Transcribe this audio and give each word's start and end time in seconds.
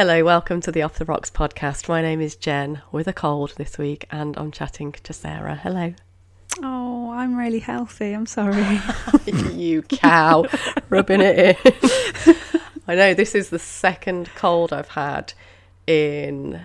Hello, 0.00 0.24
welcome 0.24 0.62
to 0.62 0.72
the 0.72 0.80
Off 0.80 0.96
the 0.96 1.04
Rocks 1.04 1.28
podcast. 1.28 1.86
My 1.86 2.00
name 2.00 2.22
is 2.22 2.34
Jen 2.34 2.80
with 2.90 3.06
a 3.06 3.12
cold 3.12 3.52
this 3.58 3.76
week, 3.76 4.06
and 4.10 4.34
I'm 4.38 4.50
chatting 4.50 4.92
to 4.92 5.12
Sarah. 5.12 5.56
Hello. 5.56 5.92
Oh, 6.62 7.10
I'm 7.10 7.36
really 7.36 7.58
healthy. 7.58 8.14
I'm 8.14 8.24
sorry. 8.24 8.80
you 9.52 9.82
cow, 9.82 10.46
rubbing 10.88 11.20
it 11.20 11.58
in. 11.66 12.34
I 12.88 12.94
know 12.94 13.12
this 13.12 13.34
is 13.34 13.50
the 13.50 13.58
second 13.58 14.30
cold 14.34 14.72
I've 14.72 14.88
had 14.88 15.34
in 15.86 16.62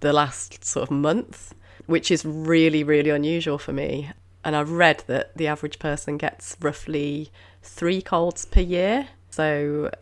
the 0.00 0.12
last 0.12 0.64
sort 0.64 0.88
of 0.88 0.90
month, 0.90 1.54
which 1.86 2.10
is 2.10 2.24
really, 2.24 2.82
really 2.82 3.10
unusual 3.10 3.58
for 3.58 3.72
me. 3.72 4.10
And 4.44 4.56
I've 4.56 4.72
read 4.72 5.04
that 5.06 5.36
the 5.36 5.46
average 5.46 5.78
person 5.78 6.16
gets 6.16 6.56
roughly 6.60 7.30
three 7.62 8.02
colds 8.02 8.44
per 8.44 8.58
year. 8.60 9.06
So 9.30 9.92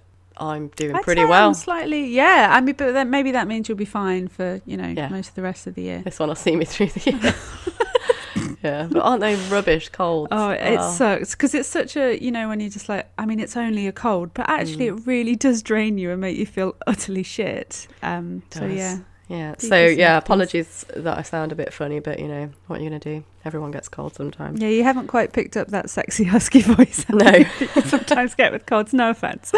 I'm 0.41 0.68
doing 0.68 0.96
I'd 0.96 1.02
pretty 1.04 1.25
well. 1.25 1.48
I'm 1.48 1.54
slightly, 1.54 2.07
yeah. 2.07 2.48
I 2.50 2.61
mean, 2.61 2.75
but 2.77 2.93
then 2.93 3.11
maybe 3.11 3.32
that 3.32 3.46
means 3.46 3.68
you'll 3.68 3.77
be 3.79 3.84
fine 3.84 4.29
for 4.29 4.61
you 4.66 4.76
know 4.76 4.89
Yeah. 4.89 5.08
most 5.08 5.29
of 5.30 5.35
the 5.35 5.43
rest 5.43 5.66
of 5.66 5.75
the 5.75 5.82
year. 5.82 6.00
This 6.04 6.18
one 6.18 6.29
will 6.29 6.36
see 6.36 6.57
me 6.57 6.64
through 6.64 6.86
the 6.89 7.11
year. 7.11 7.35
yeah, 8.63 8.89
but 8.90 9.00
aren't 9.00 9.21
they 9.21 9.36
rubbish 9.49 9.89
colds? 9.90 10.29
Oh, 10.32 10.50
it 10.50 10.79
Oh. 10.80 10.93
sucks 10.93 11.32
because 11.35 11.54
it's 11.54 11.68
such 11.68 11.96
a 11.96 12.22
you 12.22 12.30
know 12.30 12.49
when 12.49 12.61
you're 12.61 12.71
just 12.71 12.89
like 12.89 13.08
I 13.18 13.26
mean 13.26 13.40
it's 13.40 13.57
only 13.57 13.86
a 13.86 13.93
cold, 13.93 14.32
but 14.35 14.49
actually 14.49 14.86
Mm. 14.86 14.99
it 14.99 15.07
really 15.07 15.36
does 15.36 15.63
drain 15.63 15.99
you 15.99 16.11
and 16.11 16.21
make 16.21 16.36
you 16.36 16.46
feel 16.46 16.75
utterly 16.86 17.22
shit. 17.22 17.86
Um, 18.02 18.43
so 18.50 18.61
Does. 18.66 18.77
yeah, 18.77 18.99
Yeah. 19.30 19.52
Deepest 19.52 19.68
So 19.68 19.86
yeah, 19.86 20.16
apologies 20.18 20.84
that 20.96 21.16
I 21.16 21.22
sound 21.22 21.52
a 21.52 21.54
bit 21.54 21.72
funny, 21.72 22.00
but 22.00 22.18
you 22.18 22.26
know 22.26 22.50
what 22.66 22.80
are 22.80 22.82
you're 22.82 22.90
gonna 22.90 22.98
do. 22.98 23.22
Everyone 23.44 23.71
gets 23.71 23.88
cold 23.88 24.14
sometimes. 24.14 24.61
yeah, 24.61 24.68
you 24.68 24.82
haven't 24.82 25.07
quite 25.07 25.32
picked 25.32 25.57
up 25.57 25.68
that 25.68 25.88
sexy 25.88 26.25
husky 26.25 26.62
voice. 26.75 27.07
No. 27.08 27.30
you? 27.30 27.46
you 27.61 27.82
sometimes 27.82 28.35
get 28.35 28.50
with 28.52 28.66
colds. 28.66 28.93
No 28.93 29.11
offense. 29.11 29.52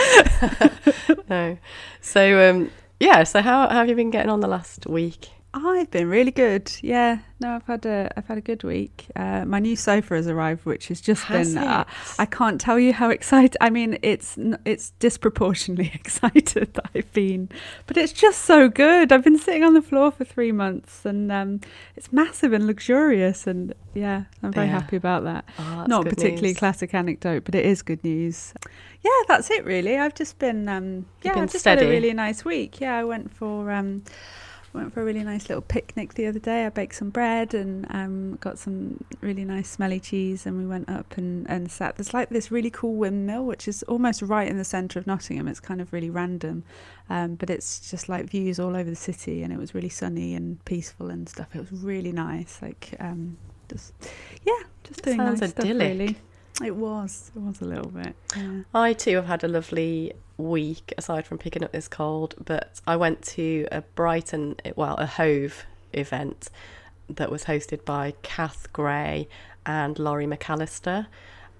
no. 1.31 1.57
So 2.03 2.51
um, 2.51 2.71
yeah. 3.01 3.25
So 3.25 3.41
how, 3.41 3.67
how 3.69 3.77
have 3.77 3.89
you 3.89 3.97
been 3.97 4.11
getting 4.11 4.31
on 4.31 4.41
the 4.41 4.47
last 4.47 4.87
week? 4.87 5.31
I've 5.55 5.91
been 5.91 6.09
really 6.09 6.31
good. 6.31 6.73
Yeah, 6.81 7.19
no, 7.39 7.57
I've 7.57 7.67
had 7.67 7.85
a 7.85 8.11
I've 8.17 8.27
had 8.27 8.39
a 8.39 8.41
good 8.41 8.65
week. 8.65 9.07
Uh, 9.15 9.45
my 9.45 9.59
new 9.59 9.77
sofa 9.77 10.15
has 10.15 10.27
arrived, 10.27 10.65
which 10.65 10.89
has 10.89 10.99
just 11.01 11.25
Has 11.25 11.55
been. 11.55 11.63
Uh? 11.63 11.85
I 12.19 12.25
can't 12.25 12.59
tell 12.59 12.79
you 12.79 12.95
how 12.95 13.11
excited. 13.11 13.57
I 13.61 13.69
mean, 13.69 13.99
it's 14.03 14.39
it's 14.65 14.91
disproportionately 14.99 15.91
excited 15.95 16.73
that 16.73 16.87
I've 16.95 17.13
been, 17.13 17.51
but 17.87 17.99
it's 17.99 18.13
just 18.15 18.43
so 18.47 18.71
good. 18.71 19.13
I've 19.13 19.25
been 19.25 19.39
sitting 19.39 19.63
on 19.63 19.75
the 19.75 19.83
floor 19.83 20.11
for 20.11 20.25
three 20.25 20.53
months, 20.53 21.05
and 21.05 21.31
um, 21.31 21.61
it's 21.97 22.11
massive 22.13 22.55
and 22.55 22.67
luxurious, 22.67 23.47
and 23.47 23.75
yeah, 23.93 24.25
I'm 24.43 24.53
very 24.53 24.69
Yeah. 24.69 24.81
happy 24.81 24.97
about 24.97 25.25
that. 25.25 25.45
Oh, 25.59 25.85
Not 25.87 26.05
particularly 26.05 26.49
news. 26.49 26.57
classic 26.59 26.95
anecdote, 26.95 27.45
but 27.45 27.55
it 27.55 27.67
is 27.67 27.83
good 27.83 28.03
news. 28.05 28.55
Yeah, 29.03 29.11
that's 29.29 29.51
it 29.51 29.67
really. 29.67 29.99
I've 29.99 30.15
just 30.15 30.39
been 30.39 30.67
um, 30.69 31.05
yeah, 31.23 31.35
been 31.35 31.43
I've 31.43 31.53
just 31.53 31.67
had 31.67 31.83
a 31.83 31.89
really 31.89 32.15
nice 32.15 32.43
week. 32.43 32.81
Yeah, 32.81 32.97
I 32.97 33.05
went 33.05 33.35
for 33.35 33.71
um, 33.71 34.05
went 34.73 34.93
for 34.93 35.03
a 35.03 35.05
really 35.05 35.23
nice 35.23 35.49
little 35.49 35.63
picnic 35.63 36.15
the 36.15 36.27
other 36.27 36.39
day. 36.39 36.65
I 36.67 36.69
baked 36.71 36.95
some 36.95 37.11
bread 37.11 37.55
and 37.55 37.87
um, 37.91 38.37
got 38.37 38.59
some 38.59 39.05
really 39.21 39.45
nice 39.45 39.69
smelly 39.69 40.01
cheese, 40.01 40.47
and 40.47 40.57
we 40.59 40.67
went 40.67 40.89
up 40.89 41.17
and, 41.17 41.49
and 41.49 41.71
sat. 41.71 41.97
There's 41.97 42.15
like 42.15 42.31
this 42.31 42.51
really 42.51 42.71
cool 42.71 42.95
windmill, 42.95 43.45
which 43.45 43.69
is 43.69 43.83
almost 43.85 44.23
right 44.23 44.49
in 44.49 44.59
the 44.59 44.65
centre 44.65 44.99
of 44.99 45.07
Nottingham. 45.07 45.49
It's 45.49 45.61
kind 45.61 45.81
of 45.81 45.93
really 45.93 46.11
random, 46.11 46.65
um, 47.11 47.35
but 47.35 47.51
it's 47.51 47.91
just 47.91 48.09
like 48.09 48.27
views 48.27 48.59
all 48.59 48.77
over 48.77 48.89
the 48.89 48.97
city, 48.97 49.43
and 49.43 49.53
it 49.53 49.59
was 49.59 49.75
really 49.75 49.89
sunny 49.91 50.35
and 50.35 50.65
peaceful 50.65 51.11
and 51.11 51.29
stuff. 51.29 51.55
It 51.55 51.61
was 51.61 51.73
really 51.73 52.13
nice. 52.13 52.61
Like 52.63 52.95
um, 52.99 53.37
just 53.69 53.93
yeah, 54.47 54.63
just 54.85 55.03
doing 55.03 55.19
Sounds 55.19 55.41
nice 55.41 55.51
stuff 55.51 55.65
idyllic. 55.65 55.99
really. 55.99 56.17
It 56.65 56.77
was. 56.77 57.31
It 57.35 57.41
was 57.41 57.61
a 57.61 57.65
little 57.65 57.91
bit. 57.91 58.15
Yeah. 58.37 58.63
I 58.75 58.93
too 58.93 59.17
have 59.17 59.27
had 59.27 59.45
a 59.45 59.49
lovely 59.49 60.13
week 60.37 60.93
aside 60.97 61.27
from 61.27 61.39
picking 61.39 61.63
up 61.65 61.73
this 61.73 61.89
cold, 61.89 62.35
but 62.45 62.81
I 62.87 62.97
went 62.97 63.23
to 63.23 63.67
a 63.71 63.83
Brighton, 63.83 64.57
well, 64.77 64.97
a 64.97 65.07
Hove 65.07 65.65
event 65.93 66.49
that 67.09 67.31
was 67.31 67.45
hosted 67.45 67.85
by 67.85 68.15
Kath 68.23 68.73
Gray 68.73 69.29
and 69.67 69.99
Laurie 69.99 70.27
McAllister. 70.27 71.07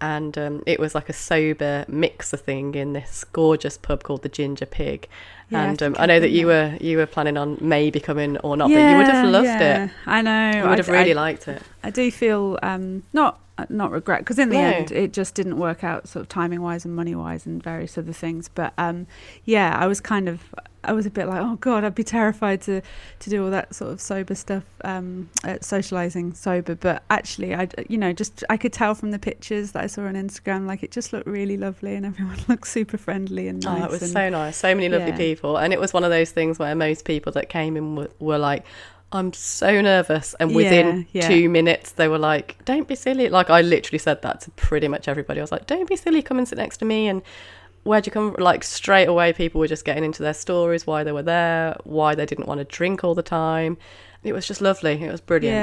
And 0.01 0.37
um, 0.37 0.63
it 0.67 0.81
was 0.81 0.97
like 0.97 1.09
a 1.09 1.13
sober 1.13 1.85
mixer 1.87 2.37
thing 2.37 2.75
in 2.75 2.93
this 2.93 3.23
gorgeous 3.23 3.79
pub 3.79 4.03
called 4.03 4.23
the 4.23 4.29
Ginger 4.29 4.67
Pig. 4.67 5.09
Yeah, 5.53 5.69
and 5.69 5.83
um, 5.83 5.95
I 5.99 6.03
I've 6.03 6.09
know 6.09 6.21
that 6.21 6.31
you 6.31 6.47
were 6.47 6.77
you 6.81 6.97
were 6.97 7.07
planning 7.07 7.37
on 7.37 7.59
maybe 7.61 8.01
coming 8.01 8.39
or 8.39 8.57
not, 8.57 8.69
but 8.71 8.79
you 8.91 8.97
would 8.97 9.07
have 9.07 9.29
loved 9.29 9.47
yeah, 9.47 9.85
it. 9.85 9.91
I 10.07 10.23
know. 10.23 10.63
You 10.63 10.69
would 10.69 10.79
have 10.79 10.89
really 10.89 11.13
I, 11.13 11.15
liked 11.15 11.49
it. 11.49 11.63
I 11.83 11.91
do 11.91 12.11
feel 12.11 12.59
um, 12.63 13.03
not 13.13 13.39
not 13.69 13.91
regret 13.91 14.21
because 14.21 14.39
in 14.39 14.49
the 14.49 14.57
No. 14.57 14.63
end 14.63 14.91
it 14.93 15.13
just 15.13 15.35
didn't 15.35 15.59
work 15.59 15.85
out 15.85 16.09
sort 16.09 16.23
of 16.23 16.29
timing 16.29 16.63
wise 16.63 16.85
and 16.85 16.97
money 16.97 17.15
wise 17.15 17.47
and 17.47 17.63
various 17.63 17.97
other 17.99 18.13
things. 18.13 18.49
But 18.49 18.73
um, 18.79 19.07
yeah, 19.45 19.77
I 19.79 19.87
was 19.87 20.01
kind 20.01 20.29
of 20.29 20.55
I 20.85 20.93
was 20.93 21.07
a 21.07 21.11
bit 21.11 21.29
like 21.29 21.41
oh 21.41 21.57
god 21.57 21.85
I'd 21.85 21.95
be 21.95 22.03
terrified 22.03 22.61
to 22.63 22.81
to 23.21 23.31
do 23.31 23.45
all 23.45 23.51
that 23.51 23.75
sort 23.75 23.93
of 23.93 24.01
sober 24.01 24.35
stuff, 24.35 24.65
um, 24.85 25.31
socializing 25.61 26.35
sober. 26.35 26.75
But 26.75 27.03
actually 27.11 27.55
I 27.55 27.69
you 27.89 27.99
know 27.99 28.13
just 28.13 28.43
I 28.51 28.57
could 28.57 28.73
tell 28.73 28.95
from 28.95 29.11
the 29.11 29.19
pictures 29.19 29.73
that 29.73 29.85
I 29.85 29.87
saw 29.87 30.03
on 30.03 30.15
Instagram 30.15 30.67
like 30.67 30.83
it 30.83 30.91
just 30.91 31.13
looked 31.13 31.27
really 31.27 31.57
lovely 31.57 31.95
and 31.95 32.05
everyone 32.07 32.39
looked 32.49 32.69
super 32.69 32.97
friendly 32.97 33.49
and 33.49 33.63
nice. 33.63 33.83
Oh, 33.83 33.85
it 33.85 33.91
was 33.91 34.03
and, 34.03 34.13
so 34.13 34.29
nice. 34.29 34.57
So 34.57 34.75
many 34.75 34.89
lovely 34.89 35.11
Yeah. 35.11 35.17
people. 35.17 35.42
And 35.45 35.73
it 35.73 35.81
was 35.81 35.93
one 35.93 36.05
of 36.05 36.11
those 36.11 36.31
things 36.31 36.59
where 36.59 36.75
most 36.75 37.05
people 37.05 37.33
that 37.33 37.49
came 37.49 37.77
in 37.77 37.97
were, 37.97 38.11
were 38.19 38.39
like, 38.39 38.65
I'm 39.13 39.33
so 39.33 39.81
nervous. 39.83 40.35
And 40.41 40.55
within 40.55 41.07
Yeah, 41.13 41.23
yeah. 41.23 41.29
two 41.29 41.49
minutes, 41.49 41.93
they 41.93 42.09
were 42.09 42.19
like, 42.19 42.65
don't 42.65 42.89
be 42.89 42.95
silly. 42.95 43.29
Like, 43.29 43.51
I 43.51 43.61
literally 43.61 43.99
said 43.99 44.23
that 44.23 44.41
to 44.43 44.51
pretty 44.53 44.89
much 44.89 45.07
everybody. 45.07 45.41
I 45.41 45.43
was 45.43 45.53
like, 45.53 45.67
don't 45.67 45.89
be 45.89 45.97
silly. 45.97 46.23
Come 46.23 46.39
and 46.39 46.49
sit 46.49 46.57
next 46.57 46.79
to 46.79 46.85
me. 46.87 47.09
And 47.09 47.23
where'd 47.83 48.07
you 48.07 48.13
come 48.13 48.33
from? 48.33 48.43
Like, 48.43 48.65
straight 48.65 49.07
away, 49.09 49.33
people 49.35 49.59
were 49.59 49.69
just 49.69 49.85
getting 49.85 50.05
into 50.05 50.23
their 50.23 50.33
stories, 50.35 50.87
why 50.87 51.05
they 51.05 51.13
were 51.13 51.23
there, 51.23 51.77
why 51.85 52.15
they 52.15 52.25
didn't 52.25 52.47
want 52.49 52.59
to 52.59 52.65
drink 52.65 53.05
all 53.05 53.15
the 53.15 53.23
time. 53.23 53.77
It 54.23 54.33
was 54.33 54.47
just 54.47 54.63
lovely. 54.63 55.03
It 55.03 55.11
was 55.11 55.21
brilliant. 55.21 55.55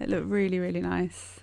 Yeah, 0.00 0.04
it 0.04 0.08
looked 0.08 0.26
really, 0.26 0.58
really 0.58 0.80
nice. 0.80 1.35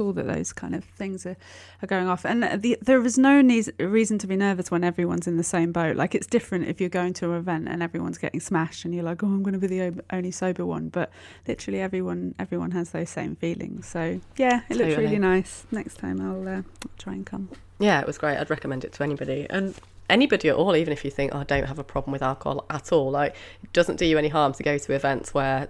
Cool 0.00 0.14
that 0.14 0.26
those 0.26 0.54
kind 0.54 0.74
of 0.74 0.82
things 0.84 1.26
are, 1.26 1.36
are 1.82 1.86
going 1.86 2.08
off. 2.08 2.24
And 2.24 2.62
the, 2.62 2.78
there 2.80 3.04
is 3.04 3.18
no 3.18 3.42
need, 3.42 3.70
reason 3.78 4.16
to 4.20 4.26
be 4.26 4.34
nervous 4.34 4.70
when 4.70 4.82
everyone's 4.82 5.26
in 5.26 5.36
the 5.36 5.44
same 5.44 5.72
boat. 5.72 5.94
Like, 5.94 6.14
it's 6.14 6.26
different 6.26 6.68
if 6.68 6.80
you're 6.80 6.88
going 6.88 7.12
to 7.20 7.32
an 7.32 7.36
event 7.36 7.68
and 7.68 7.82
everyone's 7.82 8.16
getting 8.16 8.40
smashed 8.40 8.86
and 8.86 8.94
you're 8.94 9.04
like, 9.04 9.22
oh, 9.22 9.26
I'm 9.26 9.42
going 9.42 9.52
to 9.52 9.58
be 9.58 9.66
the 9.66 10.02
only 10.10 10.30
sober 10.30 10.64
one. 10.64 10.88
But 10.88 11.10
literally, 11.46 11.82
everyone 11.82 12.34
everyone 12.38 12.70
has 12.70 12.92
those 12.92 13.10
same 13.10 13.36
feelings. 13.36 13.88
So, 13.88 14.22
yeah, 14.38 14.62
it 14.70 14.76
looks 14.78 14.94
Totally. 14.94 15.04
really 15.04 15.18
nice. 15.18 15.66
Next 15.70 15.98
time 15.98 16.18
I'll 16.18 16.48
uh, 16.48 16.62
try 16.96 17.12
and 17.12 17.26
come. 17.26 17.50
Yeah, 17.78 18.00
it 18.00 18.06
was 18.06 18.16
great. 18.16 18.38
I'd 18.38 18.48
recommend 18.48 18.84
it 18.84 18.94
to 18.94 19.02
anybody. 19.02 19.46
And 19.50 19.74
anybody 20.08 20.48
at 20.48 20.56
all, 20.56 20.74
even 20.76 20.94
if 20.94 21.04
you 21.04 21.10
think, 21.10 21.34
oh, 21.34 21.40
I 21.40 21.44
don't 21.44 21.66
have 21.66 21.78
a 21.78 21.84
problem 21.84 22.12
with 22.12 22.22
alcohol 22.22 22.64
at 22.70 22.90
all. 22.90 23.10
Like, 23.10 23.36
it 23.62 23.70
doesn't 23.74 23.96
do 23.96 24.06
you 24.06 24.16
any 24.16 24.28
harm 24.28 24.54
to 24.54 24.62
go 24.62 24.78
to 24.78 24.92
events 24.94 25.34
where 25.34 25.68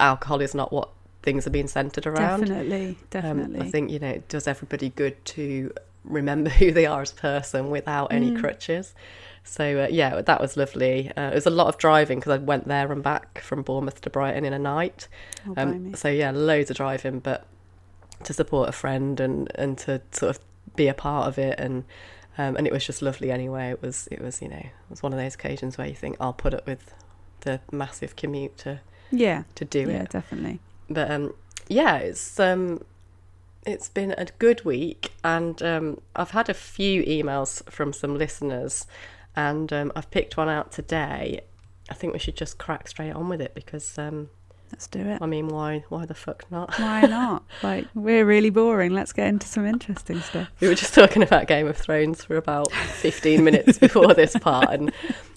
alcohol 0.00 0.40
is 0.40 0.52
not 0.52 0.72
what 0.72 0.90
things 1.22 1.46
are 1.46 1.50
being 1.50 1.68
centered 1.68 2.06
around. 2.06 2.46
Definitely, 2.46 2.86
Um, 2.86 3.00
definitely. 3.10 3.60
I 3.60 3.64
think, 3.70 3.90
you 3.90 3.98
know, 3.98 4.08
it 4.08 4.28
does 4.28 4.46
everybody 4.46 4.90
good 4.90 5.24
to 5.26 5.72
remember 6.04 6.50
who 6.60 6.70
they 6.72 6.86
are 6.86 7.02
as 7.02 7.12
a 7.12 7.16
person 7.16 7.70
without 7.70 8.12
any 8.12 8.30
Mm. 8.30 8.40
crutches. 8.40 8.94
So, 9.44 9.84
uh, 9.84 9.88
yeah, 9.90 10.20
that 10.20 10.40
was 10.40 10.56
lovely. 10.56 11.10
Uh, 11.16 11.30
it 11.30 11.34
was 11.34 11.46
a 11.46 11.50
lot 11.50 11.68
of 11.68 11.78
driving 11.78 12.18
because 12.20 12.32
I 12.32 12.36
went 12.38 12.68
there 12.68 12.92
and 12.92 13.02
back 13.02 13.40
from 13.40 13.62
Bournemouth 13.62 14.00
to 14.02 14.10
Brighton 14.10 14.44
in 14.44 14.52
a 14.52 14.58
night. 14.58 15.08
Oh, 15.48 15.54
Um, 15.56 15.94
so 15.94 16.08
yeah, 16.08 16.30
loads 16.30 16.70
of 16.70 16.76
driving, 16.76 17.20
but 17.20 17.46
to 18.24 18.32
support 18.32 18.68
a 18.68 18.72
friend 18.72 19.20
and 19.20 19.50
and 19.54 19.78
to 19.78 20.02
sort 20.12 20.36
of 20.36 20.42
be 20.76 20.88
a 20.88 20.94
part 20.94 21.28
of 21.28 21.38
it 21.38 21.58
and 21.58 21.84
um, 22.36 22.56
and 22.56 22.66
it 22.66 22.72
was 22.72 22.84
just 22.86 23.00
lovely 23.02 23.30
anyway. 23.30 23.70
It 23.70 23.82
was 23.82 24.08
it 24.10 24.20
was 24.20 24.42
you 24.42 24.48
know 24.48 24.56
it 24.56 24.90
was 24.90 25.02
one 25.02 25.12
of 25.12 25.18
those 25.18 25.34
occasions 25.34 25.78
where 25.78 25.86
you 25.86 25.94
think 25.94 26.16
I'll 26.20 26.32
put 26.32 26.52
up 26.54 26.66
with 26.66 26.92
the 27.40 27.60
massive 27.72 28.16
commute 28.16 28.58
to 28.58 28.80
yeah, 29.10 29.44
to 29.54 29.64
do 29.64 29.80
yeah, 29.88 30.02
it. 30.02 30.10
definitely. 30.10 30.60
But 30.88 31.10
um, 31.10 31.34
yeah, 31.68 31.96
it's 31.98 32.40
um, 32.40 32.84
it's 33.66 33.88
been 33.88 34.12
a 34.12 34.26
good 34.38 34.64
week, 34.64 35.12
and 35.22 35.62
um, 35.62 36.00
I've 36.16 36.30
had 36.30 36.48
a 36.48 36.54
few 36.54 37.02
emails 37.02 37.68
from 37.70 37.92
some 37.92 38.16
listeners, 38.16 38.86
and 39.36 39.72
um, 39.72 39.92
I've 39.94 40.10
picked 40.10 40.36
one 40.36 40.48
out 40.48 40.72
today. 40.72 41.42
I 41.90 41.94
think 41.94 42.12
we 42.12 42.18
should 42.18 42.36
just 42.36 42.58
crack 42.58 42.88
straight 42.88 43.12
on 43.12 43.28
with 43.28 43.40
it 43.40 43.54
because 43.54 43.98
um, 43.98 44.30
Let's 44.70 44.86
do 44.86 45.00
it. 45.00 45.20
I 45.22 45.26
mean, 45.26 45.48
why 45.48 45.84
why 45.88 46.04
the 46.04 46.14
fuck 46.14 46.50
not? 46.50 46.78
Why 46.78 47.02
not? 47.02 47.42
like, 47.62 47.86
we're 47.94 48.24
really 48.24 48.50
boring. 48.50 48.92
Let's 48.92 49.12
get 49.12 49.26
into 49.26 49.46
some 49.46 49.66
interesting 49.66 50.20
stuff. 50.20 50.48
We 50.60 50.68
were 50.68 50.74
just 50.74 50.94
talking 50.94 51.22
about 51.22 51.46
Game 51.46 51.66
of 51.66 51.76
Thrones 51.76 52.24
for 52.24 52.36
about 52.36 52.70
15 52.72 53.42
minutes 53.42 53.78
before 53.86 54.14
this 54.14 54.36
part, 54.36 54.68
and 54.70 54.92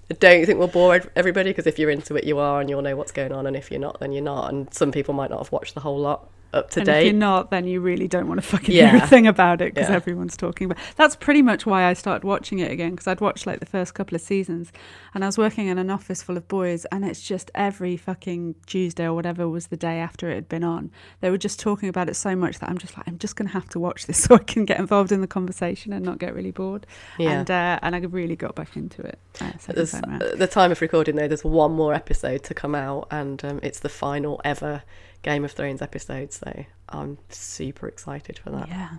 I 0.10 0.14
don't 0.16 0.46
think 0.46 0.60
we'll 0.60 0.68
bore 0.68 1.02
everybody 1.16 1.52
because 1.52 1.68
if 1.68 1.80
you're 1.80 1.90
into 1.90 2.16
it, 2.16 2.26
you 2.26 2.40
are, 2.40 2.60
and 2.60 2.70
you'll 2.70 2.82
know 2.82 2.96
what's 2.96 3.12
going 3.12 3.32
on, 3.32 3.48
and 3.48 3.56
if 3.56 3.72
you're 3.72 3.80
not, 3.80 4.00
then 4.00 4.12
you're 4.12 4.24
not. 4.24 4.52
And 4.52 4.74
some 4.74 4.92
people 4.92 5.14
might 5.14 5.30
not 5.30 5.40
have 5.40 5.52
watched 5.52 5.74
the 5.74 5.82
whole 5.82 6.00
lot. 6.00 6.30
Up 6.54 6.70
to 6.72 6.80
and 6.82 6.90
if 6.90 7.04
you're 7.06 7.14
not, 7.14 7.50
then 7.52 7.66
you 7.66 7.80
really 7.82 8.08
don't 8.08 8.28
want 8.28 8.40
to 8.40 8.46
fucking 8.46 8.76
Yeah. 8.76 8.92
hear 8.92 9.04
a 9.04 9.08
thing 9.08 9.28
about 9.28 9.62
it 9.62 9.74
because 9.74 9.90
Yeah. 9.90 9.96
everyone's 9.96 10.36
talking 10.36 10.66
about. 10.66 10.78
That's 10.98 11.16
pretty 11.16 11.42
much 11.42 11.66
why 11.66 11.86
I 11.86 11.94
started 11.94 12.24
watching 12.26 12.60
it 12.60 12.72
again 12.72 12.92
because 12.92 13.08
I'd 13.08 13.22
watched 13.22 13.46
like 13.48 13.60
the 13.60 13.66
first 13.66 13.94
couple 13.94 14.16
of 14.16 14.22
seasons, 14.22 14.72
and 15.14 15.24
I 15.24 15.28
was 15.28 15.38
working 15.38 15.68
in 15.68 15.78
an 15.78 15.90
office 15.90 16.22
full 16.22 16.38
of 16.38 16.48
boys, 16.48 16.86
and 16.86 17.06
it's 17.06 17.22
just 17.22 17.52
every 17.56 17.96
fucking 17.98 18.56
Tuesday 18.66 19.06
or 19.06 19.14
whatever 19.14 19.48
was 19.48 19.68
the 19.68 19.78
day 19.78 20.00
after 20.00 20.30
it 20.30 20.36
had 20.36 20.50
been 20.50 20.64
on. 20.64 20.92
They 21.22 21.30
were 21.30 21.38
just 21.38 21.60
talking 21.60 21.90
about 21.90 22.10
it 22.10 22.16
so 22.16 22.36
much 22.36 22.60
that 22.60 22.70
I'm 22.70 22.78
just 22.78 22.98
like, 22.98 23.08
I'm 23.08 23.18
just 23.18 23.36
going 23.36 23.48
to 23.48 23.54
have 23.54 23.70
to 23.70 23.80
watch 23.80 24.08
this 24.08 24.18
so 24.24 24.36
I 24.36 24.40
can 24.40 24.66
get 24.66 24.80
involved 24.80 25.12
in 25.12 25.22
the 25.22 25.28
conversation 25.28 25.94
and 25.94 26.04
not 26.06 26.18
get 26.20 26.34
really 26.36 26.52
bored. 26.52 26.86
yeah. 27.18 27.32
And 27.32 27.50
uh, 27.52 27.80
and 27.82 27.96
I 27.96 28.00
really 28.00 28.36
got 28.36 28.56
back 28.56 28.76
into 28.76 29.02
it. 29.02 29.20
Uh, 29.40 29.52
time 29.86 30.20
the 30.38 30.48
time 30.52 30.72
of 30.72 30.82
recording, 30.82 31.16
though, 31.16 31.28
there's 31.28 31.44
one 31.44 31.72
more 31.72 31.94
episode 31.94 32.44
to 32.44 32.54
come 32.54 32.76
out, 32.76 33.08
and 33.12 33.44
um, 33.46 33.60
it's 33.64 33.80
the 33.80 33.90
final 33.90 34.42
ever 34.44 34.84
Game 35.22 35.46
of 35.46 35.52
Thrones 35.52 35.82
episode. 35.82 36.34
So 36.34 36.66
I'm 36.90 37.18
super 37.30 37.88
excited 37.88 38.40
for 38.40 38.50
that. 38.52 38.68
yeah. 38.68 38.98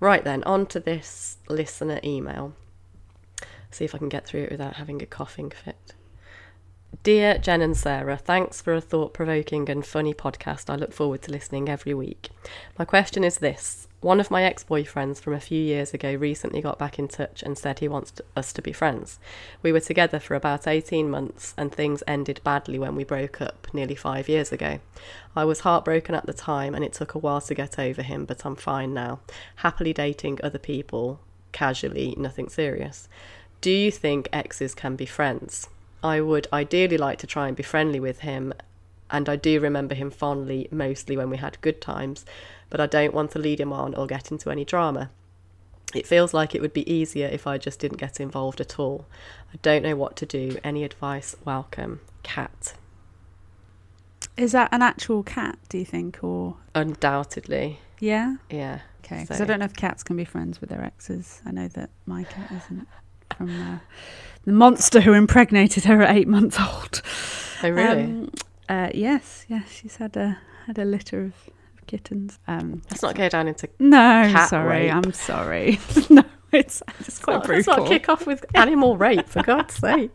Right 0.00 0.24
then, 0.24 0.42
on 0.44 0.66
to 0.66 0.80
this 0.80 1.36
listener 1.48 2.00
email. 2.02 2.54
See 3.70 3.84
if 3.84 3.94
I 3.94 3.98
can 3.98 4.08
get 4.08 4.26
through 4.26 4.42
it 4.42 4.50
without 4.50 4.74
having 4.74 5.00
a 5.00 5.06
coughing 5.06 5.50
fit. 5.50 5.94
Dear 7.02 7.38
Jen 7.38 7.62
and 7.62 7.76
Sarah, 7.76 8.16
thanks 8.16 8.60
for 8.60 8.74
a 8.74 8.80
thought 8.80 9.14
provoking 9.14 9.70
and 9.70 9.84
funny 9.84 10.12
podcast. 10.12 10.68
I 10.68 10.76
look 10.76 10.92
forward 10.92 11.22
to 11.22 11.30
listening 11.30 11.68
every 11.68 11.94
week. 11.94 12.30
My 12.78 12.84
question 12.84 13.24
is 13.24 13.38
this 13.38 13.88
One 14.02 14.18
of 14.18 14.32
my 14.32 14.42
ex 14.42 14.64
boyfriends 14.64 15.20
from 15.20 15.32
a 15.32 15.38
few 15.38 15.62
years 15.62 15.94
ago 15.94 16.12
recently 16.14 16.60
got 16.60 16.76
back 16.76 16.98
in 16.98 17.06
touch 17.06 17.40
and 17.40 17.56
said 17.56 17.78
he 17.78 17.86
wants 17.86 18.10
to, 18.10 18.24
us 18.34 18.52
to 18.54 18.60
be 18.60 18.72
friends. 18.72 19.20
We 19.62 19.70
were 19.70 19.78
together 19.78 20.18
for 20.18 20.34
about 20.34 20.66
18 20.66 21.08
months 21.08 21.54
and 21.56 21.72
things 21.72 22.02
ended 22.04 22.40
badly 22.42 22.80
when 22.80 22.96
we 22.96 23.04
broke 23.04 23.40
up 23.40 23.68
nearly 23.72 23.94
five 23.94 24.28
years 24.28 24.50
ago. 24.50 24.80
I 25.36 25.44
was 25.44 25.60
heartbroken 25.60 26.16
at 26.16 26.26
the 26.26 26.32
time 26.32 26.74
and 26.74 26.84
it 26.84 26.94
took 26.94 27.14
a 27.14 27.18
while 27.20 27.40
to 27.42 27.54
get 27.54 27.78
over 27.78 28.02
him, 28.02 28.24
but 28.24 28.44
I'm 28.44 28.56
fine 28.56 28.92
now. 28.92 29.20
Happily 29.56 29.92
dating 29.92 30.40
other 30.42 30.58
people, 30.58 31.20
casually, 31.52 32.16
nothing 32.18 32.48
serious. 32.48 33.08
Do 33.60 33.70
you 33.70 33.92
think 33.92 34.28
exes 34.32 34.74
can 34.74 34.96
be 34.96 35.06
friends? 35.06 35.68
I 36.02 36.20
would 36.20 36.48
ideally 36.52 36.98
like 36.98 37.20
to 37.20 37.28
try 37.28 37.46
and 37.46 37.56
be 37.56 37.62
friendly 37.62 38.00
with 38.00 38.18
him, 38.18 38.52
and 39.12 39.28
I 39.28 39.36
do 39.36 39.60
remember 39.60 39.94
him 39.94 40.10
fondly, 40.10 40.66
mostly 40.72 41.16
when 41.16 41.30
we 41.30 41.36
had 41.36 41.60
good 41.60 41.80
times, 41.80 42.24
but 42.70 42.80
I 42.80 42.86
don't 42.86 43.14
want 43.14 43.30
to 43.32 43.38
lead 43.38 43.60
him 43.60 43.72
on 43.72 43.94
or 43.94 44.06
get 44.06 44.32
into 44.32 44.50
any 44.50 44.64
drama. 44.64 45.10
It 45.94 46.06
feels 46.06 46.32
like 46.32 46.54
it 46.54 46.62
would 46.62 46.72
be 46.72 46.90
easier 46.90 47.28
if 47.28 47.46
I 47.46 47.58
just 47.58 47.78
didn't 47.78 47.98
get 47.98 48.18
involved 48.18 48.60
at 48.60 48.78
all. 48.78 49.04
I 49.52 49.58
don't 49.60 49.82
know 49.82 49.94
what 49.94 50.16
to 50.16 50.26
do. 50.26 50.56
Any 50.64 50.82
advice? 50.84 51.36
Welcome. 51.44 52.00
Kat. 52.22 52.72
Is 54.36 54.52
that 54.52 54.70
an 54.72 54.80
actual 54.80 55.22
cat? 55.22 55.58
Do 55.68 55.76
you 55.76 55.84
think, 55.84 56.24
or 56.24 56.56
Undoubtedly. 56.74 57.78
yeah? 58.00 58.36
Yeah. 58.48 58.80
Okay, 59.04 59.20
because 59.22 59.36
So- 59.38 59.44
I 59.44 59.46
don't 59.46 59.58
know 59.58 59.66
if 59.66 59.74
cats 59.76 60.02
can 60.02 60.16
be 60.16 60.24
friends 60.24 60.60
with 60.60 60.70
their 60.70 60.82
exes. 60.82 61.42
I 61.44 61.50
know 61.50 61.68
that 61.68 61.90
my 62.06 62.24
cat 62.24 62.50
isn't 62.50 62.88
from 63.36 63.50
uh, 63.50 63.78
the 64.44 64.52
monster 64.52 65.00
who 65.02 65.12
impregnated 65.12 65.84
her 65.84 66.00
at 66.02 66.16
eight 66.16 66.28
months 66.28 66.58
old. 66.58 67.02
Oh, 67.62 67.68
really? 67.70 68.02
Um, 68.04 68.30
uh, 68.68 68.90
yes, 68.94 69.44
yes, 69.48 69.70
she's 69.70 69.96
had 69.96 70.16
a 70.16 70.38
had 70.66 70.78
a 70.78 70.84
litter 70.84 71.20
of 71.24 71.34
kittens. 71.86 72.38
Um, 72.46 72.82
Let's 72.90 73.02
not 73.02 73.14
go 73.14 73.28
down 73.28 73.48
into. 73.48 73.68
no, 73.78 74.32
sorry, 74.48 74.84
rape. 74.86 74.94
I'm 74.94 75.12
sorry. 75.12 75.80
no, 76.10 76.22
it's 76.52 76.82
it's 77.00 77.18
quite 77.18 77.34
Let's 77.34 77.48
not- 77.48 77.48
let's 77.48 77.66
brutal. 77.66 77.76
not 77.84 77.88
kick 77.88 78.08
off 78.08 78.26
with 78.26 78.44
animal 78.54 78.96
rape, 78.96 79.28
for 79.28 79.42
God's 79.42 79.74
sake. 79.78 80.10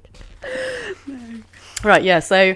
Right, 1.84 2.04
yeah. 2.04 2.20
So, 2.20 2.56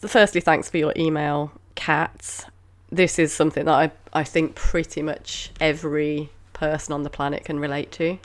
firstly, 0.00 0.40
thanks 0.40 0.68
for 0.70 0.78
your 0.78 0.92
email, 0.96 1.52
cats. 1.74 2.46
This 2.90 3.18
is 3.18 3.32
something 3.32 3.66
that 3.66 3.74
I, 3.74 3.90
I 4.12 4.24
think 4.24 4.54
pretty 4.54 5.02
much 5.02 5.50
every 5.60 6.30
person 6.52 6.92
on 6.92 7.02
the 7.02 7.10
planet 7.10 7.44
can 7.44 7.60
relate 7.60 7.92
to. 7.92 8.10
Um, 8.12 8.18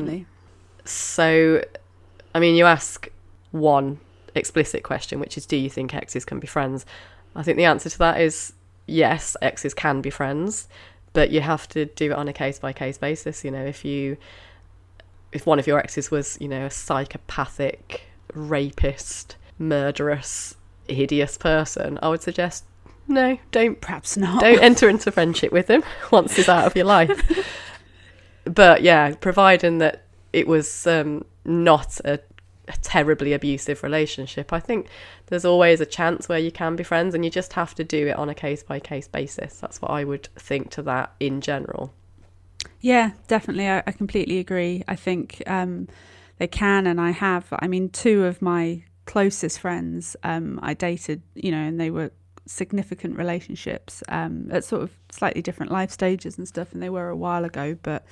Definitely. 0.00 0.26
So, 0.84 1.62
I 2.34 2.40
mean, 2.40 2.54
you 2.54 2.66
ask 2.66 3.08
one 3.50 3.98
explicit 4.36 4.82
question, 4.82 5.20
which 5.20 5.36
is 5.36 5.46
Do 5.46 5.56
you 5.56 5.70
think 5.70 5.94
exes 5.94 6.24
can 6.24 6.38
be 6.38 6.46
friends? 6.46 6.86
I 7.34 7.42
think 7.42 7.56
the 7.56 7.64
answer 7.64 7.90
to 7.90 7.98
that 7.98 8.20
is 8.20 8.52
yes, 8.86 9.36
exes 9.42 9.74
can 9.74 10.00
be 10.00 10.10
friends, 10.10 10.68
but 11.12 11.30
you 11.30 11.40
have 11.40 11.68
to 11.68 11.86
do 11.86 12.12
it 12.12 12.16
on 12.16 12.28
a 12.28 12.32
case 12.32 12.58
by 12.58 12.72
case 12.72 12.98
basis. 12.98 13.44
You 13.44 13.50
know, 13.50 13.64
if 13.64 13.84
you, 13.84 14.16
if 15.32 15.46
one 15.46 15.58
of 15.58 15.66
your 15.66 15.78
exes 15.78 16.10
was, 16.10 16.38
you 16.40 16.48
know, 16.48 16.66
a 16.66 16.70
psychopathic, 16.70 18.02
rapist, 18.34 19.36
murderous, 19.58 20.56
hideous 20.88 21.36
person, 21.36 21.98
I 22.02 22.08
would 22.08 22.22
suggest 22.22 22.64
no, 23.08 23.38
don't 23.52 23.80
Perhaps 23.80 24.16
not. 24.16 24.40
don't 24.40 24.60
enter 24.60 24.88
into 24.88 25.12
friendship 25.12 25.52
with 25.52 25.68
him 25.68 25.84
once 26.10 26.36
he's 26.36 26.48
out 26.48 26.66
of 26.66 26.76
your 26.76 26.86
life. 26.86 27.46
But 28.46 28.82
yeah, 28.82 29.12
providing 29.20 29.78
that 29.78 30.04
it 30.32 30.46
was 30.46 30.86
um, 30.86 31.24
not 31.44 32.00
a, 32.04 32.20
a 32.68 32.76
terribly 32.82 33.32
abusive 33.32 33.82
relationship, 33.82 34.52
I 34.52 34.60
think 34.60 34.88
there's 35.26 35.44
always 35.44 35.80
a 35.80 35.86
chance 35.86 36.28
where 36.28 36.38
you 36.38 36.50
can 36.50 36.76
be 36.76 36.84
friends, 36.84 37.14
and 37.14 37.24
you 37.24 37.30
just 37.30 37.52
have 37.54 37.74
to 37.76 37.84
do 37.84 38.08
it 38.08 38.16
on 38.16 38.28
a 38.28 38.34
case 38.34 38.62
by 38.62 38.80
case 38.80 39.08
basis. 39.08 39.58
That's 39.58 39.80
what 39.80 39.90
I 39.90 40.04
would 40.04 40.28
think 40.36 40.70
to 40.72 40.82
that 40.82 41.14
in 41.20 41.40
general. 41.40 41.92
Yeah, 42.80 43.12
definitely. 43.28 43.68
I, 43.68 43.82
I 43.86 43.92
completely 43.92 44.38
agree. 44.38 44.82
I 44.88 44.96
think 44.96 45.42
um, 45.46 45.88
they 46.38 46.46
can, 46.46 46.86
and 46.86 47.00
I 47.00 47.10
have. 47.10 47.46
I 47.52 47.66
mean, 47.68 47.88
two 47.90 48.24
of 48.24 48.42
my 48.42 48.84
closest 49.06 49.60
friends 49.60 50.16
um, 50.22 50.58
I 50.62 50.74
dated, 50.74 51.22
you 51.34 51.50
know, 51.50 51.58
and 51.58 51.80
they 51.80 51.90
were 51.90 52.10
significant 52.46 53.16
relationships 53.16 54.02
um, 54.08 54.48
at 54.50 54.64
sort 54.64 54.82
of 54.82 54.90
slightly 55.10 55.42
different 55.42 55.72
life 55.72 55.90
stages 55.90 56.38
and 56.38 56.46
stuff, 56.46 56.72
and 56.72 56.82
they 56.82 56.90
were 56.90 57.08
a 57.08 57.16
while 57.16 57.44
ago. 57.44 57.76
But 57.82 58.04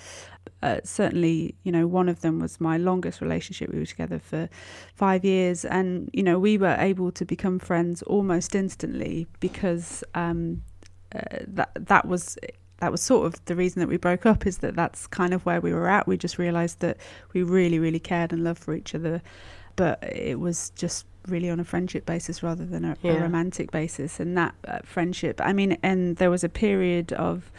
uh, 0.62 0.80
certainly, 0.84 1.54
you 1.62 1.72
know, 1.72 1.86
one 1.86 2.08
of 2.08 2.20
them 2.20 2.40
was 2.40 2.60
my 2.60 2.76
longest 2.76 3.20
relationship. 3.20 3.72
We 3.72 3.78
were 3.78 3.86
together 3.86 4.18
for 4.18 4.48
five 4.94 5.24
years, 5.24 5.64
and 5.64 6.10
you 6.12 6.22
know, 6.22 6.38
we 6.38 6.58
were 6.58 6.76
able 6.78 7.12
to 7.12 7.24
become 7.24 7.58
friends 7.58 8.02
almost 8.02 8.54
instantly 8.54 9.26
because 9.40 10.04
um, 10.14 10.62
uh, 11.14 11.20
that 11.46 11.70
that 11.74 12.06
was 12.06 12.36
that 12.78 12.90
was 12.90 13.00
sort 13.00 13.26
of 13.26 13.44
the 13.46 13.56
reason 13.56 13.80
that 13.80 13.88
we 13.88 13.96
broke 13.96 14.26
up 14.26 14.46
is 14.46 14.58
that 14.58 14.74
that's 14.74 15.06
kind 15.06 15.32
of 15.32 15.46
where 15.46 15.60
we 15.60 15.72
were 15.72 15.88
at. 15.88 16.06
We 16.06 16.16
just 16.16 16.38
realized 16.38 16.80
that 16.80 16.98
we 17.32 17.42
really, 17.42 17.78
really 17.78 18.00
cared 18.00 18.32
and 18.32 18.44
loved 18.44 18.62
for 18.62 18.74
each 18.74 18.94
other, 18.94 19.22
but 19.76 20.02
it 20.02 20.38
was 20.40 20.70
just 20.76 21.06
really 21.28 21.48
on 21.50 21.58
a 21.58 21.64
friendship 21.64 22.04
basis 22.06 22.42
rather 22.42 22.64
than 22.66 22.84
a, 22.84 22.96
Yeah. 23.02 23.12
a 23.14 23.20
romantic 23.20 23.70
basis. 23.70 24.20
And 24.20 24.36
that 24.36 24.54
uh, 24.68 24.78
friendship, 24.84 25.40
I 25.42 25.52
mean, 25.52 25.78
and 25.82 26.16
there 26.16 26.30
was 26.30 26.44
a 26.44 26.48
period 26.50 27.12
of, 27.14 27.50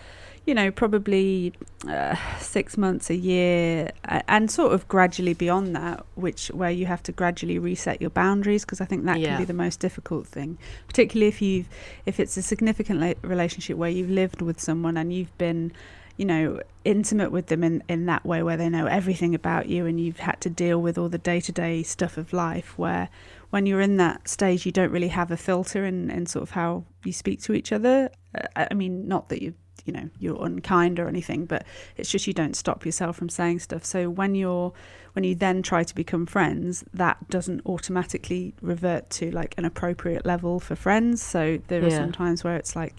you 0.45 0.53
know, 0.53 0.69
probably 0.69 1.51
uh, 1.89 2.15
six 2.39 2.77
months, 2.77 3.09
a 3.09 3.15
year, 3.15 3.89
and 4.27 4.51
sort 4.51 4.73
of 4.73 4.87
gradually 4.87 5.33
beyond 5.33 5.75
that, 5.75 6.05
which 6.13 6.49
where 6.49 6.69
you 6.69 6.85
have 6.85 7.01
to 7.03 7.11
gradually 7.11 7.57
reset 7.57 7.99
your 7.99 8.11
boundaries 8.11 8.63
because 8.63 8.79
I 8.81 8.85
think 8.85 9.05
that 9.05 9.19
Yeah. 9.19 9.29
can 9.29 9.37
be 9.39 9.45
the 9.45 9.53
most 9.53 9.79
difficult 9.79 10.27
thing, 10.27 10.59
particularly 10.87 11.27
if 11.29 11.41
you've 11.41 11.67
if 12.05 12.19
it's 12.19 12.37
a 12.37 12.43
significant 12.43 12.99
la- 12.99 13.13
relationship 13.23 13.77
where 13.77 13.89
you've 13.89 14.11
lived 14.11 14.43
with 14.43 14.61
someone 14.61 14.95
and 14.97 15.11
you've 15.11 15.35
been 15.39 15.71
you 16.17 16.25
know 16.25 16.61
intimate 16.83 17.31
with 17.31 17.47
them 17.47 17.63
in 17.63 17.83
in 17.89 18.05
that 18.05 18.25
way 18.25 18.41
where 18.43 18.57
they 18.57 18.69
know 18.69 18.85
everything 18.85 19.35
about 19.35 19.67
you 19.67 19.85
and 19.85 19.99
you've 19.99 20.19
had 20.19 20.39
to 20.41 20.49
deal 20.49 20.81
with 20.81 20.97
all 20.97 21.09
the 21.09 21.17
day-to-day 21.17 21.83
stuff 21.83 22.17
of 22.17 22.31
life 22.31 22.77
where 22.77 23.09
when 23.49 23.65
you're 23.65 23.81
in 23.81 23.97
that 23.97 24.27
stage 24.27 24.65
you 24.65 24.71
don't 24.71 24.91
really 24.91 25.09
have 25.09 25.31
a 25.31 25.37
filter 25.37 25.85
in, 25.85 26.09
in 26.09 26.25
sort 26.25 26.43
of 26.43 26.51
how 26.51 26.83
you 27.03 27.11
speak 27.11 27.41
to 27.41 27.53
each 27.53 27.71
other. 27.71 28.09
Uh, 28.33 28.65
i 28.71 28.73
mean 28.73 29.07
not 29.07 29.29
that 29.29 29.41
you 29.41 29.53
you 29.85 29.93
know 29.93 30.09
you're 30.19 30.43
unkind 30.43 30.99
or 30.99 31.07
anything 31.07 31.45
but 31.45 31.63
it's 31.95 32.09
just 32.09 32.25
you 32.25 32.33
don't 32.33 32.55
stop 32.55 32.85
yourself 32.85 33.15
from 33.17 33.29
saying 33.29 33.59
stuff. 33.59 33.85
So 33.85 34.09
when 34.09 34.33
you're 34.33 34.73
when 35.13 35.23
you 35.23 35.35
then 35.35 35.61
try 35.61 35.83
to 35.83 35.95
become 35.95 36.25
friends 36.25 36.83
that 36.93 37.29
doesn't 37.29 37.61
automatically 37.67 38.53
revert 38.61 39.09
to 39.11 39.29
like 39.31 39.53
an 39.57 39.65
appropriate 39.65 40.25
level 40.25 40.59
for 40.59 40.75
friends. 40.75 41.21
So 41.21 41.59
there 41.67 41.83
are 41.83 41.89
Yeah. 41.89 41.97
some 41.97 42.11
times 42.11 42.43
where 42.43 42.55
it's 42.57 42.75
like 42.75 42.95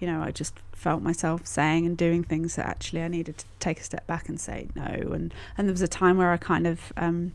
you 0.00 0.06
know 0.06 0.22
i 0.22 0.30
just 0.30 0.54
felt 0.72 1.02
myself 1.02 1.46
saying 1.46 1.86
and 1.86 1.96
doing 1.96 2.24
things 2.24 2.56
that 2.56 2.66
actually 2.66 3.02
i 3.02 3.08
needed 3.08 3.36
to 3.36 3.44
take 3.58 3.78
a 3.78 3.84
step 3.84 4.06
back 4.06 4.28
and 4.28 4.40
say 4.40 4.68
no 4.74 5.12
and 5.12 5.32
and 5.56 5.68
there 5.68 5.72
was 5.72 5.82
a 5.82 5.88
time 5.88 6.16
where 6.16 6.32
i 6.32 6.36
kind 6.36 6.66
of 6.66 6.92
um 6.96 7.32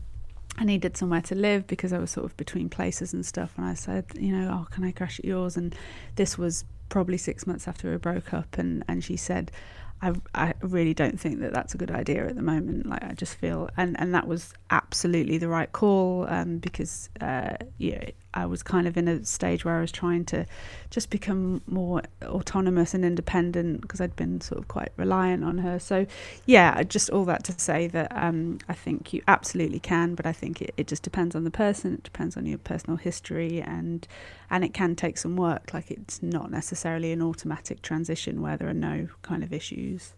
I 0.58 0.64
needed 0.64 0.96
somewhere 0.96 1.20
to 1.22 1.34
live 1.34 1.66
because 1.66 1.92
I 1.92 1.98
was 1.98 2.10
sort 2.10 2.24
of 2.24 2.36
between 2.36 2.68
places 2.68 3.12
and 3.12 3.24
stuff. 3.26 3.52
And 3.56 3.66
I 3.66 3.74
said, 3.74 4.06
you 4.18 4.32
know, 4.32 4.50
oh, 4.50 4.72
can 4.72 4.84
I 4.84 4.90
crash 4.90 5.18
at 5.18 5.24
yours? 5.24 5.56
And 5.56 5.74
this 6.16 6.38
was 6.38 6.64
probably 6.88 7.18
six 7.18 7.46
months 7.46 7.68
after 7.68 7.90
we 7.90 7.96
broke 7.98 8.32
up. 8.32 8.56
And, 8.56 8.82
and 8.88 9.04
she 9.04 9.16
said, 9.16 9.50
I, 10.00 10.14
I 10.34 10.54
really 10.60 10.94
don't 10.94 11.20
think 11.20 11.40
that 11.40 11.52
that's 11.52 11.74
a 11.74 11.78
good 11.78 11.90
idea 11.90 12.26
at 12.26 12.36
the 12.36 12.42
moment. 12.42 12.86
Like, 12.86 13.04
I 13.04 13.12
just 13.12 13.34
feel, 13.34 13.68
and, 13.76 13.98
and 14.00 14.14
that 14.14 14.26
was 14.26 14.54
absolutely 14.70 15.36
the 15.38 15.48
right 15.48 15.70
call 15.72 16.26
um, 16.28 16.58
because, 16.58 17.10
uh, 17.20 17.56
yeah, 17.76 18.10
I 18.36 18.44
was 18.44 18.62
kind 18.62 18.86
of 18.86 18.96
in 18.98 19.08
a 19.08 19.24
stage 19.24 19.64
where 19.64 19.78
I 19.78 19.80
was 19.80 19.90
trying 19.90 20.26
to 20.26 20.44
just 20.90 21.08
become 21.08 21.62
more 21.66 22.02
autonomous 22.22 22.92
and 22.92 23.02
independent 23.04 23.80
because 23.80 24.00
I'd 24.00 24.14
been 24.14 24.42
sort 24.42 24.60
of 24.60 24.68
quite 24.68 24.92
reliant 24.96 25.42
on 25.42 25.58
her. 25.58 25.78
So, 25.78 26.06
yeah, 26.44 26.82
just 26.82 27.08
all 27.08 27.24
that 27.24 27.44
to 27.44 27.58
say 27.58 27.86
that 27.88 28.12
um, 28.14 28.58
I 28.68 28.74
think 28.74 29.14
you 29.14 29.22
absolutely 29.26 29.80
can, 29.80 30.14
but 30.14 30.26
I 30.26 30.32
think 30.32 30.60
it, 30.60 30.74
it 30.76 30.86
just 30.86 31.02
depends 31.02 31.34
on 31.34 31.44
the 31.44 31.50
person. 31.50 31.94
It 31.94 32.02
depends 32.02 32.36
on 32.36 32.44
your 32.44 32.58
personal 32.58 32.98
history, 32.98 33.62
and 33.62 34.06
and 34.50 34.62
it 34.64 34.74
can 34.74 34.94
take 34.94 35.16
some 35.16 35.36
work. 35.36 35.72
Like 35.72 35.90
it's 35.90 36.22
not 36.22 36.50
necessarily 36.50 37.12
an 37.12 37.22
automatic 37.22 37.80
transition 37.80 38.42
where 38.42 38.58
there 38.58 38.68
are 38.68 38.74
no 38.74 39.08
kind 39.22 39.42
of 39.42 39.52
issues. 39.52 40.12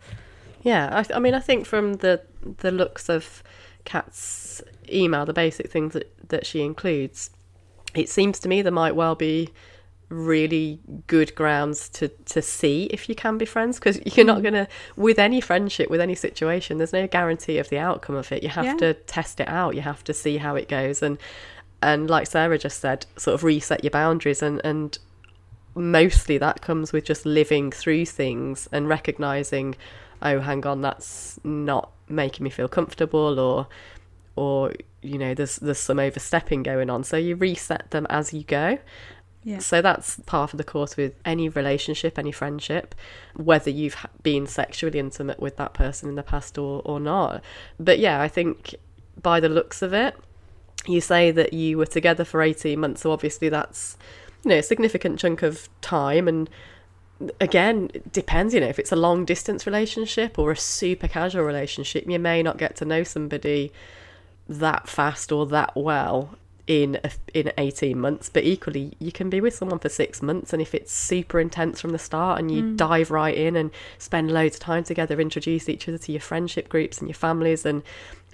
Yeah, 0.63 1.05
I, 1.09 1.15
I 1.15 1.19
mean, 1.21 1.35
I 1.35 1.41
think 1.41 1.67
from 1.67 1.95
the 1.95 2.23
the 2.59 2.73
looks 2.73 3.09
of 3.09 3.45
Kat's 3.85 4.61
email, 4.93 5.25
the 5.25 5.33
basic 5.33 5.71
things 5.71 5.93
that, 5.93 6.29
that 6.29 6.45
she 6.45 6.63
includes, 6.63 7.31
it 7.95 8.09
seems 8.09 8.39
to 8.41 8.49
me 8.49 8.63
there 8.63 8.73
might 8.73 8.95
well 8.95 9.15
be 9.15 9.51
really 10.09 10.81
good 11.07 11.35
grounds 11.35 11.89
to 11.91 12.09
to 12.09 12.41
see 12.41 12.85
if 12.85 13.09
you 13.09 13.15
can 13.15 13.37
be 13.37 13.45
friends 13.45 13.79
because 13.79 14.01
you're 14.17 14.25
not 14.25 14.39
mm. 14.39 14.43
going 14.43 14.55
to 14.55 14.69
with 14.97 15.19
any 15.19 15.41
friendship 15.41 15.91
with 15.91 16.01
any 16.01 16.15
situation 16.15 16.79
there's 16.79 16.93
no 16.93 17.07
guarantee 17.07 17.59
of 17.59 17.69
the 17.69 17.79
outcome 17.79 18.15
of 18.15 18.33
it 18.33 18.43
you 18.43 18.49
have 18.49 18.65
yeah. 18.65 18.77
to 18.77 18.95
test 18.95 19.39
it 19.39 19.49
out 19.49 19.75
you 19.75 19.83
have 19.83 20.03
to 20.03 20.15
see 20.15 20.39
how 20.39 20.55
it 20.57 20.69
goes 20.69 21.03
and 21.03 21.19
and 21.83 22.09
like 22.09 22.27
sarah 22.27 22.59
just 22.59 22.81
said 22.81 23.05
sort 23.17 23.35
of 23.35 23.45
reset 23.45 23.85
your 23.85 23.91
boundaries 23.91 24.43
and 24.43 24.61
and 24.65 24.99
mostly 25.75 26.39
that 26.39 26.63
comes 26.63 26.93
with 26.93 27.05
just 27.05 27.27
living 27.27 27.71
through 27.71 28.07
things 28.07 28.67
and 28.73 28.89
recognizing 28.89 29.77
oh 30.23 30.41
hang 30.41 30.67
on 30.67 30.81
that's 30.81 31.39
not 31.45 31.93
making 32.09 32.45
me 32.45 32.51
feel 32.51 32.67
comfortable 32.67 33.39
or 33.39 33.69
or 34.37 34.73
you 35.03 35.19
know 35.19 35.35
there's 35.35 35.57
there's 35.57 35.79
some 35.79 35.99
overstepping 35.99 36.63
going 36.63 36.91
on 36.91 37.05
so 37.05 37.17
you 37.17 37.37
reset 37.37 37.91
them 37.91 38.07
as 38.11 38.35
you 38.35 38.43
go 38.43 38.79
yeah. 39.45 39.61
So 39.61 39.81
that's 39.81 40.21
part 40.27 40.53
of 40.53 40.59
the 40.59 40.65
course 40.65 40.97
with 40.97 41.15
any 41.25 41.49
relationship, 41.49 42.19
any 42.19 42.33
friendship, 42.33 42.95
whether 43.35 43.71
you've 43.71 43.97
been 44.23 44.47
sexually 44.47 44.99
intimate 44.99 45.41
with 45.41 45.57
that 45.57 45.73
person 45.75 46.09
in 46.09 46.17
the 46.17 46.23
past 46.23 46.59
or, 46.59 46.83
or 46.85 47.01
not. 47.01 47.43
But 47.79 47.99
yeah, 47.99 48.21
I 48.21 48.29
think 48.29 48.75
by 49.23 49.41
the 49.41 49.49
looks 49.49 49.81
of 49.81 49.95
it, 49.95 50.17
you 50.87 51.01
say 51.01 51.31
that 51.31 51.53
you 51.53 51.79
were 51.79 51.87
together 51.87 52.25
for 52.25 52.43
18 52.43 52.79
months. 52.79 53.03
So 53.03 53.13
obviously 53.13 53.49
that's, 53.49 53.97
you 54.45 54.51
know, 54.51 54.59
a 54.59 54.63
significant 54.63 55.19
chunk 55.19 55.43
of 55.43 55.69
time. 55.81 56.29
And 56.29 56.51
again, 57.41 57.91
it 57.95 58.13
depends, 58.13 58.55
you 58.55 58.61
know, 58.61 58.69
if 58.69 58.79
it's 58.79 58.93
a 58.93 58.97
long 58.97 59.25
distance 59.25 59.67
relationship 59.67 60.39
or 60.39 60.51
a 60.51 60.57
super 60.57 61.09
casual 61.09 61.45
relationship, 61.45 62.05
you 62.07 62.19
may 62.19 62.43
not 62.43 62.59
get 62.59 62.77
to 62.77 62.85
know 62.85 63.03
somebody 63.03 63.73
that 64.49 64.89
fast 64.89 65.31
or 65.31 65.47
that 65.47 65.75
well 65.77 66.37
in 66.67 67.01
a, 67.03 67.11
in 67.33 67.51
18 67.57 67.99
months 67.99 68.29
but 68.29 68.45
equally 68.45 68.93
you 68.99 69.11
can 69.11 69.31
be 69.31 69.41
with 69.41 69.55
someone 69.55 69.79
for 69.79 69.89
6 69.89 70.23
months 70.23 70.53
and 70.53 70.61
if 70.61 70.75
it's 70.75 70.93
super 70.93 71.41
intense 71.41 71.81
from 71.81 71.93
the 71.93 71.99
start 71.99 72.39
and 72.39 72.51
you 72.51 72.63
mm. 72.63 72.77
dive 72.77 73.11
right 73.11 73.37
in 73.37 73.57
and 73.57 73.71
spend 73.97 74.31
loads 74.31 74.57
of 74.57 74.61
time 74.61 74.85
together 74.85 75.19
introduce 75.19 75.69
each 75.69 75.89
other 75.89 75.97
to 75.97 76.13
your 76.13 76.21
friendship 76.21 76.69
groups 76.69 76.99
and 76.99 77.09
your 77.09 77.15
families 77.15 77.65
and 77.65 77.83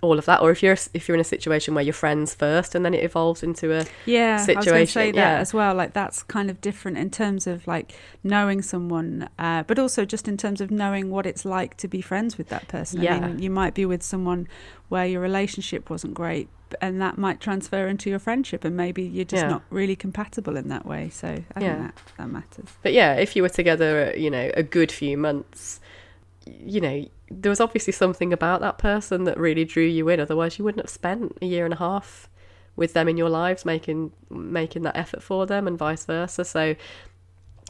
all 0.04 0.18
of 0.18 0.26
that 0.26 0.40
or 0.40 0.50
if 0.50 0.62
you're 0.62 0.76
if 0.92 1.08
you're 1.08 1.14
in 1.14 1.20
a 1.20 1.25
situation 1.25 1.75
where 1.75 1.82
you're 1.82 1.92
friends 1.92 2.34
first 2.34 2.75
and 2.75 2.84
then 2.84 2.94
it 2.94 3.02
evolves 3.02 3.42
into 3.42 3.73
a 3.73 3.84
yeah 4.06 4.37
situation 4.37 4.76
I 4.76 4.80
was 4.80 4.90
say 4.90 5.11
that 5.11 5.16
yeah. 5.16 5.38
as 5.38 5.54
well 5.54 5.75
like 5.75 5.92
that's 5.92 6.23
kind 6.23 6.50
of 6.50 6.61
different 6.61 6.99
in 6.99 7.11
terms 7.11 7.46
of 7.46 7.66
like 7.66 7.92
knowing 8.23 8.62
someone 8.62 9.28
uh, 9.38 9.62
but 9.64 9.78
also 9.78 10.04
just 10.04 10.28
in 10.28 10.37
terms 10.37 10.61
of 10.61 10.70
knowing 10.70 11.11
what 11.11 11.26
it's 11.26 11.44
like 11.44 11.76
to 11.78 11.88
be 11.88 12.00
friends 12.00 12.38
with 12.38 12.49
that 12.50 12.68
person 12.68 13.02
yeah. 13.02 13.16
I 13.16 13.20
mean 13.20 13.38
you 13.40 13.50
might 13.50 13.75
be 13.75 13.87
with 13.87 14.02
someone 14.02 14.46
where 14.88 15.06
your 15.06 15.20
relationship 15.20 15.90
wasn't 15.90 16.14
great 16.14 16.49
and 16.80 17.00
that 17.00 17.16
might 17.18 17.40
transfer 17.40 17.87
into 17.87 18.11
your 18.11 18.18
friendship 18.18 18.64
and 18.64 18.76
maybe 18.76 19.02
you're 19.02 19.25
just 19.25 19.42
yeah. 19.42 19.49
not 19.49 19.62
really 19.70 19.96
compatible 19.96 20.56
in 20.56 20.68
that 20.68 20.84
way 20.84 21.08
so 21.08 21.28
I 21.28 21.61
yeah. 21.61 21.76
think 21.76 21.78
that, 21.78 22.12
that 22.18 22.28
matters 22.28 22.68
but 22.82 22.92
yeah 22.92 23.14
if 23.14 23.37
you 23.37 23.42
were 23.42 23.49
together 23.49 24.12
you 24.16 24.30
know 24.30 24.50
a 24.54 24.62
good 24.62 24.92
few 24.92 25.16
months 25.16 25.80
you 26.46 26.80
know 26.80 27.06
there 27.30 27.50
was 27.50 27.60
obviously 27.60 27.92
something 27.92 28.32
about 28.32 28.60
that 28.60 28.78
person 28.78 29.24
that 29.24 29.38
really 29.38 29.64
drew 29.64 29.84
you 29.84 30.08
in. 30.08 30.20
Otherwise, 30.20 30.58
you 30.58 30.64
wouldn't 30.64 30.84
have 30.84 30.90
spent 30.90 31.36
a 31.40 31.46
year 31.46 31.64
and 31.64 31.74
a 31.74 31.78
half 31.78 32.28
with 32.76 32.92
them 32.92 33.08
in 33.08 33.16
your 33.16 33.30
lives, 33.30 33.64
making 33.64 34.12
making 34.30 34.82
that 34.82 34.96
effort 34.96 35.22
for 35.22 35.46
them, 35.46 35.66
and 35.66 35.78
vice 35.78 36.04
versa. 36.04 36.44
So 36.44 36.74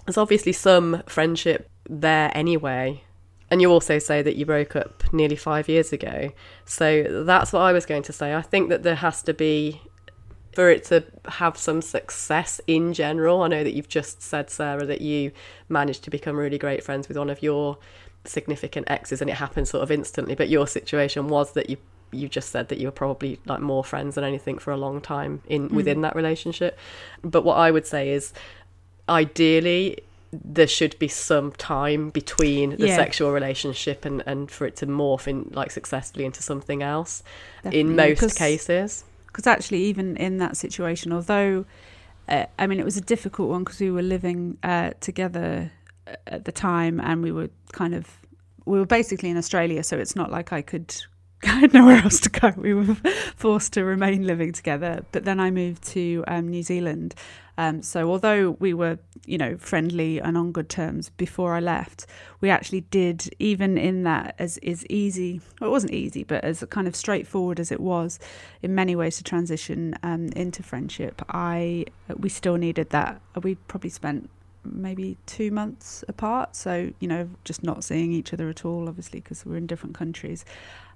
there's 0.06 0.18
obviously 0.18 0.52
some 0.52 1.02
friendship 1.06 1.70
there 1.88 2.30
anyway. 2.34 3.04
And 3.50 3.60
you 3.60 3.70
also 3.70 3.98
say 3.98 4.22
that 4.22 4.36
you 4.36 4.46
broke 4.46 4.74
up 4.74 5.04
nearly 5.12 5.36
five 5.36 5.68
years 5.68 5.92
ago. 5.92 6.32
So 6.64 7.24
that's 7.24 7.52
what 7.52 7.60
I 7.60 7.72
was 7.72 7.86
going 7.86 8.02
to 8.04 8.12
say. 8.12 8.34
I 8.34 8.42
think 8.42 8.68
that 8.70 8.82
there 8.82 8.96
has 8.96 9.22
to 9.24 9.34
be 9.34 9.80
for 10.54 10.70
it 10.70 10.84
to 10.84 11.04
have 11.26 11.56
some 11.56 11.82
success 11.82 12.60
in 12.66 12.92
general. 12.92 13.42
I 13.42 13.48
know 13.48 13.64
that 13.64 13.74
you've 13.74 13.88
just 13.88 14.22
said, 14.22 14.50
Sarah, 14.50 14.86
that 14.86 15.00
you 15.00 15.32
managed 15.68 16.04
to 16.04 16.10
become 16.10 16.36
really 16.36 16.58
great 16.58 16.82
friends 16.82 17.08
with 17.08 17.16
one 17.16 17.28
of 17.28 17.42
your 17.42 17.78
significant 18.24 18.88
exes 18.90 19.20
and 19.20 19.28
it 19.28 19.34
happened 19.34 19.68
sort 19.68 19.82
of 19.82 19.90
instantly 19.90 20.34
but 20.34 20.48
your 20.48 20.66
situation 20.66 21.28
was 21.28 21.52
that 21.52 21.68
you 21.68 21.76
you 22.10 22.28
just 22.28 22.50
said 22.50 22.68
that 22.68 22.78
you 22.78 22.86
were 22.86 22.92
probably 22.92 23.38
like 23.44 23.60
more 23.60 23.84
friends 23.84 24.14
than 24.14 24.24
anything 24.24 24.58
for 24.58 24.70
a 24.70 24.76
long 24.76 25.00
time 25.00 25.42
in 25.46 25.68
mm. 25.68 25.72
within 25.72 26.00
that 26.00 26.14
relationship 26.16 26.78
but 27.22 27.44
what 27.44 27.56
i 27.56 27.70
would 27.70 27.86
say 27.86 28.10
is 28.10 28.32
ideally 29.08 29.98
there 30.32 30.66
should 30.66 30.98
be 30.98 31.06
some 31.06 31.52
time 31.52 32.10
between 32.10 32.70
the 32.76 32.88
yeah. 32.88 32.96
sexual 32.96 33.30
relationship 33.30 34.04
and 34.04 34.22
and 34.26 34.50
for 34.50 34.66
it 34.66 34.76
to 34.76 34.86
morph 34.86 35.28
in 35.28 35.48
like 35.52 35.70
successfully 35.70 36.24
into 36.24 36.42
something 36.42 36.82
else 36.82 37.22
Definitely. 37.62 37.80
in 37.80 37.96
most 37.96 38.20
Cause, 38.20 38.34
cases 38.34 39.04
because 39.26 39.46
actually 39.46 39.82
even 39.84 40.16
in 40.16 40.38
that 40.38 40.56
situation 40.56 41.12
although 41.12 41.64
uh, 42.28 42.46
i 42.58 42.66
mean 42.66 42.80
it 42.80 42.84
was 42.84 42.96
a 42.96 43.02
difficult 43.02 43.50
one 43.50 43.64
because 43.64 43.80
we 43.80 43.90
were 43.90 44.02
living 44.02 44.58
uh, 44.62 44.90
together 45.00 45.70
at 46.26 46.44
the 46.44 46.52
time, 46.52 47.00
and 47.00 47.22
we 47.22 47.32
were 47.32 47.50
kind 47.72 47.94
of 47.94 48.06
we 48.66 48.78
were 48.78 48.86
basically 48.86 49.30
in 49.30 49.36
Australia, 49.36 49.82
so 49.82 49.98
it's 49.98 50.16
not 50.16 50.30
like 50.30 50.52
I 50.52 50.62
could 50.62 50.94
I 51.44 51.58
had 51.60 51.74
nowhere 51.74 52.02
else 52.02 52.20
to 52.20 52.30
go. 52.30 52.52
We 52.56 52.72
were 52.74 52.94
forced 53.36 53.74
to 53.74 53.84
remain 53.84 54.26
living 54.26 54.52
together. 54.52 55.04
But 55.12 55.24
then 55.24 55.40
I 55.40 55.50
moved 55.50 55.82
to 55.88 56.24
um, 56.26 56.48
New 56.48 56.62
Zealand. 56.62 57.14
Um, 57.56 57.82
so 57.82 58.10
although 58.10 58.52
we 58.58 58.74
were, 58.74 58.98
you 59.26 59.38
know, 59.38 59.56
friendly 59.58 60.20
and 60.20 60.36
on 60.36 60.52
good 60.52 60.68
terms 60.68 61.10
before 61.10 61.54
I 61.54 61.60
left, 61.60 62.06
we 62.40 62.50
actually 62.50 62.80
did, 62.80 63.28
even 63.38 63.78
in 63.78 64.02
that 64.04 64.34
as 64.38 64.58
is 64.58 64.86
easy. 64.86 65.40
Well, 65.60 65.68
it 65.68 65.70
wasn't 65.70 65.92
easy, 65.92 66.24
but 66.24 66.42
as 66.42 66.64
kind 66.70 66.88
of 66.88 66.96
straightforward 66.96 67.60
as 67.60 67.70
it 67.70 67.80
was, 67.80 68.18
in 68.62 68.74
many 68.74 68.96
ways 68.96 69.18
to 69.18 69.24
transition 69.24 69.96
um, 70.02 70.28
into 70.34 70.62
friendship. 70.62 71.22
I 71.28 71.84
we 72.16 72.28
still 72.28 72.56
needed 72.56 72.90
that. 72.90 73.20
We 73.42 73.54
probably 73.54 73.90
spent 73.90 74.30
maybe 74.64 75.16
two 75.26 75.50
months 75.50 76.04
apart. 76.08 76.56
So 76.56 76.92
you 77.00 77.08
know, 77.08 77.28
just 77.44 77.62
not 77.62 77.84
seeing 77.84 78.12
each 78.12 78.32
other 78.32 78.48
at 78.48 78.64
all, 78.64 78.88
obviously, 78.88 79.20
because 79.20 79.44
we're 79.44 79.56
in 79.56 79.66
different 79.66 79.94
countries, 79.94 80.44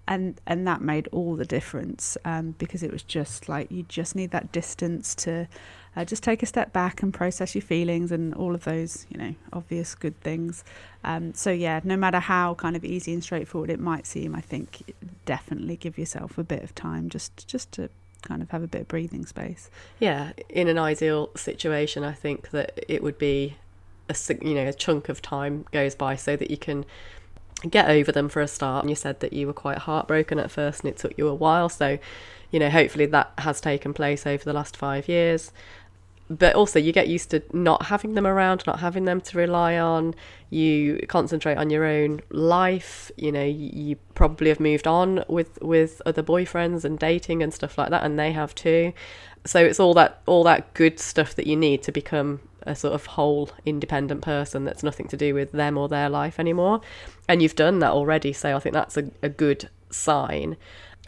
and 0.07 0.41
and 0.47 0.67
that 0.67 0.81
made 0.81 1.09
all 1.13 1.37
the 1.37 1.45
difference 1.45 2.17
um, 2.25 2.55
because 2.59 2.83
it 2.83 2.91
was 2.91 3.03
just 3.03 3.49
like 3.49 3.71
you 3.71 3.85
just 3.85 4.17
need 4.17 4.31
that 4.31 4.51
distance 4.53 5.15
to 5.15 5.47
uh, 5.97 6.05
just 6.05 6.23
take 6.23 6.43
a 6.43 6.47
step 6.47 6.73
back 6.73 7.03
and 7.03 7.13
process 7.13 7.55
your 7.55 7.63
feelings 7.63 8.11
and 8.11 8.35
all 8.35 8.55
of 8.55 8.65
those 8.65 9.07
you 9.11 9.19
know 9.19 9.35
obvious 9.53 9.95
good 9.95 10.19
things. 10.21 10.65
Um, 11.05 11.35
so 11.35 11.51
yeah, 11.51 11.81
no 11.85 11.97
matter 11.97 12.21
how 12.21 12.55
kind 12.55 12.75
of 12.75 12.85
easy 12.85 13.13
and 13.13 13.23
straightforward 13.23 13.71
it 13.71 13.81
might 13.81 14.07
seem, 14.07 14.35
I 14.35 14.41
think 14.41 14.95
definitely 15.27 15.77
give 15.77 15.99
yourself 15.99 16.39
a 16.39 16.45
bit 16.45 16.63
of 16.63 16.75
time 16.75 17.09
just 17.09 17.47
just 17.47 17.71
to 17.73 17.91
kind 18.23 18.43
of 18.43 18.51
have 18.51 18.63
a 18.63 18.69
bit 18.69 18.83
of 18.83 18.89
breathing 18.89 19.27
space. 19.27 19.71
Yeah, 19.99 20.33
in 20.49 20.69
an 20.69 20.79
ideal 20.79 21.31
situation, 21.37 22.05
I 22.05 22.13
think 22.13 22.51
that 22.51 22.79
it 22.89 23.03
would 23.03 23.19
be 23.19 23.57
a 24.09 24.17
you 24.43 24.55
know 24.55 24.67
a 24.67 24.73
chunk 24.73 25.09
of 25.09 25.21
time 25.21 25.67
goes 25.71 25.95
by 25.95 26.17
so 26.17 26.37
that 26.37 26.51
you 26.51 26.57
can 26.57 26.85
get 27.69 27.91
over 27.91 28.13
them 28.13 28.29
for 28.29 28.41
a 28.41 28.49
start. 28.49 28.85
And 28.85 28.91
you 28.91 28.97
said 28.97 29.21
that 29.21 29.33
you 29.33 29.47
were 29.47 29.53
quite 29.53 29.79
heartbroken 29.79 30.39
at 30.39 30.51
first, 30.51 30.85
and 30.85 30.91
it 30.91 30.97
took 30.97 31.17
you 31.19 31.29
a 31.29 31.35
while. 31.35 31.69
So, 31.69 31.99
you 32.51 32.59
know, 32.59 32.71
hopefully 32.71 33.07
that 33.07 33.33
has 33.39 33.61
taken 33.61 33.93
place 33.95 34.27
over 34.27 34.45
the 34.45 34.53
last 34.53 34.77
five 34.77 35.09
years 35.09 35.53
but 36.31 36.55
also 36.55 36.79
you 36.79 36.93
get 36.93 37.09
used 37.09 37.31
to 37.31 37.43
not 37.53 37.87
having 37.87 38.15
them 38.15 38.27
around 38.27 38.63
not 38.67 38.81
having 38.81 39.05
them 39.05 39.21
to 39.21 39.39
rely 39.39 39.79
on. 39.79 40.15
You 40.51 41.05
concentrate 41.09 41.57
on 41.57 41.71
your 41.71 41.85
own 41.85 42.21
life 42.31 43.11
you 43.17 43.33
know 43.33 43.45
you, 43.45 43.97
probably 44.15 44.49
have 44.49 44.59
moved 44.59 44.87
on 44.87 45.25
with 45.29 45.61
with 45.63 46.03
other 46.05 46.25
boyfriends 46.25 46.85
and 46.85 46.99
dating 46.99 47.41
and 47.41 47.55
stuff 47.55 47.79
like 47.79 47.91
that 47.91 48.03
and 48.03 48.19
they 48.19 48.33
have 48.33 48.55
too. 48.55 48.93
So 49.45 49.61
it's 49.61 49.81
all 49.81 49.95
that 49.95 50.23
all 50.27 50.45
that 50.45 50.75
good 50.75 50.99
stuff 50.99 51.35
that 51.37 51.47
you 51.47 51.57
need 51.57 51.83
to 51.85 51.93
become 51.93 52.41
a 52.63 52.75
sort 52.75 52.95
of 52.95 53.07
whole 53.07 53.51
independent 53.65 54.23
person 54.23 54.65
that's 54.65 54.83
nothing 54.83 55.07
to 55.09 55.17
do 55.17 55.33
with 55.33 55.53
them 55.53 55.79
or 55.79 55.89
their 55.89 56.09
life 56.09 56.39
anymore. 56.41 56.81
And 57.29 57.41
you've 57.41 57.55
done 57.55 57.79
that 57.79 57.93
already 57.93 58.33
so 58.33 58.57
i 58.57 58.59
think 58.59 58.73
that's 58.73 58.97
a, 58.97 59.11
a 59.23 59.29
good 59.29 59.69
sign 59.91 60.57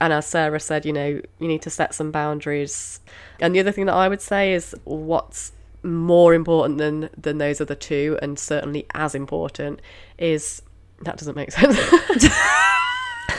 and 0.01 0.13
as 0.13 0.27
Sarah 0.27 0.61
said, 0.61 0.87
you 0.87 0.93
know, 0.93 1.21
you 1.39 1.49
need 1.49 1.63
to 1.63 1.71
set 1.71 1.95
some 1.95 2.11
boundaries. 2.11 3.01
And 3.39 3.55
the 3.55 3.61
other 3.61 3.73
thing 3.73 3.87
that 3.87 3.95
I 3.95 4.09
would 4.09 4.21
say 4.21 4.53
is 4.55 4.75
what's 4.85 5.53
more 5.83 6.35
important 6.35 6.79
than 6.79 7.11
than 7.17 7.39
those 7.39 7.61
other 7.61 7.75
two, 7.75 8.19
and 8.23 8.39
certainly 8.39 8.87
as 8.95 9.15
important, 9.15 9.81
is 10.19 10.63
that 11.03 11.17
doesn't 11.17 11.37
make 11.37 11.53
sense. 11.53 11.79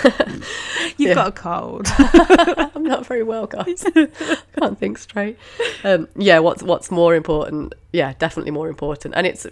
You've 0.97 1.09
Yeah. 1.09 1.15
got 1.15 1.27
a 1.27 1.31
cold. 1.31 1.87
I'm 2.75 2.83
not 2.83 3.05
very 3.05 3.23
well, 3.23 3.47
guys. 3.47 3.83
Can't 4.59 4.77
think 4.79 4.97
straight. 4.97 5.37
Um, 5.83 6.07
yeah, 6.15 6.39
what's 6.39 6.63
what's 6.63 6.91
more 6.91 7.15
important? 7.15 7.73
Yeah, 7.91 8.13
definitely 8.19 8.51
more 8.51 8.69
important, 8.69 9.13
and 9.17 9.27
it's 9.27 9.45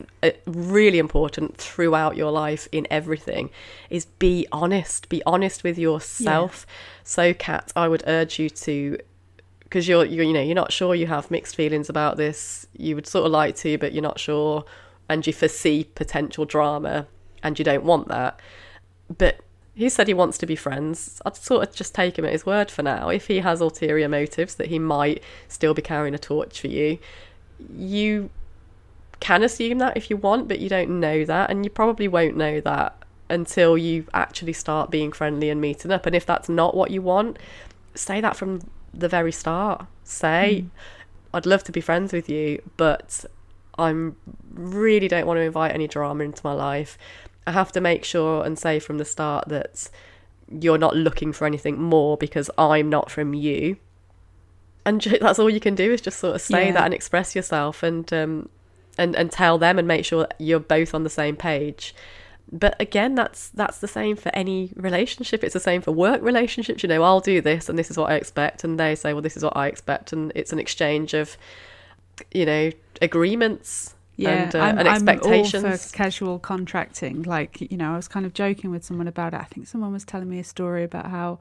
really 0.45 0.97
important 0.99 1.57
throughout 1.57 2.15
your 2.15 2.31
life 2.31 2.67
in 2.71 2.87
everything. 2.89 3.49
Is 3.89 4.05
be 4.05 4.47
honest. 4.51 5.09
Be 5.09 5.21
honest 5.25 5.63
with 5.63 5.77
yourself. 5.77 6.65
So, 7.03 7.33
Kat, 7.33 7.71
I 7.75 7.87
would 7.87 8.03
urge 8.07 8.39
you 8.39 8.49
to, 8.51 8.97
because 9.63 9.87
you're, 9.87 10.05
you're 10.05 10.23
you 10.25 10.33
know 10.33 10.41
you're 10.41 10.55
not 10.55 10.71
sure. 10.71 10.95
You 10.95 11.07
have 11.07 11.29
mixed 11.31 11.55
feelings 11.55 11.89
about 11.89 12.17
this. 12.17 12.67
You 12.77 12.95
would 12.95 13.07
sort 13.07 13.25
of 13.25 13.31
like 13.31 13.55
to, 13.57 13.77
but 13.77 13.93
you're 13.93 14.03
not 14.03 14.19
sure, 14.19 14.63
and 15.09 15.25
you 15.25 15.33
foresee 15.33 15.83
potential 15.95 16.45
drama, 16.45 17.07
and 17.43 17.57
you 17.59 17.65
don't 17.65 17.83
want 17.83 18.07
that. 18.09 18.39
But 19.17 19.39
he 19.79 19.87
said 19.87 20.09
he 20.09 20.13
wants 20.13 20.37
to 20.37 20.45
be 20.45 20.57
friends. 20.57 21.21
I'd 21.25 21.37
sort 21.37 21.65
of 21.65 21.73
just 21.73 21.95
take 21.95 22.19
him 22.19 22.25
at 22.25 22.33
his 22.33 22.45
word 22.45 22.69
for 22.69 22.83
now. 22.83 23.07
If 23.07 23.27
he 23.27 23.39
has 23.39 23.61
ulterior 23.61 24.09
motives 24.09 24.55
that 24.55 24.67
he 24.67 24.77
might 24.77 25.23
still 25.47 25.73
be 25.73 25.81
carrying 25.81 26.13
a 26.13 26.19
torch 26.19 26.59
for 26.59 26.67
you, 26.67 26.99
you 27.73 28.29
can 29.21 29.41
assume 29.41 29.77
that 29.77 29.95
if 29.95 30.09
you 30.09 30.17
want, 30.17 30.49
but 30.49 30.59
you 30.59 30.67
don't 30.67 30.99
know 30.99 31.23
that, 31.23 31.49
and 31.49 31.63
you 31.63 31.69
probably 31.69 32.09
won't 32.09 32.35
know 32.35 32.59
that 32.59 33.01
until 33.29 33.77
you 33.77 34.05
actually 34.13 34.51
start 34.51 34.91
being 34.91 35.13
friendly 35.13 35.49
and 35.49 35.61
meeting 35.61 35.91
up. 35.91 36.05
And 36.05 36.13
if 36.13 36.25
that's 36.25 36.49
not 36.49 36.75
what 36.75 36.91
you 36.91 37.01
want, 37.01 37.39
say 37.95 38.19
that 38.19 38.35
from 38.35 38.59
the 38.93 39.07
very 39.07 39.31
start. 39.31 39.85
Say, 40.03 40.61
hmm. 40.61 40.67
I'd 41.33 41.45
love 41.45 41.63
to 41.63 41.71
be 41.71 41.79
friends 41.79 42.11
with 42.11 42.27
you, 42.27 42.61
but 42.75 43.23
I'm 43.77 44.17
really 44.51 45.07
don't 45.07 45.25
want 45.25 45.37
to 45.37 45.43
invite 45.43 45.73
any 45.73 45.87
drama 45.87 46.25
into 46.25 46.41
my 46.43 46.51
life. 46.51 46.97
I 47.47 47.51
have 47.51 47.71
to 47.73 47.81
make 47.81 48.03
sure 48.03 48.45
and 48.45 48.57
say 48.59 48.79
from 48.79 48.97
the 48.97 49.05
start 49.05 49.49
that 49.49 49.89
you're 50.51 50.77
not 50.77 50.95
looking 50.95 51.31
for 51.31 51.45
anything 51.45 51.81
more 51.81 52.17
because 52.17 52.49
I'm 52.57 52.89
not 52.89 53.09
from 53.11 53.33
you. 53.33 53.77
And 54.85 55.01
that's 55.21 55.39
all 55.39 55.49
you 55.49 55.59
can 55.59 55.75
do 55.75 55.91
is 55.91 56.01
just 56.01 56.19
sort 56.19 56.35
of 56.35 56.41
say 56.41 56.67
Yeah. 56.67 56.73
that 56.73 56.85
and 56.85 56.93
express 56.93 57.35
yourself 57.35 57.83
and 57.83 58.11
um 58.13 58.49
and 58.97 59.15
and 59.15 59.31
tell 59.31 59.57
them 59.57 59.79
and 59.79 59.87
make 59.87 60.05
sure 60.05 60.21
that 60.21 60.35
you're 60.39 60.59
both 60.59 60.93
on 60.93 61.03
the 61.03 61.09
same 61.09 61.35
page. 61.35 61.95
But 62.51 62.75
again, 62.81 63.13
that's 63.13 63.49
that's 63.49 63.77
the 63.77 63.87
same 63.87 64.15
for 64.15 64.29
any 64.35 64.71
relationship. 64.75 65.43
It's 65.43 65.53
the 65.53 65.59
same 65.59 65.81
for 65.81 65.91
work 65.91 66.21
relationships. 66.23 66.81
You 66.81 66.89
know, 66.89 67.03
I'll 67.03 67.19
do 67.19 67.41
this 67.41 67.69
and 67.69 67.77
this 67.77 67.91
is 67.91 67.97
what 67.97 68.09
I 68.09 68.15
expect, 68.15 68.63
and 68.63 68.79
they 68.79 68.95
say, 68.95 69.13
well, 69.13 69.21
this 69.21 69.37
is 69.37 69.43
what 69.43 69.55
I 69.55 69.67
expect, 69.67 70.11
and 70.13 70.31
it's 70.33 70.51
an 70.51 70.57
exchange 70.59 71.13
of, 71.13 71.37
you 72.31 72.45
know, 72.47 72.71
agreements 73.03 73.93
and, 74.27 74.55
uh, 74.55 74.59
I'm, 74.59 74.77
and 74.77 74.87
I'm 74.87 75.19
all 75.23 75.45
for 75.45 75.77
casual 75.93 76.39
contracting. 76.39 77.23
Like, 77.23 77.61
you 77.61 77.77
know, 77.77 77.93
I 77.93 77.95
was 77.95 78.07
kind 78.07 78.25
of 78.25 78.33
joking 78.33 78.71
with 78.71 78.83
someone 78.83 79.07
about 79.07 79.33
it. 79.33 79.39
I 79.39 79.45
think 79.45 79.67
someone 79.67 79.93
was 79.93 80.03
telling 80.03 80.29
me 80.29 80.39
a 80.39 80.43
story 80.43 80.83
about 80.83 81.07
how 81.07 81.39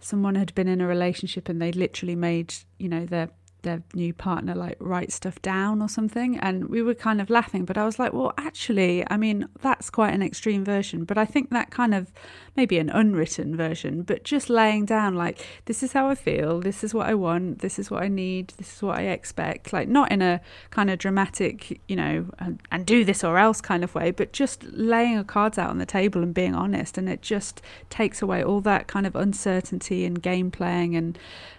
someone 0.00 0.34
had 0.34 0.54
been 0.54 0.68
in 0.68 0.80
a 0.80 0.86
relationship 0.86 1.48
and 1.48 1.60
they 1.60 1.72
literally 1.72 2.16
made, 2.16 2.54
you 2.78 2.88
know, 2.88 3.06
their 3.06 3.30
their 3.62 3.82
new 3.94 4.12
partner 4.14 4.54
like 4.54 4.76
write 4.78 5.12
stuff 5.12 5.40
down 5.42 5.82
or 5.82 5.88
something 5.88 6.38
and 6.38 6.68
we 6.68 6.82
were 6.82 6.94
kind 6.94 7.20
of 7.20 7.28
laughing 7.28 7.64
but 7.64 7.76
I 7.76 7.84
was 7.84 7.98
like 7.98 8.12
well 8.12 8.32
actually 8.38 9.04
I 9.10 9.16
mean 9.16 9.48
that's 9.60 9.90
quite 9.90 10.14
an 10.14 10.22
extreme 10.22 10.64
version 10.64 11.04
but 11.04 11.18
I 11.18 11.24
think 11.24 11.50
that 11.50 11.70
kind 11.70 11.94
of 11.94 12.12
maybe 12.56 12.78
an 12.78 12.88
unwritten 12.88 13.56
version 13.56 14.02
but 14.02 14.22
just 14.24 14.48
laying 14.48 14.84
down 14.84 15.14
like 15.14 15.44
this 15.64 15.82
is 15.82 15.92
how 15.92 16.08
I 16.08 16.14
feel 16.14 16.60
this 16.60 16.84
is 16.84 16.94
what 16.94 17.06
I 17.06 17.14
want 17.14 17.58
this 17.58 17.78
is 17.78 17.90
what 17.90 18.02
I 18.02 18.08
need 18.08 18.54
this 18.56 18.76
is 18.76 18.82
what 18.82 18.98
I 18.98 19.02
expect 19.02 19.72
like 19.72 19.88
not 19.88 20.12
in 20.12 20.22
a 20.22 20.40
kind 20.70 20.88
of 20.88 20.98
dramatic 20.98 21.80
you 21.88 21.96
know 21.96 22.26
and, 22.38 22.60
and 22.70 22.86
do 22.86 23.04
this 23.04 23.24
or 23.24 23.36
else 23.36 23.60
kind 23.60 23.82
of 23.82 23.94
way 23.94 24.12
but 24.12 24.32
just 24.32 24.62
laying 24.64 25.14
your 25.14 25.24
cards 25.24 25.58
out 25.58 25.70
on 25.70 25.78
the 25.78 25.86
table 25.86 26.22
and 26.22 26.32
being 26.32 26.54
honest 26.54 26.96
and 26.96 27.08
it 27.08 27.20
just 27.20 27.60
takes 27.90 28.22
away 28.22 28.44
all 28.44 28.60
that 28.60 28.86
kind 28.86 29.06
of 29.06 29.16
uncertainty 29.16 30.04
and 30.04 30.22
game 30.22 30.50
playing 30.50 30.94
and 30.94 31.18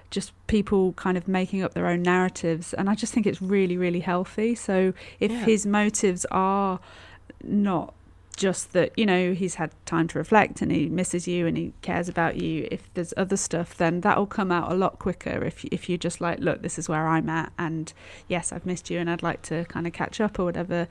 just 0.10 0.32
people 0.48 0.94
kind 0.94 1.18
of 1.18 1.28
making 1.28 1.62
up 1.62 1.74
their 1.74 1.88
own 1.88 2.02
narratives 2.02 2.74
and 2.74 2.90
i 2.90 2.96
just 2.96 3.14
think 3.14 3.26
it's 3.28 3.42
really 3.42 3.78
really 3.78 4.00
healthy 4.00 4.56
so 4.56 4.94
if 5.20 5.32
Yeah. 5.32 5.46
his 5.46 5.66
motives 5.66 6.26
are 6.32 6.80
not 7.44 7.94
just 8.36 8.72
that 8.74 8.92
you 8.96 9.06
know 9.06 9.34
he's 9.34 9.56
had 9.56 9.72
time 9.88 10.08
to 10.08 10.18
reflect 10.18 10.62
and 10.62 10.72
he 10.72 10.88
misses 10.88 11.28
you 11.28 11.48
and 11.48 11.58
he 11.58 11.74
cares 11.82 12.08
about 12.08 12.36
you 12.38 12.68
if 12.70 12.94
there's 12.94 13.12
other 13.18 13.36
stuff 13.36 13.76
then 13.78 14.02
that'll 14.02 14.28
come 14.28 14.52
out 14.52 14.72
a 14.72 14.76
lot 14.76 15.00
quicker 15.00 15.44
if 15.44 15.66
if 15.66 15.90
you're 15.90 15.98
just 15.98 16.22
like 16.22 16.40
look 16.40 16.62
this 16.62 16.78
is 16.78 16.88
where 16.88 17.08
I'm 17.08 17.30
at 17.30 17.52
and 17.58 17.92
yes 18.28 18.54
I've 18.54 18.66
missed 18.66 18.92
you 18.92 19.00
and 19.00 19.10
I'd 19.10 19.24
like 19.24 19.42
to 19.44 19.66
kind 19.66 19.88
of 19.88 19.94
catch 19.94 20.22
up 20.22 20.38
or 20.38 20.46
whatever 20.46 20.88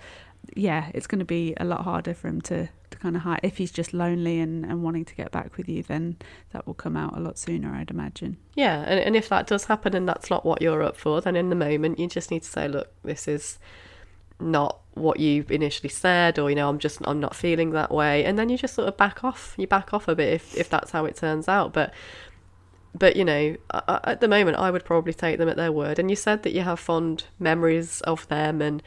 yeah 0.57 0.91
it's 0.93 1.07
going 1.07 1.21
to 1.21 1.25
be 1.25 1.55
a 1.59 1.65
lot 1.65 1.83
harder 1.83 2.15
for 2.15 2.27
him 2.29 2.41
to 2.43 2.69
to 2.86 2.86
kind 3.07 3.17
of 3.17 3.23
hide 3.23 3.41
if 3.45 3.59
he's 3.59 3.71
just 3.71 3.95
lonely 3.95 4.41
and 4.41 4.65
and 4.65 4.83
wanting 4.83 5.05
to 5.05 5.15
get 5.15 5.31
back 5.31 5.57
with 5.57 5.69
you 5.69 5.81
then 5.83 6.17
that 6.53 6.67
will 6.67 6.75
come 6.75 6.97
out 6.97 7.17
a 7.17 7.21
lot 7.21 7.39
sooner 7.39 7.73
I'd 7.73 7.91
imagine 7.91 8.37
Yeah, 8.57 8.83
and, 8.87 8.99
and 8.99 9.15
if 9.15 9.29
that 9.29 9.47
does 9.47 9.67
happen 9.67 9.95
and 9.95 10.09
that's 10.09 10.31
not 10.31 10.45
what 10.45 10.63
you're 10.63 10.83
up 10.83 10.97
for, 10.97 11.21
then 11.21 11.37
in 11.37 11.51
the 11.51 11.57
moment 11.57 11.99
you 11.99 12.09
just 12.09 12.31
need 12.31 12.43
to 12.43 12.49
say, 12.49 12.67
look, 12.67 12.89
this 13.05 13.29
is 13.29 13.59
not 14.41 14.81
what 14.95 15.21
you 15.21 15.45
initially 15.51 15.89
said, 15.89 16.39
or 16.39 16.51
you 16.51 16.57
know, 16.57 16.69
I'm 16.69 16.79
just 16.79 16.99
I'm 17.05 17.21
not 17.21 17.37
feeling 17.37 17.71
that 17.73 17.91
way, 17.91 18.25
and 18.25 18.39
then 18.39 18.49
you 18.49 18.59
just 18.59 18.75
sort 18.75 18.89
of 18.89 18.97
back 18.97 19.23
off. 19.25 19.55
You 19.57 19.67
back 19.67 19.93
off 19.95 20.09
a 20.09 20.15
bit 20.15 20.33
if 20.33 20.57
if 20.57 20.69
that's 20.69 20.91
how 20.91 21.05
it 21.05 21.17
turns 21.17 21.49
out, 21.49 21.73
but. 21.73 21.93
But 22.99 23.15
you 23.15 23.27
know, 23.27 23.57
at 24.11 24.23
the 24.23 24.29
moment, 24.29 24.57
I 24.57 24.71
would 24.71 24.87
probably 24.87 25.13
take 25.13 25.37
them 25.37 25.51
at 25.51 25.59
their 25.59 25.71
word. 25.71 25.99
And 25.99 26.09
you 26.09 26.17
said 26.17 26.45
that 26.45 26.55
you 26.55 26.63
have 26.63 26.81
fond 26.81 27.25
memories 27.39 28.01
of 28.13 28.27
them, 28.29 28.63
and 28.63 28.83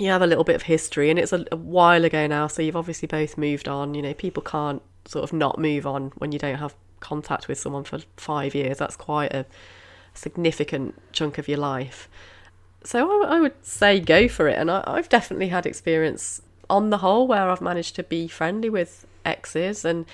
you 0.00 0.08
have 0.10 0.22
a 0.22 0.26
little 0.26 0.44
bit 0.44 0.56
of 0.56 0.62
history, 0.62 1.10
and 1.10 1.18
it's 1.18 1.32
a, 1.32 1.44
a 1.52 1.56
while 1.56 2.04
ago 2.04 2.26
now. 2.26 2.46
So 2.46 2.62
you've 2.62 2.76
obviously 2.76 3.06
both 3.06 3.36
moved 3.36 3.68
on. 3.68 3.94
You 3.94 4.02
know, 4.02 4.14
people 4.14 4.42
can't 4.42 4.82
sort 5.04 5.24
of 5.24 5.32
not 5.32 5.58
move 5.58 5.86
on 5.86 6.12
when 6.16 6.32
you 6.32 6.38
don't 6.38 6.56
have 6.56 6.74
contact 7.00 7.48
with 7.48 7.58
someone 7.58 7.84
for 7.84 8.00
five 8.16 8.54
years. 8.54 8.78
That's 8.78 8.96
quite 8.96 9.32
a 9.32 9.46
significant 10.14 11.00
chunk 11.12 11.38
of 11.38 11.48
your 11.48 11.58
life. 11.58 12.08
So 12.84 13.24
I, 13.24 13.36
I 13.36 13.40
would 13.40 13.64
say 13.64 14.00
go 14.00 14.28
for 14.28 14.48
it. 14.48 14.58
And 14.58 14.70
I, 14.70 14.82
I've 14.86 15.08
definitely 15.08 15.48
had 15.48 15.66
experience 15.66 16.42
on 16.68 16.90
the 16.90 16.98
whole 16.98 17.26
where 17.26 17.48
I've 17.50 17.60
managed 17.60 17.96
to 17.96 18.02
be 18.02 18.28
friendly 18.28 18.70
with 18.70 19.06
exes, 19.24 19.84
and 19.84 20.06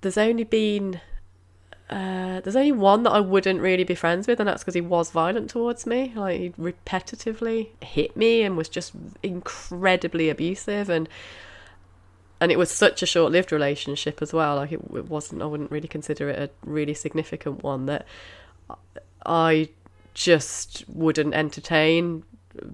there's 0.00 0.18
only 0.18 0.44
been. 0.44 1.00
Uh, 1.90 2.40
there's 2.40 2.56
only 2.56 2.72
one 2.72 3.02
that 3.04 3.12
I 3.12 3.20
wouldn't 3.20 3.60
really 3.60 3.84
be 3.84 3.94
friends 3.94 4.26
with, 4.26 4.40
and 4.40 4.48
that's 4.48 4.62
because 4.62 4.74
he 4.74 4.80
was 4.80 5.10
violent 5.10 5.48
towards 5.48 5.86
me. 5.86 6.12
Like 6.14 6.38
he 6.38 6.50
repetitively 6.50 7.68
hit 7.82 8.16
me 8.16 8.42
and 8.42 8.56
was 8.56 8.68
just 8.68 8.92
incredibly 9.22 10.28
abusive, 10.28 10.90
and 10.90 11.08
and 12.40 12.52
it 12.52 12.58
was 12.58 12.70
such 12.70 13.02
a 13.02 13.06
short-lived 13.06 13.52
relationship 13.52 14.20
as 14.20 14.32
well. 14.32 14.56
Like 14.56 14.72
it, 14.72 14.80
it 14.94 15.08
wasn't. 15.08 15.42
I 15.42 15.46
wouldn't 15.46 15.70
really 15.70 15.88
consider 15.88 16.28
it 16.28 16.38
a 16.38 16.68
really 16.68 16.94
significant 16.94 17.62
one. 17.62 17.86
That 17.86 18.06
I 19.24 19.70
just 20.12 20.84
wouldn't 20.88 21.32
entertain 21.32 22.24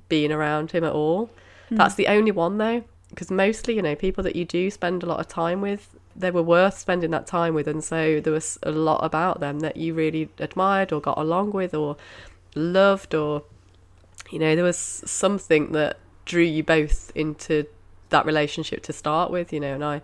being 0.08 0.32
around 0.32 0.72
him 0.72 0.82
at 0.82 0.92
all. 0.92 1.30
That's 1.70 1.94
the 1.94 2.08
only 2.08 2.30
one 2.30 2.58
though, 2.58 2.84
because 3.10 3.30
mostly, 3.30 3.74
you 3.74 3.82
know, 3.82 3.94
people 3.94 4.24
that 4.24 4.36
you 4.36 4.44
do 4.44 4.70
spend 4.70 5.02
a 5.02 5.06
lot 5.06 5.20
of 5.20 5.28
time 5.28 5.60
with, 5.60 5.94
they 6.16 6.30
were 6.30 6.42
worth 6.42 6.78
spending 6.78 7.10
that 7.10 7.26
time 7.26 7.54
with, 7.54 7.68
and 7.68 7.82
so 7.82 8.20
there 8.20 8.32
was 8.32 8.58
a 8.62 8.70
lot 8.70 9.04
about 9.04 9.40
them 9.40 9.60
that 9.60 9.76
you 9.76 9.94
really 9.94 10.28
admired 10.38 10.92
or 10.92 11.00
got 11.00 11.18
along 11.18 11.52
with 11.52 11.74
or 11.74 11.96
loved, 12.54 13.14
or 13.14 13.44
you 14.30 14.38
know, 14.38 14.54
there 14.54 14.64
was 14.64 14.78
something 14.78 15.72
that 15.72 15.98
drew 16.24 16.42
you 16.42 16.62
both 16.62 17.12
into 17.14 17.66
that 18.10 18.24
relationship 18.26 18.82
to 18.84 18.92
start 18.92 19.30
with, 19.30 19.52
you 19.52 19.60
know, 19.60 19.74
and 19.74 19.84
I. 19.84 20.02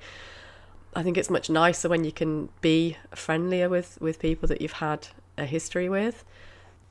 I 0.92 1.04
think 1.04 1.16
it's 1.16 1.30
much 1.30 1.48
nicer 1.48 1.88
when 1.88 2.02
you 2.02 2.10
can 2.10 2.48
be 2.60 2.96
friendlier 3.14 3.68
with, 3.68 3.96
with 4.00 4.18
people 4.18 4.48
that 4.48 4.60
you've 4.60 4.72
had 4.72 5.06
a 5.38 5.46
history 5.46 5.88
with. 5.88 6.24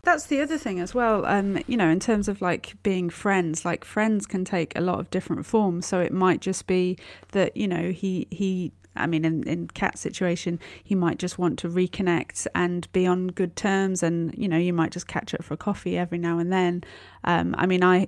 That's 0.03 0.25
the 0.25 0.41
other 0.41 0.58
thing 0.58 0.79
as 0.79 0.95
well. 0.95 1.25
Um, 1.25 1.62
you 1.67 1.75
know, 1.75 1.89
in 1.89 1.99
terms 1.99 2.27
of 2.27 2.41
like 2.41 2.75
being 2.84 3.10
friends, 3.10 3.65
like 3.65 3.84
friends 3.84 4.25
can 4.25 4.45
take 4.45 4.77
a 4.77 4.82
lot 4.82 4.99
of 4.99 5.10
different 5.10 5.45
forms. 5.45 5.86
So 5.86 5.99
it 5.99 6.13
might 6.13 6.39
just 6.39 6.67
be 6.67 6.97
that 7.32 7.55
you 7.58 7.67
know 7.67 7.91
he 7.91 8.27
he. 8.32 8.71
I 8.99 9.07
mean, 9.07 9.25
in 9.25 9.43
in 9.47 9.67
Kat's 9.67 10.01
situation, 10.01 10.59
he 10.83 10.95
might 10.95 11.17
just 11.19 11.38
want 11.38 11.59
to 11.59 11.69
reconnect 11.69 12.47
and 12.55 12.91
be 12.91 13.05
on 13.07 13.27
good 13.27 13.55
terms, 13.55 14.03
and 14.03 14.33
you 14.38 14.47
know, 14.47 14.57
you 14.57 14.73
might 14.73 14.91
just 14.91 15.07
catch 15.07 15.33
up 15.33 15.43
for 15.43 15.53
a 15.53 15.57
coffee 15.57 15.97
every 15.97 16.17
now 16.17 16.39
and 16.39 16.51
then. 16.51 16.83
Um, 17.23 17.53
I 17.57 17.65
mean, 17.65 17.83
I 17.83 18.07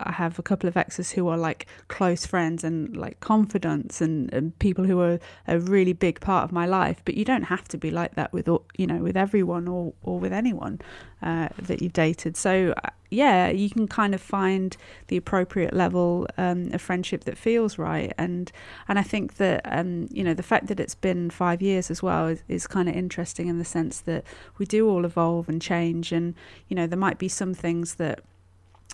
I 0.00 0.12
have 0.12 0.38
a 0.38 0.42
couple 0.42 0.68
of 0.68 0.76
exes 0.76 1.10
who 1.12 1.28
are 1.28 1.36
like 1.36 1.66
close 1.88 2.26
friends 2.26 2.64
and 2.64 2.96
like 2.96 3.20
confidants 3.20 4.00
and, 4.00 4.32
and 4.32 4.56
people 4.58 4.84
who 4.84 5.00
are 5.00 5.18
a 5.48 5.58
really 5.58 5.92
big 5.92 6.20
part 6.20 6.44
of 6.44 6.52
my 6.52 6.66
life. 6.66 7.02
But 7.04 7.14
you 7.14 7.24
don't 7.24 7.44
have 7.44 7.66
to 7.68 7.78
be 7.78 7.90
like 7.90 8.14
that 8.14 8.32
with 8.32 8.48
all- 8.48 8.66
you 8.76 8.86
know 8.86 8.98
with 8.98 9.16
everyone 9.16 9.68
or 9.68 9.94
or 10.02 10.18
with 10.20 10.32
anyone 10.32 10.80
uh, 11.22 11.48
that 11.58 11.80
you've 11.80 11.92
dated. 11.92 12.36
So 12.36 12.74
uh, 12.84 12.90
yeah, 13.10 13.50
you 13.50 13.68
can 13.68 13.86
kind 13.86 14.14
of 14.14 14.20
find 14.20 14.76
the 15.08 15.16
appropriate 15.16 15.74
level 15.74 16.26
um, 16.38 16.72
of 16.72 16.80
friendship 16.80 17.24
that 17.24 17.36
feels 17.36 17.78
right. 17.78 18.12
And 18.16 18.50
and 18.88 18.98
I 18.98 19.02
think 19.02 19.36
that 19.36 19.60
um, 19.64 20.08
you 20.10 20.24
know 20.24 20.34
the 20.34 20.42
fact 20.42 20.66
that 20.68 20.80
it's 20.80 20.94
been 20.94 21.30
five 21.30 21.60
years 21.60 21.90
as 21.90 22.02
well 22.02 22.26
is, 22.26 22.42
is 22.48 22.66
kind 22.66 22.88
of 22.88 22.96
interesting 22.96 23.48
in 23.48 23.58
the 23.58 23.64
sense 23.64 24.00
that 24.00 24.24
we 24.58 24.66
do 24.66 24.88
all 24.88 25.04
evolve 25.04 25.48
and 25.48 25.60
change. 25.60 26.10
And 26.10 26.34
you 26.68 26.74
know 26.74 26.86
there 26.86 26.98
might 26.98 27.18
be 27.18 27.28
some 27.28 27.54
things 27.54 27.94
that 27.96 28.20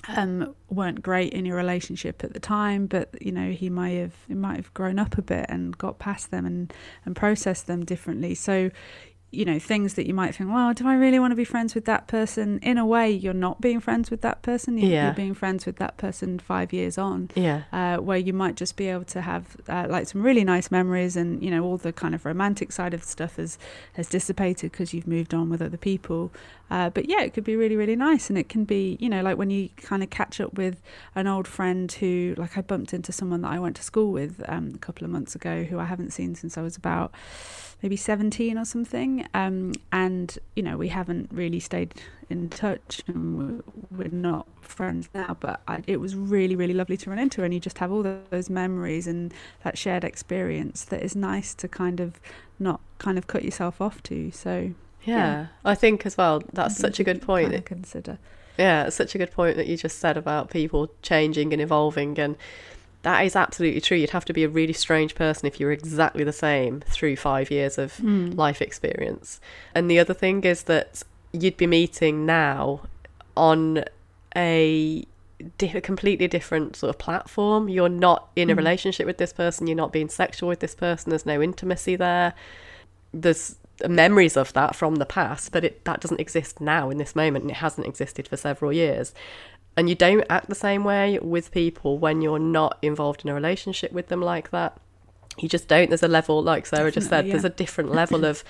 um, 0.08 0.54
weren't 0.68 1.02
great 1.02 1.32
in 1.32 1.44
your 1.44 1.56
relationship 1.56 2.22
at 2.24 2.32
the 2.32 2.40
time, 2.40 2.86
but 2.86 3.10
you 3.20 3.32
know 3.32 3.50
he 3.52 3.70
might 3.70 3.90
have 3.90 4.14
he 4.26 4.34
might 4.34 4.56
have 4.56 4.72
grown 4.74 4.98
up 4.98 5.16
a 5.16 5.22
bit 5.22 5.46
and 5.48 5.76
got 5.78 5.98
past 5.98 6.30
them 6.30 6.44
and 6.44 6.72
and 7.04 7.14
processed 7.14 7.66
them 7.66 7.84
differently. 7.84 8.34
So 8.34 8.70
you 9.30 9.44
know 9.44 9.58
things 9.58 9.92
that 9.94 10.06
you 10.06 10.14
might 10.14 10.34
think 10.34 10.50
well 10.50 10.72
do 10.72 10.88
i 10.88 10.94
really 10.94 11.18
want 11.18 11.30
to 11.30 11.36
be 11.36 11.44
friends 11.44 11.74
with 11.74 11.84
that 11.84 12.06
person 12.06 12.58
in 12.62 12.78
a 12.78 12.86
way 12.86 13.10
you're 13.10 13.34
not 13.34 13.60
being 13.60 13.78
friends 13.78 14.10
with 14.10 14.22
that 14.22 14.40
person 14.40 14.78
you're, 14.78 14.90
Yeah. 14.90 15.04
you're 15.04 15.14
being 15.14 15.34
friends 15.34 15.66
with 15.66 15.76
that 15.76 15.98
person 15.98 16.38
five 16.38 16.72
years 16.72 16.96
on 16.96 17.28
Yeah. 17.34 17.64
uh, 17.70 17.98
where 17.98 18.16
you 18.16 18.32
might 18.32 18.56
just 18.56 18.74
be 18.76 18.86
able 18.86 19.04
to 19.04 19.20
have 19.20 19.44
uh, 19.68 19.86
like 19.90 20.08
some 20.08 20.22
really 20.22 20.44
nice 20.44 20.70
memories 20.70 21.14
and 21.14 21.42
you 21.42 21.50
know 21.50 21.62
all 21.62 21.76
the 21.76 21.92
kind 21.92 22.14
of 22.14 22.24
romantic 22.24 22.72
side 22.72 22.94
of 22.94 23.04
stuff 23.04 23.36
has 23.36 23.58
has 23.94 24.08
dissipated 24.08 24.72
because 24.72 24.94
you've 24.94 25.06
moved 25.06 25.34
on 25.34 25.50
with 25.50 25.60
other 25.60 25.76
people 25.76 26.32
uh, 26.70 26.88
but 26.88 27.06
yeah 27.06 27.20
it 27.20 27.34
could 27.34 27.44
be 27.44 27.54
really 27.56 27.76
really 27.76 27.96
nice 27.96 28.30
and 28.30 28.38
it 28.38 28.48
can 28.48 28.64
be 28.64 28.96
you 28.98 29.10
know 29.10 29.20
like 29.20 29.36
when 29.36 29.50
you 29.50 29.68
kind 29.76 30.02
of 30.02 30.08
catch 30.08 30.40
up 30.40 30.54
with 30.54 30.80
an 31.14 31.26
old 31.26 31.46
friend 31.46 31.92
who 31.92 32.34
like 32.38 32.56
I 32.56 32.62
bumped 32.62 32.94
into 32.94 33.12
someone 33.12 33.42
that 33.42 33.52
I 33.52 33.58
went 33.58 33.76
to 33.76 33.82
school 33.82 34.10
with 34.10 34.42
um, 34.48 34.72
a 34.74 34.78
couple 34.78 35.04
of 35.04 35.10
months 35.10 35.34
ago 35.34 35.64
who 35.64 35.78
I 35.78 35.84
haven't 35.84 36.12
seen 36.14 36.34
since 36.34 36.56
I 36.56 36.62
was 36.62 36.76
about 36.76 37.12
maybe 37.82 37.96
17 37.96 38.58
or 38.58 38.64
something 38.64 39.26
um, 39.34 39.72
and 39.92 40.38
you 40.56 40.62
know 40.62 40.76
we 40.76 40.88
haven't 40.88 41.28
really 41.32 41.60
stayed 41.60 41.94
in 42.28 42.48
touch 42.48 43.02
and 43.06 43.38
we're, 43.38 43.62
we're 43.96 44.14
not 44.14 44.46
friends 44.60 45.08
now 45.14 45.36
but 45.38 45.60
I, 45.66 45.82
it 45.86 45.98
was 45.98 46.14
really 46.14 46.56
really 46.56 46.74
lovely 46.74 46.96
to 46.98 47.10
run 47.10 47.18
into 47.18 47.40
her 47.40 47.44
and 47.44 47.54
you 47.54 47.60
just 47.60 47.78
have 47.78 47.90
all 47.90 48.02
those 48.30 48.50
memories 48.50 49.06
and 49.06 49.32
that 49.62 49.78
shared 49.78 50.04
experience 50.04 50.84
that 50.84 51.02
is 51.02 51.16
nice 51.16 51.54
to 51.54 51.68
kind 51.68 52.00
of 52.00 52.20
not 52.58 52.80
kind 52.98 53.16
of 53.16 53.26
cut 53.26 53.44
yourself 53.44 53.80
off 53.80 54.02
to 54.04 54.30
so 54.30 54.72
Yeah. 55.04 55.16
Yeah. 55.16 55.46
I 55.64 55.74
think 55.74 56.04
as 56.04 56.16
well, 56.16 56.42
that's 56.52 56.76
such 56.76 57.00
a 57.00 57.04
good 57.04 57.22
point. 57.22 57.52
to 57.52 57.60
consider 57.62 58.18
Yeah, 58.58 58.86
it's 58.86 58.96
such 58.96 59.14
a 59.14 59.18
good 59.18 59.30
point 59.30 59.56
that 59.56 59.66
you 59.68 59.76
just 59.76 59.98
said 59.98 60.16
about 60.16 60.50
people 60.50 60.90
changing 61.02 61.52
and 61.52 61.62
evolving 61.62 62.18
and 62.18 62.36
that 63.09 63.25
is 63.25 63.35
absolutely 63.35 63.81
true. 63.81 63.97
You'd 63.97 64.11
have 64.18 64.27
to 64.27 64.35
be 64.35 64.44
a 64.44 64.49
really 64.51 64.75
strange 64.75 65.14
person 65.14 65.47
if 65.47 65.59
you 65.59 65.64
were 65.66 65.73
exactly 65.73 66.25
the 66.25 66.33
same 66.49 66.81
through 66.94 67.16
five 67.16 67.51
years 67.51 67.79
of 67.79 67.94
Mm. 67.97 68.37
life 68.37 68.61
experience. 68.61 69.40
And 69.75 69.90
the 69.90 69.99
other 69.99 70.12
thing 70.23 70.44
is 70.44 70.64
that 70.64 71.03
you'd 71.33 71.57
be 71.57 71.66
meeting 71.66 72.27
now 72.27 72.83
on 73.35 73.85
a, 74.37 75.07
di- 75.57 75.73
a 75.75 75.81
completely 75.81 76.29
different 76.29 76.77
sort 76.77 76.90
of 76.90 76.99
platform. 76.99 77.68
You're 77.71 77.88
not 78.09 78.29
in 78.37 78.51
a 78.51 78.55
Mm. 78.55 78.59
relationship 78.59 79.07
with 79.07 79.16
this 79.16 79.33
person, 79.33 79.66
you're 79.66 79.77
not 79.85 79.92
being 79.92 80.11
sexual 80.11 80.49
with 80.51 80.61
this 80.61 80.75
person, 80.75 81.09
there's 81.11 81.25
no 81.35 81.40
intimacy 81.40 81.97
there. 81.97 82.35
There's 83.14 83.57
memories 83.88 84.37
of 84.37 84.53
that 84.53 84.77
from 84.77 84.97
the 84.97 85.07
past, 85.07 85.51
but 85.53 85.64
it 85.64 85.85
that 85.85 86.01
doesn't 86.01 86.21
exist 86.21 86.61
now 86.61 86.90
in 86.90 86.99
this 86.99 87.14
moment 87.16 87.42
and 87.44 87.51
it 87.53 87.59
hasn't 87.66 87.87
existed 87.87 88.29
for 88.29 88.37
several 88.37 88.73
years. 88.73 89.14
And 89.78 89.88
you 89.88 89.94
don't 89.94 90.24
act 90.28 90.48
the 90.48 90.56
same 90.56 90.82
way 90.82 91.20
with 91.20 91.52
people 91.52 91.98
when 91.98 92.20
you're 92.20 92.40
not 92.40 92.78
involved 92.82 93.22
in 93.24 93.30
a 93.30 93.34
relationship 93.34 93.92
with 93.92 94.08
them 94.08 94.20
like 94.20 94.50
that. 94.50 94.76
You 95.38 95.48
just 95.48 95.68
don't. 95.68 95.88
There's 95.88 96.02
a 96.02 96.08
level, 96.08 96.42
like 96.42 96.66
Sarah 96.66 96.90
just 96.90 97.08
said, 97.08 97.18
Definitely, 97.18 97.30
there's 97.30 97.44
a 97.44 97.50
different 97.50 97.92
level 97.92 98.24
of 98.32 98.42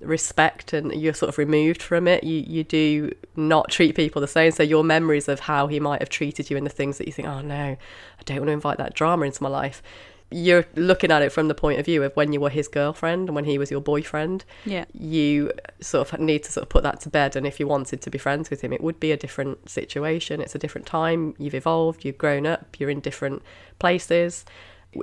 respect 0.00 0.72
and 0.72 0.92
you're 0.92 1.14
sort 1.14 1.28
of 1.28 1.38
removed 1.38 1.80
from 1.80 2.08
it. 2.08 2.24
You 2.24 2.42
you 2.44 2.64
do 2.64 3.12
not 3.36 3.70
treat 3.70 3.94
people 3.94 4.20
the 4.20 4.26
same. 4.26 4.50
So 4.50 4.64
your 4.64 4.82
memories 4.82 5.28
of 5.28 5.38
how 5.38 5.68
he 5.68 5.78
might 5.78 6.00
have 6.00 6.08
treated 6.08 6.50
you 6.50 6.56
and 6.56 6.66
the 6.66 6.70
things 6.70 6.98
that 6.98 7.06
you 7.06 7.12
think, 7.12 7.28
oh 7.28 7.42
no, 7.42 7.54
I 7.54 8.22
don't 8.24 8.38
want 8.38 8.48
to 8.48 8.52
invite 8.52 8.78
that 8.78 8.92
drama 8.94 9.26
into 9.26 9.40
my 9.40 9.48
life. 9.48 9.84
You're 10.32 10.64
looking 10.74 11.10
at 11.12 11.22
it 11.22 11.30
from 11.30 11.48
the 11.48 11.54
point 11.54 11.78
of 11.78 11.86
view 11.86 12.02
of 12.02 12.14
when 12.16 12.32
you 12.32 12.40
were 12.40 12.50
his 12.50 12.68
girlfriend 12.68 13.28
and 13.28 13.36
when 13.36 13.44
he 13.44 13.58
was 13.58 13.70
your 13.70 13.80
boyfriend. 13.80 14.44
Yeah. 14.64 14.86
You 14.92 15.52
sort 15.80 16.12
of 16.12 16.20
need 16.20 16.44
to 16.44 16.52
sort 16.52 16.62
of 16.62 16.68
put 16.68 16.82
that 16.82 17.00
to 17.02 17.10
bed 17.10 17.36
and 17.36 17.46
if 17.46 17.60
you 17.60 17.66
wanted 17.66 18.00
to 18.02 18.10
be 18.10 18.18
friends 18.18 18.50
with 18.50 18.62
him 18.62 18.72
it 18.72 18.82
would 18.82 18.98
be 18.98 19.12
a 19.12 19.16
different 19.16 19.68
situation. 19.68 20.40
It's 20.40 20.54
a 20.54 20.58
different 20.58 20.86
time. 20.86 21.34
You've 21.38 21.54
evolved. 21.54 22.04
You've 22.04 22.18
grown 22.18 22.46
up. 22.46 22.80
You're 22.80 22.90
in 22.90 23.00
different 23.00 23.42
places. 23.78 24.44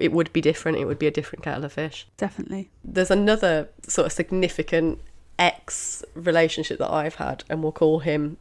It 0.01 0.11
would 0.11 0.31
be 0.33 0.41
different. 0.41 0.77
It 0.77 0.85
would 0.85 0.99
be 0.99 1.07
a 1.07 1.11
different 1.11 1.43
kettle 1.43 1.65
of 1.65 1.73
fish. 1.73 2.07
Definitely. 2.17 2.69
There's 2.83 3.11
another 3.11 3.69
sort 3.87 4.07
of 4.07 4.11
significant 4.11 4.99
ex 5.37 6.03
relationship 6.15 6.79
that 6.79 6.91
I've 6.91 7.15
had 7.15 7.43
and 7.49 7.63
we'll 7.63 7.71
call 7.71 7.99
him 7.99 8.37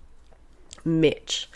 Mitch. 0.85 1.49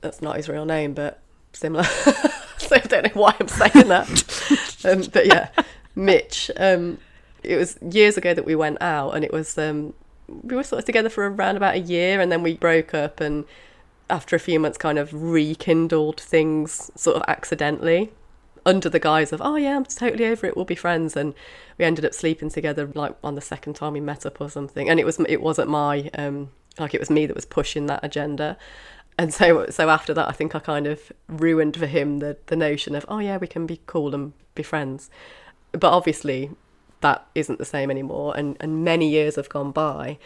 That's 0.00 0.20
not 0.20 0.36
his 0.36 0.48
real 0.48 0.66
name 0.66 0.92
but 0.92 1.22
similar 1.52 1.86
so 2.68 2.76
I 2.76 2.80
don't 2.80 3.04
know 3.04 3.20
why 3.20 3.34
I'm 3.38 3.48
saying 3.48 3.88
that. 3.88 4.42
Um, 4.84 5.02
but 5.12 5.26
yeah 5.26 5.48
Mitch 5.96 6.48
um, 6.58 6.98
it 7.42 7.56
was 7.56 7.76
years 7.90 8.16
ago 8.16 8.34
that 8.34 8.44
we 8.44 8.54
went 8.54 8.80
out 8.80 9.16
and 9.16 9.24
it 9.24 9.32
was 9.32 9.58
um 9.58 9.94
we 10.28 10.54
were 10.54 10.62
sort 10.62 10.78
of 10.78 10.84
together 10.84 11.08
for 11.08 11.28
around 11.28 11.56
about 11.56 11.74
a 11.74 11.80
year 11.80 12.20
and 12.20 12.30
then 12.30 12.42
we 12.42 12.54
broke 12.54 12.94
up 12.94 13.18
and 13.18 13.44
after 14.08 14.36
a 14.36 14.38
few 14.38 14.60
months 14.60 14.78
kind 14.78 14.96
of 14.96 15.12
rekindled 15.12 16.20
things 16.20 16.92
sort 16.94 17.16
of 17.16 17.24
accidentally 17.26 18.12
under 18.64 18.88
the 18.88 19.00
guise 19.00 19.32
of 19.32 19.40
oh 19.42 19.56
yeah 19.56 19.74
i'm 19.76 19.84
totally 19.84 20.26
over 20.26 20.46
it 20.46 20.56
we'll 20.56 20.64
be 20.64 20.74
friends. 20.74 21.16
And 21.16 21.34
we 21.78 21.84
ended 21.84 22.04
up 22.04 22.14
sleeping 22.14 22.50
together 22.50 22.90
like 22.94 23.14
on 23.22 23.34
the 23.34 23.40
second 23.40 23.74
time 23.74 23.92
we 23.92 24.00
met 24.00 24.26
up 24.26 24.40
or 24.40 24.50
something. 24.50 24.88
And 24.88 24.98
it 24.98 25.04
was 25.04 25.20
it 25.28 25.40
wasn't 25.42 25.68
my 25.68 26.10
um 26.14 26.50
like 26.78 26.94
it 26.94 27.00
was 27.00 27.10
me 27.10 27.26
that 27.26 27.36
was 27.36 27.46
pushing 27.46 27.86
that 27.86 28.00
agenda 28.02 28.56
and 29.18 29.32
so 29.32 29.66
so 29.70 29.88
after 29.88 30.12
that 30.12 30.28
i 30.28 30.32
think 30.32 30.54
i 30.54 30.58
kind 30.58 30.86
of 30.86 31.12
ruined 31.28 31.76
for 31.76 31.86
him 31.86 32.18
the 32.18 32.36
the 32.46 32.56
notion 32.56 32.94
of 32.94 33.04
oh 33.08 33.18
yeah 33.18 33.36
we 33.36 33.46
can 33.46 33.66
be 33.66 33.80
cool 33.86 34.14
and 34.14 34.32
be 34.56 34.64
friends. 34.64 35.08
But 35.70 35.92
obviously 35.92 36.50
that 37.02 37.24
isn't 37.36 37.60
the 37.60 37.64
same 37.64 37.92
anymore. 37.92 38.36
And 38.36 38.56
and 38.58 38.84
many 38.84 39.08
years 39.08 39.36
have 39.36 39.48
gone 39.48 39.70
by. 39.70 40.18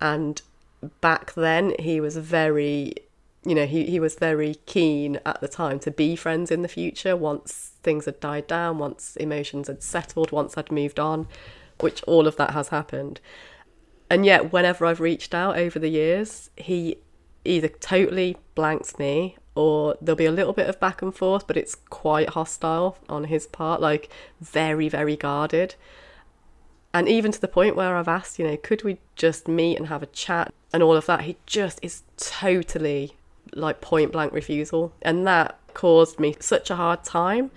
And 0.00 0.40
back 1.00 1.34
then 1.34 1.74
he 1.80 2.00
was 2.00 2.16
very 2.16 2.94
you 3.44 3.54
know 3.54 3.66
he, 3.66 3.86
he 3.86 3.98
was 3.98 4.14
very 4.14 4.56
keen 4.66 5.18
at 5.26 5.40
the 5.40 5.48
time 5.48 5.80
to 5.80 5.90
be 5.90 6.14
friends 6.14 6.52
in 6.52 6.62
the 6.62 6.68
future 6.68 7.16
once 7.16 7.72
things 7.82 8.04
had 8.04 8.20
died 8.20 8.46
down 8.46 8.78
once 8.78 9.16
emotions 9.16 9.68
had 9.68 9.82
settled 9.82 10.30
once 10.32 10.58
i'd 10.58 10.70
moved 10.70 10.98
on 10.98 11.26
which 11.80 12.02
all 12.04 12.26
of 12.26 12.36
that 12.36 12.50
has 12.50 12.68
happened. 12.68 13.20
And 14.10 14.24
yet 14.24 14.52
whenever 14.52 14.86
i've 14.86 15.00
reached 15.00 15.34
out 15.34 15.58
over 15.58 15.78
the 15.78 15.88
years 15.88 16.50
he 16.56 16.98
either 17.44 17.68
totally 17.68 18.36
blanks 18.54 18.98
me 18.98 19.36
or 19.54 19.96
there'll 20.00 20.16
be 20.16 20.24
a 20.24 20.32
little 20.32 20.52
bit 20.52 20.68
of 20.68 20.78
back 20.80 21.02
and 21.02 21.14
forth 21.14 21.46
but 21.46 21.56
it's 21.56 21.74
quite 21.74 22.30
hostile 22.30 22.98
on 23.08 23.24
his 23.24 23.46
part 23.46 23.80
like 23.80 24.08
very 24.40 24.88
very 24.88 25.16
guarded 25.16 25.74
and 26.92 27.08
even 27.08 27.32
to 27.32 27.40
the 27.40 27.48
point 27.48 27.76
where 27.76 27.96
I've 27.96 28.08
asked, 28.08 28.38
you 28.38 28.46
know, 28.46 28.56
could 28.56 28.82
we 28.82 28.98
just 29.14 29.46
meet 29.46 29.76
and 29.76 29.88
have 29.88 30.02
a 30.02 30.06
chat 30.06 30.52
and 30.72 30.82
all 30.82 30.96
of 30.96 31.06
that, 31.06 31.22
he 31.22 31.36
just 31.46 31.78
is 31.82 32.02
totally 32.16 33.16
like 33.54 33.80
point 33.80 34.12
blank 34.12 34.32
refusal. 34.32 34.92
And 35.02 35.26
that 35.26 35.58
caused 35.74 36.18
me 36.18 36.36
such 36.40 36.70
a 36.70 36.76
hard 36.76 37.04
time 37.04 37.50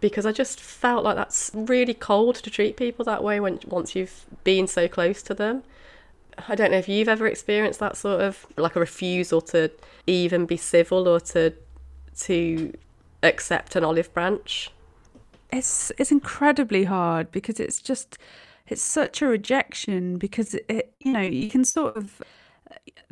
because 0.00 0.24
I 0.24 0.32
just 0.32 0.58
felt 0.60 1.04
like 1.04 1.16
that's 1.16 1.50
really 1.54 1.94
cold 1.94 2.36
to 2.36 2.50
treat 2.50 2.76
people 2.76 3.04
that 3.04 3.22
way 3.22 3.38
when 3.38 3.60
once 3.66 3.94
you've 3.94 4.24
been 4.44 4.66
so 4.66 4.88
close 4.88 5.22
to 5.24 5.34
them. 5.34 5.62
I 6.48 6.54
don't 6.54 6.70
know 6.70 6.78
if 6.78 6.88
you've 6.88 7.08
ever 7.08 7.26
experienced 7.26 7.80
that 7.80 7.96
sort 7.96 8.20
of 8.20 8.46
like 8.56 8.76
a 8.76 8.80
refusal 8.80 9.40
to 9.42 9.70
even 10.06 10.46
be 10.46 10.56
civil 10.56 11.08
or 11.08 11.20
to 11.20 11.52
to 12.20 12.72
accept 13.22 13.76
an 13.76 13.84
olive 13.84 14.12
branch. 14.12 14.70
it's 15.52 15.92
it's 15.98 16.10
incredibly 16.10 16.84
hard 16.84 17.30
because 17.30 17.60
it's 17.60 17.80
just 17.80 18.18
it's 18.68 18.82
such 18.82 19.22
a 19.22 19.26
rejection 19.26 20.18
because 20.18 20.54
it, 20.68 20.94
you 21.00 21.12
know 21.12 21.20
you 21.20 21.48
can 21.50 21.64
sort 21.64 21.96
of 21.96 22.22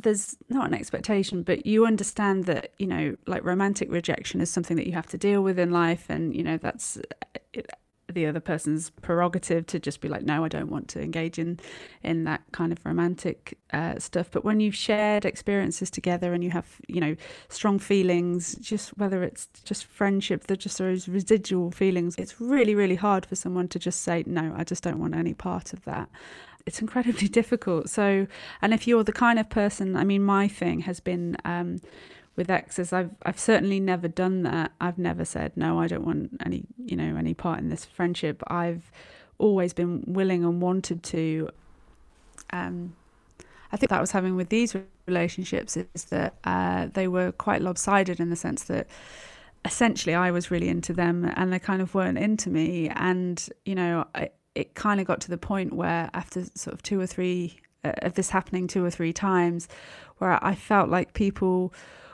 there's 0.02 0.36
not 0.48 0.66
an 0.66 0.74
expectation 0.74 1.42
but 1.42 1.66
you 1.66 1.86
understand 1.86 2.44
that 2.44 2.72
you 2.78 2.86
know 2.86 3.16
like 3.26 3.44
romantic 3.44 3.90
rejection 3.90 4.40
is 4.40 4.50
something 4.50 4.76
that 4.76 4.86
you 4.86 4.92
have 4.92 5.06
to 5.06 5.18
deal 5.18 5.42
with 5.42 5.58
in 5.58 5.70
life 5.70 6.06
and 6.08 6.34
you 6.34 6.42
know 6.42 6.56
that's 6.56 6.98
the 8.10 8.26
other 8.26 8.40
person's 8.40 8.90
prerogative 9.02 9.66
to 9.66 9.78
just 9.78 10.00
be 10.00 10.08
like 10.08 10.22
no 10.22 10.44
I 10.44 10.48
don't 10.48 10.70
want 10.70 10.88
to 10.88 11.00
engage 11.00 11.38
in 11.38 11.58
in 12.02 12.24
that 12.24 12.42
kind 12.52 12.72
of 12.72 12.78
romantic 12.84 13.58
uh, 13.72 13.98
stuff. 13.98 14.30
But 14.30 14.44
when 14.44 14.60
you've 14.60 14.74
shared 14.74 15.24
experiences 15.24 15.90
together 15.90 16.32
and 16.32 16.42
you 16.42 16.50
have 16.50 16.66
you 16.88 17.00
know 17.00 17.16
strong 17.48 17.78
feelings 17.78 18.54
just 18.56 18.96
whether 18.98 19.22
it's 19.22 19.46
just 19.64 19.84
friendship 19.84 20.46
they're 20.46 20.56
just 20.56 20.78
those 20.78 21.08
residual 21.08 21.70
feelings 21.70 22.14
it's 22.16 22.40
really 22.40 22.74
really 22.74 22.96
hard 22.96 23.26
for 23.26 23.36
someone 23.36 23.68
to 23.68 23.78
just 23.78 24.02
say 24.02 24.24
no 24.26 24.52
I 24.56 24.64
just 24.64 24.82
don't 24.82 24.98
want 24.98 25.14
any 25.14 25.34
part 25.34 25.72
of 25.72 25.84
that. 25.84 26.08
It's 26.66 26.80
incredibly 26.80 27.28
difficult. 27.40 27.88
So 27.88 28.26
and 28.62 28.74
if 28.74 28.86
you're 28.86 29.04
the 29.04 29.12
kind 29.12 29.38
of 29.38 29.48
person 29.48 29.96
I 29.96 30.04
mean 30.04 30.22
my 30.22 30.48
thing 30.48 30.80
has 30.80 31.00
been 31.00 31.36
um 31.44 31.80
with 32.40 32.50
exes 32.50 32.92
I've 32.92 33.10
I've 33.22 33.38
certainly 33.38 33.78
never 33.78 34.08
done 34.08 34.42
that 34.42 34.72
I've 34.80 34.98
never 34.98 35.24
said 35.24 35.52
no 35.56 35.78
I 35.78 35.86
don't 35.86 36.04
want 36.04 36.40
any 36.44 36.64
you 36.84 36.96
know 36.96 37.16
any 37.16 37.34
part 37.34 37.60
in 37.60 37.68
this 37.68 37.84
friendship 37.84 38.42
I've 38.48 38.90
always 39.38 39.72
been 39.72 40.02
willing 40.06 40.42
and 40.44 40.60
wanted 40.60 41.02
to 41.04 41.50
um 42.52 42.94
I 43.72 43.76
think 43.76 43.90
that 43.90 43.98
I 43.98 44.00
was 44.00 44.10
having 44.10 44.36
with 44.36 44.48
these 44.48 44.74
relationships 45.06 45.76
is 45.76 46.04
that 46.06 46.34
uh, 46.44 46.88
they 46.92 47.06
were 47.06 47.32
quite 47.32 47.62
lopsided 47.62 48.18
in 48.18 48.30
the 48.30 48.36
sense 48.36 48.64
that 48.64 48.88
essentially 49.64 50.14
I 50.14 50.30
was 50.30 50.50
really 50.50 50.68
into 50.68 50.92
them 50.92 51.30
and 51.36 51.52
they 51.52 51.58
kind 51.58 51.80
of 51.80 51.94
weren't 51.94 52.18
into 52.18 52.50
me. 52.50 52.88
And, 52.88 53.48
you 53.64 53.74
know, 53.74 54.06
I, 54.14 54.30
it 54.54 54.74
kind 54.74 55.00
of 55.00 55.06
got 55.06 55.20
to 55.22 55.30
the 55.30 55.38
point 55.38 55.72
where 55.72 56.10
after 56.14 56.44
sort 56.54 56.74
of 56.74 56.82
two 56.82 57.00
or 57.00 57.06
three 57.06 57.60
uh, 57.84 57.92
of 57.98 58.14
this 58.14 58.30
happening 58.30 58.66
two 58.66 58.84
or 58.84 58.90
three 58.90 59.12
times, 59.12 59.68
where 60.18 60.42
I 60.44 60.54
felt 60.54 60.90
like 60.90 61.14
people 61.14 61.72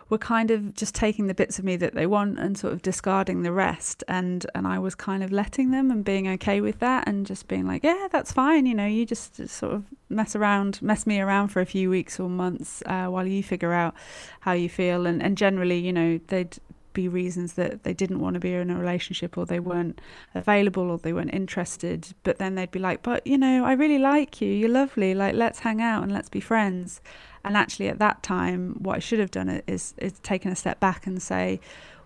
were 0.08 0.18
kind 0.18 0.50
of 0.50 0.74
just 0.74 0.94
taking 0.94 1.26
the 1.26 1.34
bits 1.34 1.58
of 1.58 1.64
me 1.64 1.76
that 1.76 1.94
they 1.94 2.06
want 2.06 2.38
and 2.38 2.56
sort 2.56 2.72
of 2.72 2.82
discarding 2.82 3.42
the 3.42 3.52
rest. 3.52 4.04
And 4.08 4.46
and 4.54 4.66
I 4.66 4.78
was 4.78 4.94
kind 4.94 5.22
of 5.22 5.32
letting 5.32 5.70
them 5.70 5.90
and 5.90 6.04
being 6.04 6.28
okay 6.28 6.60
with 6.60 6.78
that 6.78 7.08
and 7.08 7.26
just 7.26 7.48
being 7.48 7.66
like 7.66 7.82
yeah 7.82 8.08
that's 8.10 8.32
fine. 8.32 8.66
You 8.66 8.74
know 8.74 8.86
you 8.86 9.04
just, 9.04 9.36
just 9.36 9.56
sort 9.56 9.74
of 9.74 9.84
mess 10.08 10.36
around 10.36 10.80
mess 10.80 11.06
me 11.06 11.20
around 11.20 11.48
for 11.48 11.60
a 11.60 11.66
few 11.66 11.90
weeks 11.90 12.20
or 12.20 12.28
months 12.28 12.82
uh, 12.86 13.06
while 13.06 13.26
you 13.26 13.42
figure 13.42 13.72
out 13.72 13.94
how 14.40 14.52
you 14.52 14.68
feel. 14.68 15.06
And 15.06 15.22
and 15.22 15.36
generally 15.36 15.78
you 15.78 15.92
know 15.92 16.20
they'd 16.28 16.56
be 16.92 17.08
reasons 17.08 17.52
that 17.54 17.82
they 17.82 17.92
didn't 17.92 18.20
want 18.20 18.32
to 18.32 18.40
be 18.40 18.54
in 18.54 18.70
a 18.70 18.78
relationship 18.78 19.36
or 19.36 19.44
they 19.44 19.60
weren't 19.60 20.00
available 20.34 20.90
or 20.90 20.96
they 20.96 21.12
weren't 21.12 21.34
interested. 21.34 22.14
But 22.22 22.38
then 22.38 22.54
they'd 22.54 22.70
be 22.70 22.78
like 22.78 23.02
but 23.02 23.26
you 23.26 23.38
know 23.38 23.64
I 23.64 23.72
really 23.72 23.98
like 23.98 24.40
you. 24.40 24.48
You're 24.48 24.70
lovely. 24.70 25.14
Like 25.14 25.34
let's 25.34 25.58
hang 25.58 25.82
out 25.82 26.04
and 26.04 26.12
let's 26.12 26.28
be 26.28 26.40
friends 26.40 27.00
and 27.46 27.56
actually, 27.56 27.88
at 27.88 28.00
that 28.00 28.24
time, 28.24 28.74
what 28.80 28.96
I 28.96 28.98
should 28.98 29.20
have 29.20 29.30
done 29.30 29.62
is 29.68 29.94
is 29.98 30.18
taken 30.18 30.50
a 30.50 30.56
step 30.56 30.80
back 30.80 31.06
and 31.06 31.22
say, 31.22 31.60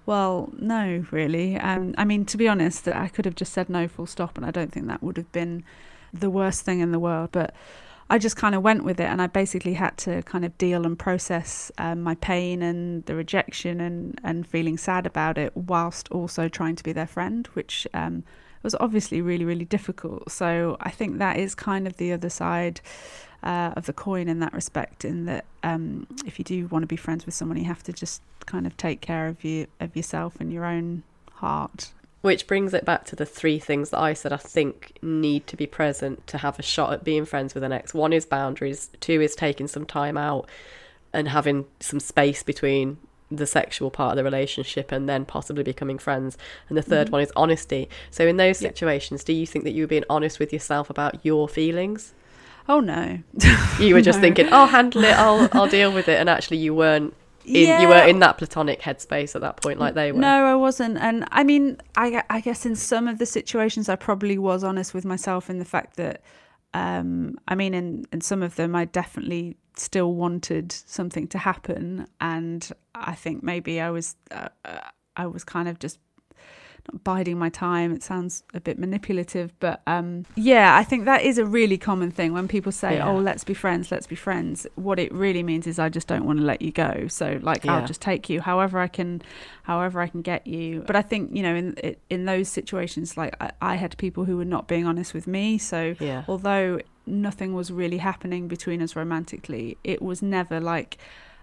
well, 0.04 0.50
no, 0.58 1.04
really. 1.10 1.56
Um, 1.56 1.94
I 1.96 2.04
mean, 2.04 2.26
to 2.26 2.36
be 2.36 2.46
honest, 2.46 2.86
I 2.86 3.08
could 3.08 3.24
have 3.24 3.34
just 3.36 3.52
said 3.54 3.70
no, 3.70 3.88
full 3.88 4.06
stop, 4.06 4.36
and 4.36 4.44
I 4.44 4.50
don't 4.50 4.70
think 4.70 4.86
that 4.88 5.02
would 5.02 5.16
have 5.16 5.32
been 5.32 5.64
the 6.12 6.28
worst 6.28 6.64
thing 6.64 6.80
in 6.80 6.92
the 6.92 6.98
world. 6.98 7.30
But 7.32 7.54
I 8.10 8.18
just 8.18 8.36
kind 8.36 8.54
of 8.54 8.62
went 8.62 8.84
with 8.84 9.00
it, 9.00 9.04
and 9.04 9.22
I 9.22 9.28
basically 9.28 9.74
had 9.74 9.96
to 9.98 10.22
kind 10.24 10.44
of 10.44 10.58
deal 10.58 10.84
and 10.84 10.98
process 10.98 11.72
um, 11.78 12.02
my 12.02 12.16
pain 12.16 12.60
and 12.60 13.04
the 13.06 13.14
rejection 13.14 13.80
and 13.80 14.20
and 14.22 14.46
feeling 14.46 14.76
sad 14.76 15.06
about 15.06 15.38
it, 15.38 15.56
whilst 15.56 16.10
also 16.10 16.48
trying 16.48 16.76
to 16.76 16.84
be 16.84 16.92
their 16.92 17.06
friend, 17.06 17.46
which 17.54 17.86
um, 17.94 18.24
was 18.62 18.74
obviously 18.78 19.22
really 19.22 19.46
really 19.46 19.64
difficult. 19.64 20.30
So 20.30 20.76
I 20.80 20.90
think 20.90 21.16
that 21.16 21.38
is 21.38 21.54
kind 21.54 21.86
of 21.86 21.96
the 21.96 22.12
other 22.12 22.28
side 22.28 22.82
uh, 23.42 23.72
of 23.76 23.86
the 23.86 23.92
coin 23.92 24.28
in 24.28 24.40
that 24.40 24.52
respect. 24.52 25.04
In 25.04 25.24
that, 25.26 25.44
um, 25.62 26.06
if 26.26 26.38
you 26.38 26.44
do 26.44 26.66
want 26.66 26.82
to 26.82 26.86
be 26.86 26.96
friends 26.96 27.26
with 27.26 27.34
someone, 27.34 27.58
you 27.58 27.64
have 27.64 27.82
to 27.84 27.92
just 27.92 28.22
kind 28.46 28.66
of 28.66 28.76
take 28.76 29.00
care 29.00 29.26
of 29.26 29.44
you 29.44 29.66
of 29.78 29.94
yourself 29.96 30.40
and 30.40 30.52
your 30.52 30.64
own 30.64 31.02
heart. 31.34 31.92
Which 32.22 32.46
brings 32.46 32.74
it 32.74 32.84
back 32.84 33.04
to 33.06 33.16
the 33.16 33.24
three 33.24 33.58
things 33.58 33.90
that 33.90 33.98
I 33.98 34.12
said 34.12 34.32
I 34.32 34.36
think 34.36 34.98
need 35.00 35.46
to 35.46 35.56
be 35.56 35.66
present 35.66 36.26
to 36.26 36.38
have 36.38 36.58
a 36.58 36.62
shot 36.62 36.92
at 36.92 37.02
being 37.02 37.24
friends 37.24 37.54
with 37.54 37.62
an 37.62 37.72
ex. 37.72 37.94
One 37.94 38.12
is 38.12 38.26
boundaries. 38.26 38.90
Two 39.00 39.22
is 39.22 39.34
taking 39.34 39.66
some 39.66 39.86
time 39.86 40.18
out 40.18 40.46
and 41.14 41.28
having 41.28 41.66
some 41.80 41.98
space 41.98 42.42
between 42.42 42.98
the 43.30 43.46
sexual 43.46 43.90
part 43.90 44.12
of 44.12 44.16
the 44.16 44.24
relationship 44.24 44.92
and 44.92 45.08
then 45.08 45.24
possibly 45.24 45.62
becoming 45.62 45.98
friends. 45.98 46.36
And 46.68 46.76
the 46.76 46.82
3rd 46.82 47.04
mm-hmm. 47.04 47.12
one 47.12 47.22
is 47.22 47.32
honesty. 47.36 47.88
So, 48.10 48.26
in 48.26 48.36
those 48.36 48.58
situations, 48.58 49.24
do 49.24 49.32
you 49.32 49.46
think 49.46 49.64
that 49.64 49.72
you 49.72 49.84
were 49.84 49.88
being 49.88 50.04
honest 50.10 50.38
with 50.38 50.52
yourself 50.52 50.90
about 50.90 51.24
your 51.24 51.48
feelings? 51.48 52.12
Oh 52.70 52.78
no. 52.78 53.18
you 53.80 53.94
were 53.94 54.00
just 54.00 54.18
no. 54.18 54.22
thinking, 54.22 54.52
"I'll 54.52 54.68
handle 54.68 55.02
it. 55.02 55.14
I'll 55.14 55.48
I'll 55.50 55.66
deal 55.66 55.92
with 55.92 56.08
it," 56.08 56.20
and 56.20 56.30
actually, 56.30 56.58
you 56.58 56.72
weren't. 56.72 57.12
In, 57.44 57.66
yeah. 57.66 57.82
You 57.82 57.88
were 57.88 58.06
in 58.06 58.20
that 58.20 58.38
platonic 58.38 58.80
headspace 58.80 59.34
at 59.34 59.40
that 59.40 59.56
point, 59.56 59.80
like 59.80 59.94
they 59.94 60.12
were. 60.12 60.20
No, 60.20 60.44
I 60.44 60.54
wasn't, 60.54 60.96
and 60.98 61.26
I 61.32 61.42
mean, 61.42 61.78
I 61.96 62.22
I 62.30 62.40
guess 62.40 62.64
in 62.64 62.76
some 62.76 63.08
of 63.08 63.18
the 63.18 63.26
situations, 63.26 63.88
I 63.88 63.96
probably 63.96 64.38
was 64.38 64.62
honest 64.62 64.94
with 64.94 65.04
myself 65.04 65.50
in 65.50 65.58
the 65.58 65.64
fact 65.64 65.96
that, 65.96 66.22
um, 66.72 67.40
I 67.48 67.56
mean, 67.56 67.74
in 67.74 68.06
in 68.12 68.20
some 68.20 68.40
of 68.40 68.54
them, 68.54 68.76
I 68.76 68.84
definitely 68.84 69.56
still 69.74 70.14
wanted 70.14 70.70
something 70.70 71.26
to 71.28 71.38
happen, 71.38 72.06
and 72.20 72.70
I 72.94 73.16
think 73.16 73.42
maybe 73.42 73.80
I 73.80 73.90
was 73.90 74.14
uh, 74.30 74.48
uh 74.64 74.78
I 75.16 75.26
was 75.26 75.42
kind 75.42 75.68
of 75.68 75.80
just 75.80 75.98
biding 77.04 77.38
my 77.38 77.48
time. 77.48 77.92
It 77.92 78.02
sounds 78.02 78.42
a 78.54 78.60
bit 78.60 78.78
manipulative, 78.78 79.52
but 79.60 79.82
um, 79.86 80.24
yeah, 80.36 80.76
I 80.76 80.84
think 80.84 81.04
that 81.04 81.22
is 81.22 81.38
a 81.38 81.44
really 81.44 81.78
common 81.78 82.10
thing 82.10 82.32
when 82.32 82.48
people 82.48 82.72
say, 82.72 82.96
yeah. 82.96 83.08
"Oh, 83.08 83.16
let's 83.16 83.44
be 83.44 83.54
friends, 83.54 83.90
let's 83.90 84.06
be 84.06 84.16
friends." 84.16 84.66
What 84.74 84.98
it 84.98 85.12
really 85.12 85.42
means 85.42 85.66
is 85.66 85.78
I 85.78 85.88
just 85.88 86.08
don't 86.08 86.24
want 86.24 86.38
to 86.38 86.44
let 86.44 86.62
you 86.62 86.72
go. 86.72 87.06
So 87.08 87.38
like 87.42 87.64
yeah. 87.64 87.76
I'll 87.76 87.86
just 87.86 88.00
take 88.00 88.28
you 88.28 88.40
however 88.40 88.78
I 88.78 88.88
can, 88.88 89.22
however 89.62 90.00
I 90.00 90.08
can 90.08 90.22
get 90.22 90.46
you. 90.46 90.82
But 90.86 90.96
I 90.96 91.02
think 91.02 91.34
you 91.34 91.42
know 91.42 91.54
in 91.54 91.96
in 92.08 92.24
those 92.24 92.48
situations, 92.48 93.16
like 93.16 93.34
I, 93.40 93.52
I 93.60 93.74
had 93.76 93.96
people 93.98 94.24
who 94.24 94.36
were 94.36 94.44
not 94.44 94.68
being 94.68 94.86
honest 94.86 95.14
with 95.14 95.26
me. 95.26 95.58
So 95.58 95.94
yeah. 96.00 96.24
although 96.28 96.80
nothing 97.06 97.54
was 97.54 97.70
really 97.70 97.98
happening 97.98 98.48
between 98.48 98.82
us 98.82 98.94
romantically, 98.96 99.76
it 99.84 100.00
was 100.00 100.22
never 100.22 100.60
like 100.60 100.98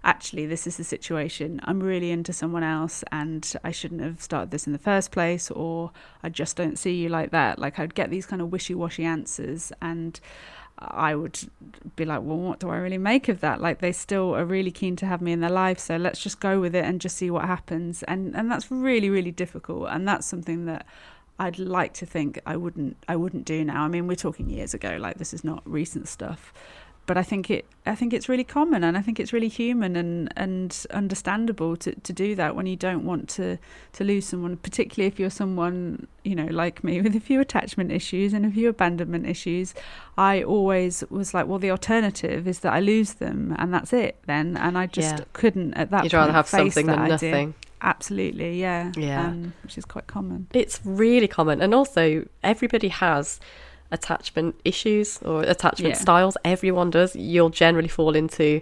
actually, 0.08 0.46
this 0.46 0.65
is 0.65 0.78
the 0.78 0.84
situation. 0.84 1.60
I'm 1.65 1.82
really 1.82 2.10
into 2.12 2.32
someone 2.32 2.63
else 2.63 3.04
and 3.12 3.54
I 3.63 3.72
shouldn't 3.72 4.02
have 4.02 4.22
started 4.22 4.50
this 4.52 4.65
in 4.65 4.72
the 4.74 4.80
first 4.80 5.12
place, 5.12 5.52
or 5.52 5.91
I 6.24 6.30
just 6.30 6.56
don't 6.56 6.80
see 6.80 6.96
you 6.96 7.10
like 7.10 7.32
that. 7.32 7.60
Like, 7.60 7.78
I'd 7.78 7.93
get 7.93 8.10
these 8.10 8.26
kind 8.26 8.41
of 8.41 8.52
wishy 8.52 8.74
washy 8.74 9.04
answers 9.04 9.74
and 9.82 10.20
I 10.80 11.13
would 11.15 11.39
be 11.96 12.06
like, 12.06 12.22
well, 12.22 12.38
what 12.38 12.60
do 12.60 12.70
I 12.70 12.78
really 12.78 12.98
make 12.98 13.28
of 13.28 13.41
that? 13.41 13.60
Like, 13.60 13.80
they 13.80 13.91
still 13.91 14.34
are 14.36 14.46
really 14.46 14.72
keen 14.72 14.96
to 14.98 15.06
have 15.06 15.22
me 15.22 15.34
in 15.34 15.41
their 15.41 15.50
life, 15.50 15.80
so 15.80 15.98
let's 15.98 16.22
just 16.22 16.39
go 16.39 16.60
with 16.60 16.74
it 16.74 16.86
and 16.86 17.02
just 17.02 17.17
see 17.17 17.30
what 17.30 17.46
happens. 17.46 18.04
And 18.04 18.36
and 18.36 18.50
that's 18.52 18.70
really 18.72 19.10
really 19.10 19.32
difficult, 19.32 19.88
and 19.89 20.08
that's 20.08 20.28
something 20.28 20.65
that 20.65 20.86
I'd 21.39 21.58
like 21.58 21.93
to 21.96 22.06
think 22.06 22.39
I 22.46 22.58
wouldn't 22.58 22.98
I 23.08 23.15
wouldn't 23.15 23.46
do 23.46 23.65
now. 23.65 23.84
I 23.86 23.88
mean, 23.88 24.08
we're 24.08 24.15
talking 24.15 24.52
years 24.52 24.76
ago, 24.76 24.98
like 25.00 25.17
this 25.17 25.34
is 25.34 25.43
not 25.43 25.63
recent 25.65 26.08
stuff 26.08 26.54
but 27.08 27.17
I 27.17 27.24
think 27.24 27.50
it 27.50 27.65
I 27.86 27.96
think 27.96 28.13
it's 28.13 28.30
really 28.30 28.43
common 28.43 28.84
and 28.84 28.98
I 28.98 29.02
think 29.02 29.20
it's 29.20 29.34
really 29.34 29.48
human 29.48 29.96
and 29.96 30.32
and 30.36 30.86
understandable 30.91 31.76
to, 31.78 31.96
to 31.96 32.13
do 32.13 32.36
that 32.36 32.56
when 32.56 32.67
you 32.67 32.76
don't 32.76 33.06
want 33.06 33.30
to 33.30 33.58
to 33.93 34.04
lose 34.04 34.28
someone 34.28 34.58
particularly 34.58 35.08
if 35.08 35.20
you're 35.20 35.32
someone 35.32 36.08
you 36.24 36.36
know 36.36 36.46
like 36.46 36.84
me 36.84 37.02
with 37.02 37.15
a 37.15 37.20
few 37.20 37.39
attachment 37.39 37.91
issues 37.91 38.34
and 38.34 38.46
a 38.46 38.52
few 38.52 38.70
abandonment 38.70 39.26
issues. 39.26 39.74
I 40.17 40.43
always 40.43 41.04
was 41.10 41.34
like 41.34 41.48
well 41.48 41.60
the 41.60 41.72
alternative 41.72 42.48
is 42.48 42.60
that 42.60 42.74
I 42.74 42.82
lose 42.82 43.13
them 43.13 43.56
and 43.58 43.74
that's 43.74 43.93
it 43.93 44.17
then 44.28 44.58
and 44.58 44.78
I 44.78 44.86
just 44.86 45.17
yeah. 45.17 45.26
couldn't 45.34 45.74
at 45.76 45.89
that 45.91 46.04
You'd 46.04 46.13
rather 46.13 46.34
have 46.34 46.48
something 46.48 46.86
than 46.86 47.00
idea. 47.00 47.32
nothing. 47.32 47.54
Absolutely 47.82 48.60
yeah. 48.60 48.91
Yeah. 48.98 49.28
Um, 49.28 49.54
which 49.63 49.78
is 49.78 49.86
quite 49.86 50.08
common. 50.08 50.48
It's 50.54 50.82
really 50.84 51.28
common 51.28 51.62
and 51.62 51.74
also 51.74 52.28
everybody 52.43 52.89
has 52.89 53.39
attachment 53.91 54.60
issues 54.65 55.21
or 55.23 55.43
attachment 55.43 55.95
yeah. 55.95 56.00
styles. 56.00 56.38
Everyone 56.43 56.89
does. 56.89 57.15
You'll 57.15 57.50
generally 57.50 57.88
fall 57.88 58.15
into 58.15 58.62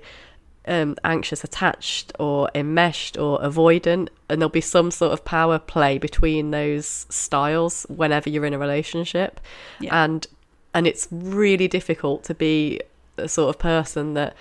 um, 0.68 0.96
anxious 1.04 1.44
attached 1.44 2.12
or 2.20 2.50
enmeshed 2.56 3.18
or 3.18 3.40
avoidant, 3.40 4.10
and 4.30 4.42
there'll 4.42 4.50
be 4.50 4.62
some 4.62 4.92
sort 4.92 5.14
of 5.14 5.24
power 5.26 5.60
play 5.60 5.98
between 5.98 6.52
those 6.52 7.06
styles 7.10 7.86
whenever 7.90 8.30
you're 8.30 8.46
in 8.46 8.54
a 8.54 8.60
relationship, 8.60 9.40
yeah. 9.80 10.04
and 10.04 10.28
and 10.74 10.88
it's 10.88 11.08
really 11.12 11.68
difficult 11.68 12.24
to 12.26 12.34
be 12.34 12.82
the 13.16 13.30
sort 13.30 13.50
of 13.50 13.60
person 13.60 14.14
that 14.14 14.36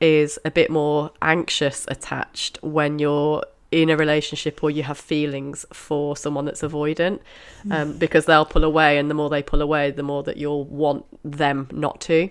is 0.00 0.38
a 0.44 0.50
bit 0.50 0.70
more 0.70 1.10
anxious 1.22 1.86
attached 1.88 2.58
when 2.62 2.98
you're 2.98 3.42
in 3.70 3.90
a 3.90 3.96
relationship 3.96 4.62
or 4.62 4.70
you 4.70 4.82
have 4.82 4.98
feelings 4.98 5.66
for 5.72 6.16
someone 6.16 6.44
that's 6.44 6.62
avoidant 6.62 7.20
hmm. 7.62 7.72
um, 7.72 7.98
because 7.98 8.26
they'll 8.26 8.44
pull 8.44 8.64
away 8.64 8.98
and 8.98 9.10
the 9.10 9.14
more 9.14 9.28
they 9.28 9.42
pull 9.42 9.60
away 9.60 9.90
the 9.90 10.02
more 10.02 10.22
that 10.22 10.36
you'll 10.36 10.64
want 10.64 11.04
them 11.24 11.68
not 11.72 12.00
to 12.00 12.30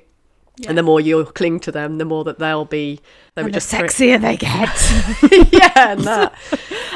yeah. 0.58 0.70
and 0.70 0.78
the 0.78 0.84
more 0.84 1.02
you'll 1.02 1.26
cling 1.26 1.60
to 1.60 1.72
them 1.72 1.98
the 1.98 2.06
more 2.06 2.24
that 2.24 2.40
they'll 2.40 2.66
be 2.66 3.02
they 3.36 3.42
and 3.42 3.54
the 3.54 3.60
just 3.60 3.72
sexier 3.72 4.20
they 4.20 4.38
get 4.38 5.52
yeah 5.54 5.92
and 5.92 6.02
that 6.02 6.34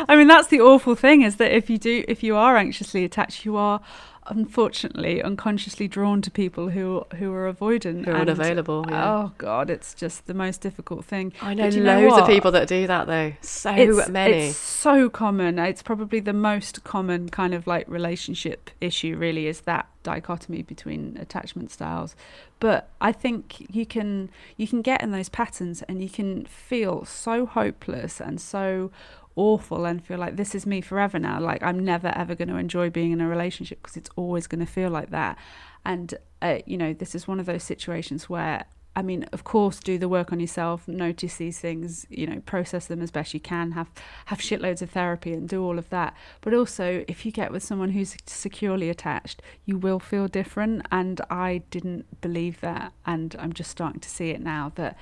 i 0.08 0.16
mean 0.16 0.28
that's 0.28 0.48
the 0.48 0.62
awful 0.62 0.96
thing 0.96 1.22
is 1.22 1.36
that 1.36 1.52
if 1.52 1.70
you 1.70 1.78
do 1.78 2.04
if 2.08 2.24
you 2.24 2.36
are 2.36 2.56
anxiously 2.56 3.04
attached 3.04 3.46
you 3.46 3.58
are 3.58 3.82
unfortunately 4.30 5.22
unconsciously 5.22 5.88
drawn 5.88 6.22
to 6.22 6.32
people 6.32 6.70
who 6.70 7.04
who 7.18 7.34
are 7.34 7.52
avoidant 7.52 8.06
who 8.06 8.12
are 8.12 8.16
and, 8.16 8.30
unavailable 8.30 8.86
yeah. 8.90 9.14
oh 9.14 9.32
god 9.38 9.70
it's 9.70 9.94
just 9.94 10.28
the 10.28 10.34
most 10.34 10.62
difficult 10.62 11.06
thing. 11.06 11.34
I 11.42 11.54
know 11.54 11.64
loads 11.64 11.76
know 11.76 12.16
of 12.16 12.28
people 12.28 12.52
that 12.52 12.68
do 12.68 12.88
that 12.88 13.08
though. 13.08 13.34
So 13.42 13.72
it's, 13.72 14.10
many. 14.10 14.50
it's 14.50 14.58
so 14.58 15.10
common. 15.10 15.60
It's 15.60 15.84
probably 15.84 16.20
the 16.20 16.34
most 16.34 16.84
common 16.84 17.30
kind 17.30 17.54
of 17.54 17.68
like 17.68 17.88
relationship 17.88 18.70
issue 18.80 19.16
really 19.18 19.48
is 19.48 19.62
that 19.62 19.88
dichotomy 20.04 20.62
between 20.62 21.18
attachment 21.20 21.72
styles. 21.72 22.16
But 22.60 22.90
i 23.00 23.14
think 23.14 23.66
you 23.74 23.86
can 23.86 24.30
you 24.58 24.68
can 24.68 24.82
get 24.82 25.02
in 25.02 25.12
those 25.12 25.30
patterns 25.30 25.82
and 25.84 26.02
you 26.02 26.10
can 26.10 26.46
feel 26.46 27.06
so 27.06 27.46
hopeless 27.46 28.20
and 28.20 28.42
so 28.42 28.92
awful 29.40 29.86
and 29.86 30.04
feel 30.04 30.18
like 30.18 30.36
this 30.36 30.54
is 30.54 30.66
me 30.66 30.82
forever 30.82 31.18
now. 31.18 31.40
Like 31.40 31.64
I'm 31.64 31.80
never 31.80 32.10
ever 32.10 32.36
going 32.36 32.50
to 32.50 32.58
enjoy 32.58 32.90
being 32.90 33.12
in 33.12 33.22
a 33.22 33.28
relationship 33.28 33.82
because 33.82 33.96
it's 33.96 34.10
always 34.18 34.48
going 34.48 34.60
to 34.60 34.72
feel 34.72 34.90
like 34.90 35.12
that. 35.12 35.38
And 35.86 36.14
uh, 36.42 36.60
you 36.66 36.78
know, 36.78 36.94
this 36.94 37.16
is 37.16 37.28
one 37.28 37.40
of 37.40 37.46
those 37.46 37.64
situations 37.64 38.30
where 38.30 38.66
I 38.96 39.02
mean, 39.02 39.24
of 39.32 39.46
course, 39.46 39.80
do 39.80 39.98
the 39.98 40.10
work 40.10 40.34
on 40.34 40.42
yourself, 40.42 40.86
notice 40.88 41.38
these 41.38 41.58
things, 41.58 42.06
you 42.10 42.28
know, 42.28 42.42
process 42.42 42.88
them 42.88 43.02
as 43.02 43.12
best 43.12 43.34
you 43.34 43.40
can, 43.40 43.72
have 43.72 43.90
have 44.26 44.40
shitloads 44.40 44.82
of 44.82 44.90
therapy 44.90 45.32
and 45.32 45.48
do 45.48 45.64
all 45.64 45.80
of 45.80 45.90
that. 45.90 46.16
But 46.42 46.54
also, 46.54 47.06
if 47.08 47.26
you 47.26 47.32
get 47.32 47.52
with 47.52 47.64
someone 47.64 47.92
who's 47.92 48.18
securely 48.26 48.90
attached, 48.90 49.42
you 49.66 49.78
will 49.78 50.00
feel 50.00 50.28
different. 50.28 50.86
And 50.92 51.22
I 51.30 51.62
didn't 51.70 52.20
believe 52.20 52.60
that, 52.60 52.92
and 53.06 53.36
I'm 53.40 53.54
just 53.54 53.72
starting 53.72 54.02
to 54.02 54.10
see 54.10 54.32
it 54.32 54.42
now 54.42 54.74
that 54.76 54.98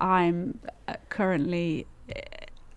I'm 0.00 0.60
uh, 0.88 0.94
currently 1.10 1.86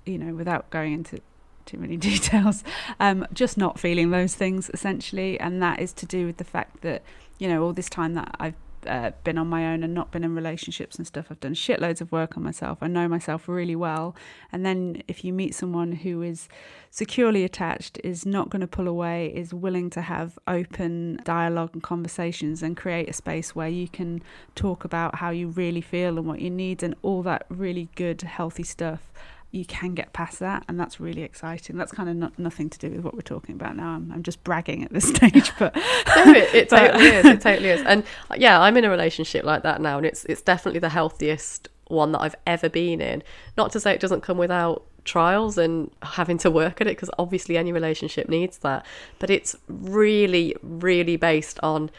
you 0.05 0.17
know, 0.17 0.33
without 0.33 0.69
going 0.69 0.93
into 0.93 1.19
too 1.65 1.77
many 1.77 1.97
details, 2.11 2.63
um, 2.99 3.25
just 3.33 3.57
not 3.57 3.79
feeling 3.79 4.11
those 4.11 4.35
things 4.35 4.69
essentially, 4.73 5.39
and 5.39 5.61
that 5.61 5.79
is 5.79 5.93
to 5.93 6.05
do 6.05 6.25
with 6.25 6.37
the 6.37 6.43
fact 6.43 6.81
that 6.81 7.03
you 7.37 7.47
know 7.47 7.63
all 7.63 7.73
this 7.73 7.89
time 7.89 8.13
that 8.13 8.35
I've 8.39 8.55
uh, 8.87 9.11
been 9.23 9.37
on 9.37 9.47
my 9.47 9.65
own 9.73 9.83
and 9.83 9.93
not 9.93 10.11
been 10.11 10.23
in 10.23 10.35
relationships 10.35 10.97
and 10.97 11.05
stuff. 11.07 11.27
I've 11.29 11.39
done 11.39 11.53
shitloads 11.53 12.01
of 12.01 12.11
work 12.11 12.37
on 12.37 12.43
myself. 12.43 12.79
I 12.81 12.87
know 12.87 13.07
myself 13.07 13.47
really 13.47 13.75
well. 13.75 14.15
And 14.51 14.65
then 14.65 15.01
if 15.07 15.23
you 15.23 15.33
meet 15.33 15.55
someone 15.55 15.91
who 15.91 16.21
is 16.21 16.47
securely 16.91 17.43
attached, 17.43 17.99
is 18.03 18.25
not 18.25 18.49
going 18.49 18.61
to 18.61 18.67
pull 18.67 18.87
away, 18.87 19.31
is 19.35 19.53
willing 19.53 19.89
to 19.91 20.01
have 20.01 20.37
open 20.47 21.19
dialogue 21.23 21.71
and 21.73 21.83
conversations 21.83 22.61
and 22.61 22.77
create 22.77 23.09
a 23.09 23.13
space 23.13 23.55
where 23.55 23.69
you 23.69 23.87
can 23.87 24.21
talk 24.53 24.85
about 24.85 25.15
how 25.15 25.29
you 25.29 25.47
really 25.47 25.81
feel 25.81 26.17
and 26.17 26.27
what 26.27 26.39
you 26.39 26.49
need 26.49 26.83
and 26.83 26.95
all 27.01 27.23
that 27.23 27.45
really 27.49 27.89
good, 27.95 28.21
healthy 28.21 28.63
stuff 28.63 29.11
you 29.55 29.65
can 29.65 29.93
get 29.93 30.11
past 30.13 30.39
that 30.39 30.63
and 30.67 30.79
that's 30.79 30.99
really 30.99 31.23
exciting. 31.23 31.77
That's 31.77 31.91
kind 31.91 32.09
of 32.09 32.15
not, 32.15 32.37
nothing 32.37 32.69
to 32.69 32.77
do 32.77 32.89
with 32.89 33.03
what 33.03 33.13
we're 33.13 33.21
talking 33.21 33.55
about 33.55 33.75
now. 33.75 33.89
I'm, 33.89 34.11
I'm 34.11 34.23
just 34.23 34.43
bragging 34.43 34.83
at 34.83 34.91
this 34.91 35.07
stage 35.15 35.51
but 35.57 35.75
no, 36.15 36.33
it, 36.33 36.53
it 36.53 36.69
totally 36.69 37.05
is 37.05 37.25
it 37.25 37.41
totally 37.41 37.69
is. 37.69 37.81
And 37.81 38.03
yeah 38.37 38.59
i'm 38.59 38.75
in 38.77 38.83
a 38.83 38.89
relationship 38.89 39.45
like 39.45 39.63
that 39.63 39.81
now 39.81 39.97
and 39.97 40.05
it's 40.05 40.25
it's 40.25 40.41
definitely 40.41 40.79
the 40.79 40.89
healthiest 40.89 41.69
one 41.87 42.11
that 42.11 42.19
i've 42.19 42.35
ever 42.45 42.69
been 42.69 43.01
in. 43.01 43.23
Not 43.57 43.71
to 43.71 43.79
say 43.79 43.93
it 43.93 44.01
doesn't 44.01 44.21
come 44.21 44.37
without 44.37 44.83
trials 45.05 45.57
and 45.57 45.91
having 46.01 46.37
to 46.39 46.49
work 46.49 46.81
at 46.81 46.87
it 46.87 46.97
because 46.97 47.11
obviously 47.19 47.57
any 47.57 47.71
relationship 47.71 48.27
needs 48.27 48.57
that. 48.59 48.85
But 49.19 49.29
it's 49.29 49.55
really 49.67 50.55
really 50.61 51.15
based 51.15 51.59
on 51.61 51.91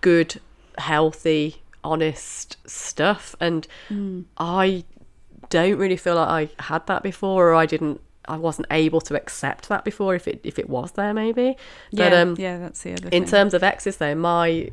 good 0.00 0.40
healthy 0.78 1.62
honest 1.84 2.56
stuff. 2.66 3.36
And 3.38 3.68
mm. 3.88 4.24
i 4.38 4.84
don't 5.48 5.78
really 5.78 5.96
feel 5.96 6.16
like 6.16 6.50
I 6.58 6.62
had 6.62 6.86
that 6.86 7.02
before, 7.02 7.50
or 7.50 7.54
I 7.54 7.66
didn't. 7.66 8.00
I 8.26 8.38
wasn't 8.38 8.68
able 8.70 9.02
to 9.02 9.14
accept 9.14 9.68
that 9.68 9.84
before 9.84 10.14
if 10.14 10.26
it 10.26 10.40
if 10.44 10.58
it 10.58 10.68
was 10.68 10.92
there 10.92 11.12
maybe. 11.12 11.56
Yeah, 11.90 12.08
but, 12.08 12.12
um, 12.14 12.34
yeah, 12.38 12.58
that's 12.58 12.82
the 12.82 12.94
other. 12.94 13.08
In 13.10 13.26
terms 13.26 13.52
of 13.52 13.62
exes, 13.62 13.98
though, 13.98 14.14
my 14.14 14.70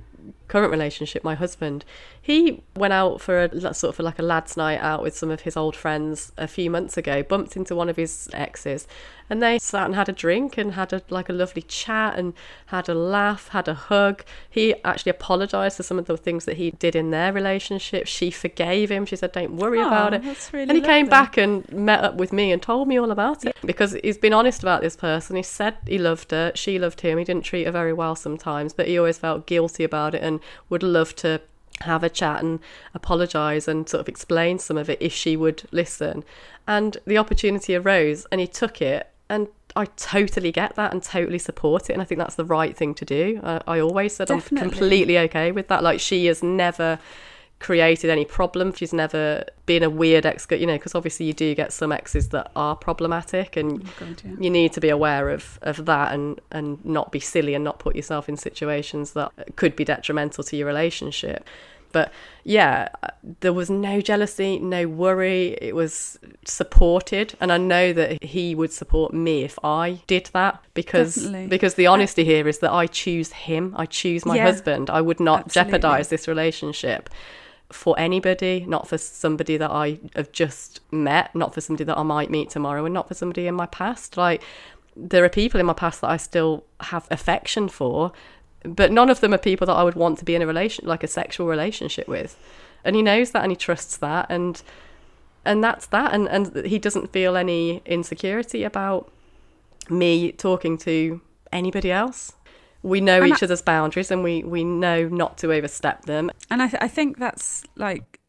current 0.52 0.70
relationship, 0.70 1.24
my 1.24 1.34
husband, 1.34 1.86
he 2.22 2.62
went 2.76 2.92
out 2.92 3.22
for 3.22 3.42
a 3.42 3.74
sort 3.74 3.98
of 3.98 4.04
like 4.04 4.20
a 4.20 4.22
lads' 4.22 4.58
night 4.58 4.80
out 4.80 5.02
with 5.02 5.16
some 5.16 5.32
of 5.32 5.42
his 5.42 5.56
old 5.56 5.78
friends 5.78 6.34
a 6.38 6.48
few 6.48 6.70
months 6.70 6.98
ago. 6.98 7.24
Bumped 7.24 7.56
into 7.56 7.74
one 7.74 7.88
of 7.88 7.96
his 7.96 8.30
exes, 8.34 8.86
and 9.30 9.42
they 9.42 9.58
sat 9.58 9.86
and 9.86 9.96
had 9.96 10.10
a 10.10 10.12
drink 10.12 10.58
and 10.58 10.74
had 10.74 10.92
a 10.92 11.02
like 11.10 11.30
a 11.30 11.34
lovely 11.34 11.62
chat 11.62 12.20
and 12.20 12.34
had 12.66 12.90
a 12.90 12.94
laugh, 12.94 13.48
had 13.48 13.70
a 13.70 13.74
hug. 13.74 14.26
He 14.50 14.76
actually 14.84 15.12
apologized 15.12 15.78
for 15.78 15.84
some 15.84 15.98
of 15.98 16.06
the 16.06 16.18
things 16.18 16.44
that 16.46 16.58
he 16.58 16.72
did 16.72 16.98
in 16.98 17.12
their 17.12 17.32
relationship. 17.32 18.06
She 18.06 18.30
forgave 18.30 18.92
him. 18.92 19.06
She 19.06 19.16
said, 19.16 19.32
"Don't 19.32 19.56
worry 19.56 19.80
oh, 19.80 19.88
about 19.88 20.14
it." 20.14 20.22
Really 20.52 20.64
and 20.64 20.74
he 20.74 20.82
came 20.82 21.08
back 21.08 21.38
and 21.38 21.72
met 21.72 22.04
up 22.04 22.16
with 22.16 22.34
me 22.34 22.52
and 22.52 22.62
told 22.62 22.90
me 22.90 23.00
all 23.00 23.10
about 23.10 23.46
it 23.46 23.56
because 23.64 23.94
he's 24.04 24.18
been 24.18 24.34
honest 24.34 24.62
about 24.62 24.82
this 24.82 24.98
person. 24.98 25.38
He 25.38 25.44
said 25.44 25.78
he 25.88 25.98
loved 25.98 26.32
her, 26.32 26.52
she 26.56 26.78
loved 26.78 27.00
him. 27.00 27.18
He 27.18 27.24
didn't 27.24 27.46
treat 27.46 27.64
her 27.64 27.72
very 27.72 27.94
well 27.94 28.18
sometimes, 28.18 28.74
but 28.74 28.90
he 28.90 28.98
always 28.98 29.18
felt 29.18 29.48
guilty 29.48 29.86
about 29.86 30.14
it 30.14 30.22
and 30.22 30.40
would 30.69 30.84
love 30.84 31.15
to 31.17 31.41
have 31.82 32.04
a 32.04 32.10
chat 32.10 32.43
and 32.43 32.60
apologize 32.93 33.67
and 33.67 33.89
sort 33.89 34.01
of 34.01 34.10
explain 34.10 34.60
some 34.60 34.77
of 34.77 34.89
it 34.89 35.01
if 35.01 35.13
she 35.13 35.36
would 35.36 35.63
listen. 35.71 36.23
And 36.67 36.97
the 37.06 37.17
opportunity 37.17 37.75
arose 37.75 38.27
and 38.32 38.39
he 38.39 38.47
took 38.47 38.82
it 38.82 39.08
and 39.30 39.47
I 39.75 39.86
totally 39.86 40.51
get 40.51 40.75
that 40.75 40.91
and 40.91 41.01
totally 41.01 41.39
support 41.39 41.89
it. 41.89 41.93
And 41.93 42.01
I 42.01 42.06
think 42.06 42.19
that's 42.19 42.36
the 42.36 42.45
right 42.45 42.75
thing 42.75 42.93
to 42.95 43.06
do. 43.06 43.39
I, 43.43 43.62
I 43.67 43.80
always 43.80 44.15
said 44.15 44.27
Definitely. 44.27 44.65
I'm 44.65 44.69
completely 44.69 45.17
okay 45.19 45.51
with 45.51 45.69
that. 45.69 45.84
Like 45.84 45.99
she 45.99 46.25
has 46.25 46.43
never 46.43 46.99
created 47.62 48.10
any 48.10 48.26
problem. 48.26 48.74
She's 48.74 48.91
never 48.91 49.45
been 49.65 49.84
a 49.84 49.89
weird 49.89 50.26
ex, 50.26 50.47
you 50.50 50.65
know, 50.65 50.76
because 50.76 50.95
obviously 50.95 51.28
you 51.28 51.34
do 51.34 51.56
get 51.56 51.71
some 51.71 51.91
exes 51.91 52.30
that 52.30 52.52
are 52.56 52.76
problematic, 52.76 53.56
and 53.56 53.84
oh 53.86 53.93
God, 54.00 54.21
yeah. 54.26 54.32
you 54.39 54.50
need 54.50 54.74
to 54.74 54.82
be 54.82 54.89
aware 54.89 55.30
of 55.30 55.60
of 55.62 55.86
that 55.86 56.13
and 56.13 56.41
and 56.52 56.84
not 56.84 57.12
be 57.12 57.19
silly 57.19 57.54
and 57.54 57.63
not 57.63 57.80
put 57.80 57.95
yourself 57.95 58.28
in 58.28 58.36
situations 58.36 59.13
that 59.13 59.32
could 59.56 59.76
be 59.76 59.86
detrimental 59.86 60.43
to 60.43 60.58
your 60.58 60.67
relationship. 60.67 61.47
But 61.93 62.12
yeah, 62.45 62.88
there 63.41 63.54
was 63.54 63.69
no 63.69 64.00
jealousy, 64.02 64.58
no 64.60 64.88
worry. 64.88 65.58
It 65.62 65.76
was 65.76 66.17
supported, 66.45 67.36
and 67.41 67.52
I 67.52 67.58
know 67.58 67.93
that 67.93 68.24
he 68.24 68.56
would 68.56 68.71
support 68.71 69.13
me 69.13 69.43
if 69.43 69.60
I 69.63 70.02
did 70.08 70.30
that 70.34 70.63
because 70.74 71.15
Definitely. 71.15 71.47
because 71.47 71.74
the 71.76 71.88
honesty 71.88 72.24
here 72.24 72.47
is 72.47 72.60
that 72.60 72.71
I 72.71 72.88
choose 72.88 73.32
him. 73.34 73.76
I 73.78 73.86
choose 73.86 74.26
my 74.26 74.38
Yeah. 74.38 74.45
husband. 74.45 74.89
I 74.89 75.02
would 75.02 75.19
not 75.19 75.45
Absolutely. 75.45 75.71
jeopardize 75.71 76.08
this 76.10 76.28
relationship 76.28 77.10
for 77.74 77.98
anybody, 78.00 78.66
not 78.68 78.88
for 78.88 78.98
somebody 78.98 79.58
that 79.58 79.72
I 79.72 80.00
have 80.16 80.32
just 80.32 80.80
met, 80.92 81.34
not 81.36 81.54
for 81.54 81.62
somebody 81.62 81.84
that 81.86 81.98
I 81.98 82.04
might 82.04 82.30
meet 82.30 82.50
tomorrow, 82.50 82.86
and 82.86 82.94
not 82.94 83.08
for 83.08 83.14
somebody 83.14 83.48
in 83.48 83.56
my 83.56 83.66
past. 83.66 84.18
Like 84.18 84.42
there 84.96 85.24
are 85.24 85.30
people 85.30 85.60
in 85.60 85.66
my 85.66 85.74
past 85.74 86.02
that 86.02 86.10
I 86.10 86.18
still 86.18 86.64
have 86.82 87.08
affection 87.12 87.70
for, 87.70 88.12
but 88.64 88.92
none 88.92 89.10
of 89.10 89.22
them 89.22 89.34
are 89.34 89.38
people 89.38 89.68
that 89.68 89.74
I 89.74 89.84
would 89.84 89.96
want 89.96 90.20
to 90.20 90.26
be 90.26 90.36
in 90.36 90.42
a 90.42 90.48
relation 90.48 90.86
like 90.88 91.04
a 91.04 91.08
sexual 91.08 91.48
relationship 91.48 92.08
with. 92.08 92.38
And 92.84 92.96
he 92.96 93.02
knows 93.02 93.32
that 93.32 93.44
and 93.44 93.52
he 93.52 93.56
trusts 93.56 93.98
that 93.98 94.28
and 94.30 94.62
and 95.46 95.64
that's 95.64 95.88
that 95.88 96.14
and 96.14 96.28
and 96.28 96.66
he 96.66 96.78
doesn't 96.78 97.12
feel 97.12 97.36
any 97.36 97.82
insecurity 97.86 98.64
about 98.64 99.12
me 99.90 100.32
talking 100.32 100.78
to 100.80 101.22
anybody 101.52 101.92
else. 101.92 102.34
We 102.84 103.00
know 103.00 103.22
And 103.22 103.32
each 103.32 103.44
other's 103.44 103.62
boundaries 103.62 104.10
and 104.12 104.24
we 104.24 104.44
we 104.44 104.63
know 104.63 105.08
not 105.08 105.38
to 105.39 105.54
overstep 105.54 106.06
them. 106.06 106.32
And 106.50 106.62
I, 106.62 106.67
th- 106.67 106.82
I 106.82 106.88
think 106.88 107.20
that's 107.20 107.63
like, 107.76 108.20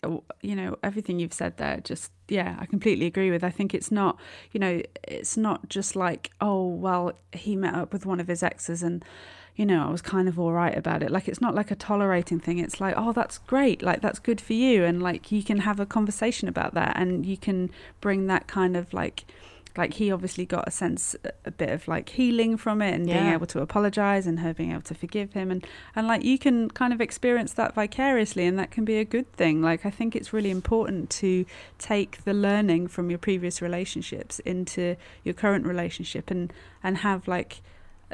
you 0.42 0.54
know, 0.54 0.76
everything 0.82 1.18
you've 1.18 1.32
said 1.32 1.56
there, 1.56 1.80
just, 1.82 2.12
yeah, 2.28 2.56
I 2.58 2.66
completely 2.66 3.06
agree 3.06 3.30
with. 3.30 3.44
I 3.44 3.50
think 3.50 3.72
it's 3.72 3.90
not, 3.90 4.18
you 4.52 4.60
know, 4.60 4.82
it's 5.08 5.36
not 5.36 5.68
just 5.68 5.96
like, 5.96 6.30
oh, 6.40 6.66
well, 6.68 7.12
he 7.32 7.56
met 7.56 7.74
up 7.74 7.92
with 7.92 8.04
one 8.04 8.20
of 8.20 8.28
his 8.28 8.42
exes 8.42 8.82
and, 8.82 9.04
you 9.54 9.64
know, 9.64 9.86
I 9.86 9.90
was 9.90 10.02
kind 10.02 10.28
of 10.28 10.38
all 10.38 10.52
right 10.52 10.76
about 10.76 11.02
it. 11.02 11.10
Like, 11.10 11.28
it's 11.28 11.40
not 11.40 11.54
like 11.54 11.70
a 11.70 11.76
tolerating 11.76 12.40
thing. 12.40 12.58
It's 12.58 12.80
like, 12.80 12.94
oh, 12.96 13.12
that's 13.12 13.38
great. 13.38 13.82
Like, 13.82 14.00
that's 14.00 14.18
good 14.18 14.40
for 14.40 14.54
you. 14.54 14.84
And, 14.84 15.02
like, 15.02 15.30
you 15.30 15.42
can 15.42 15.58
have 15.58 15.78
a 15.78 15.86
conversation 15.86 16.48
about 16.48 16.74
that 16.74 16.96
and 16.96 17.24
you 17.24 17.36
can 17.36 17.70
bring 18.00 18.26
that 18.26 18.46
kind 18.46 18.76
of 18.76 18.92
like, 18.92 19.24
like 19.76 19.94
he 19.94 20.12
obviously 20.12 20.44
got 20.44 20.68
a 20.68 20.70
sense 20.70 21.16
a 21.44 21.50
bit 21.50 21.70
of 21.70 21.88
like 21.88 22.10
healing 22.10 22.56
from 22.56 22.82
it 22.82 22.94
and 22.94 23.06
being 23.06 23.32
able 23.32 23.46
to 23.46 23.60
apologize 23.60 24.26
and 24.26 24.40
her 24.40 24.52
being 24.52 24.72
able 24.72 24.82
to 24.82 24.94
forgive 24.94 25.32
him. 25.32 25.50
And 25.50 25.66
and 25.94 26.06
like 26.06 26.24
you 26.24 26.38
can 26.38 26.70
kind 26.70 26.92
of 26.92 27.00
experience 27.00 27.52
that 27.54 27.74
vicariously 27.74 28.46
and 28.46 28.58
that 28.58 28.70
can 28.70 28.84
be 28.84 28.98
a 28.98 29.04
good 29.04 29.32
thing. 29.32 29.62
Like 29.62 29.86
i 29.86 29.90
think 29.90 30.14
it's 30.14 30.32
really 30.32 30.50
important 30.50 31.10
to 31.10 31.44
take 31.78 32.24
the 32.24 32.34
learning 32.34 32.88
from 32.88 33.10
your 33.10 33.18
previous 33.18 33.62
relationships 33.62 34.38
into 34.40 34.96
your 35.24 35.34
current 35.34 35.66
relationship 35.66 36.30
and 36.30 36.52
and 36.82 36.98
have 36.98 37.26
like 37.28 37.62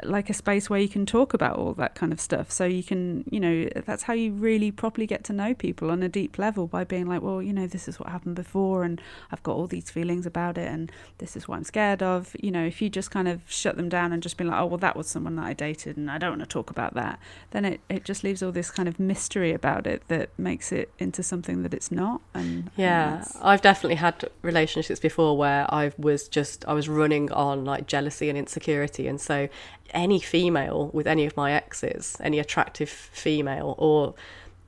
like 0.03 0.29
a 0.29 0.33
space 0.33 0.69
where 0.69 0.79
you 0.79 0.89
can 0.89 1.05
talk 1.05 1.33
about 1.33 1.57
all 1.57 1.73
that 1.73 1.95
kind 1.95 2.11
of 2.11 2.19
stuff. 2.19 2.51
So 2.51 2.65
you 2.65 2.83
can 2.83 3.23
you 3.29 3.39
know 3.39 3.67
that's 3.85 4.03
how 4.03 4.13
you 4.13 4.31
really 4.31 4.71
properly 4.71 5.05
get 5.05 5.23
to 5.25 5.33
know 5.33 5.53
people 5.53 5.91
on 5.91 6.03
a 6.03 6.09
deep 6.09 6.37
level 6.37 6.67
by 6.67 6.83
being 6.83 7.07
like 7.07 7.21
well 7.21 7.41
you 7.41 7.53
know 7.53 7.67
this 7.67 7.87
is 7.87 7.99
what 7.99 8.09
happened 8.09 8.35
before 8.35 8.83
and 8.83 9.01
i've 9.31 9.43
got 9.43 9.55
all 9.55 9.67
these 9.67 9.89
feelings 9.89 10.25
about 10.25 10.57
it 10.57 10.67
and 10.67 10.91
this 11.17 11.35
is 11.35 11.47
what 11.47 11.57
i'm 11.57 11.63
scared 11.63 12.01
of. 12.01 12.35
You 12.41 12.51
know 12.51 12.65
if 12.65 12.81
you 12.81 12.89
just 12.89 13.11
kind 13.11 13.27
of 13.27 13.41
shut 13.47 13.77
them 13.77 13.89
down 13.89 14.11
and 14.13 14.21
just 14.23 14.37
be 14.37 14.43
like 14.43 14.59
oh 14.59 14.65
well 14.65 14.77
that 14.77 14.95
was 14.95 15.07
someone 15.07 15.35
that 15.35 15.45
i 15.45 15.53
dated 15.53 15.97
and 15.97 16.09
i 16.09 16.17
don't 16.17 16.31
want 16.31 16.41
to 16.41 16.47
talk 16.47 16.69
about 16.69 16.93
that 16.93 17.19
then 17.51 17.65
it, 17.65 17.81
it 17.89 18.03
just 18.03 18.23
leaves 18.23 18.41
all 18.41 18.51
this 18.51 18.71
kind 18.71 18.87
of 18.87 18.99
mystery 18.99 19.53
about 19.53 19.87
it 19.87 20.03
that 20.07 20.29
makes 20.37 20.71
it 20.71 20.91
into 20.99 21.21
something 21.23 21.63
that 21.63 21.73
it's 21.73 21.91
not 21.91 22.21
and 22.33 22.69
Yeah, 22.75 23.17
and 23.17 23.25
I've 23.41 23.61
definitely 23.61 23.95
had 23.95 24.29
relationships 24.41 24.99
before 24.99 25.37
where 25.37 25.71
I 25.73 25.91
was 25.97 26.27
just 26.27 26.65
I 26.67 26.73
was 26.73 26.87
running 26.89 27.31
on 27.31 27.65
like 27.65 27.87
jealousy 27.87 28.29
and 28.29 28.37
insecurity, 28.37 29.07
and 29.07 29.19
so 29.19 29.49
any 29.93 30.19
female 30.19 30.89
with 30.93 31.07
any 31.07 31.25
of 31.25 31.35
my 31.35 31.51
exes, 31.51 32.17
any 32.19 32.39
attractive 32.39 32.89
female 32.89 33.75
or 33.77 34.13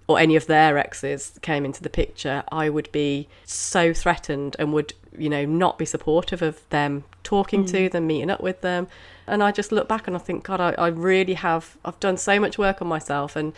or 0.08 0.20
any 0.20 0.36
of 0.36 0.48
their 0.48 0.78
exes 0.78 1.40
came 1.42 1.64
into 1.64 1.82
the 1.82 1.90
picture, 1.90 2.44
I 2.52 2.70
would 2.70 2.92
be 2.92 3.30
so 3.46 3.94
threatened 3.94 4.58
and 4.60 4.74
would 4.74 4.94
you 5.18 5.30
know 5.30 5.46
not 5.46 5.78
be 5.78 5.86
supportive 5.86 6.42
of 6.42 6.68
them 6.70 7.04
talking 7.24 7.66
to 7.66 7.88
mm. 7.88 7.92
them, 7.92 8.08
meeting 8.08 8.30
up 8.30 8.42
with 8.42 8.62
them, 8.62 8.88
and 9.28 9.44
I 9.44 9.52
just 9.52 9.72
look 9.72 9.88
back 9.88 10.08
and 10.08 10.16
I 10.16 10.20
think, 10.20 10.44
God, 10.44 10.60
I, 10.60 10.72
I 10.72 10.88
really 10.88 11.36
have 11.36 11.78
I've 11.86 12.00
done 12.00 12.18
so 12.18 12.40
much 12.40 12.58
work 12.58 12.82
on 12.82 12.88
myself, 12.88 13.36
and 13.36 13.54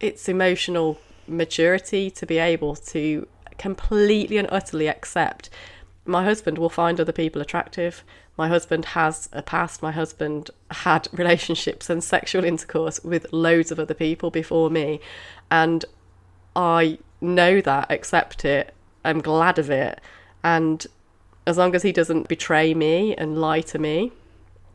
it's 0.00 0.28
emotional 0.28 0.98
maturity 1.26 2.10
to 2.10 2.24
be 2.24 2.38
able 2.38 2.74
to 2.74 3.26
completely 3.58 4.38
and 4.38 4.48
utterly 4.50 4.86
accept 4.86 5.50
my 6.08 6.24
husband 6.24 6.58
will 6.58 6.70
find 6.70 7.00
other 7.00 7.12
people 7.12 7.42
attractive. 7.42 8.02
My 8.38 8.48
husband 8.48 8.84
has 8.86 9.28
a 9.32 9.42
past. 9.42 9.82
My 9.82 9.92
husband 9.92 10.50
had 10.70 11.08
relationships 11.12 11.90
and 11.90 12.02
sexual 12.02 12.44
intercourse 12.44 13.00
with 13.02 13.32
loads 13.32 13.70
of 13.70 13.78
other 13.78 13.94
people 13.94 14.30
before 14.30 14.70
me. 14.70 15.00
And 15.50 15.84
I 16.56 16.98
know 17.20 17.60
that, 17.60 17.90
accept 17.90 18.44
it, 18.44 18.72
I'm 19.04 19.20
glad 19.20 19.58
of 19.58 19.70
it. 19.70 20.00
And 20.44 20.86
as 21.46 21.58
long 21.58 21.74
as 21.74 21.82
he 21.82 21.92
doesn't 21.92 22.28
betray 22.28 22.74
me 22.74 23.14
and 23.16 23.40
lie 23.40 23.60
to 23.62 23.78
me, 23.78 24.12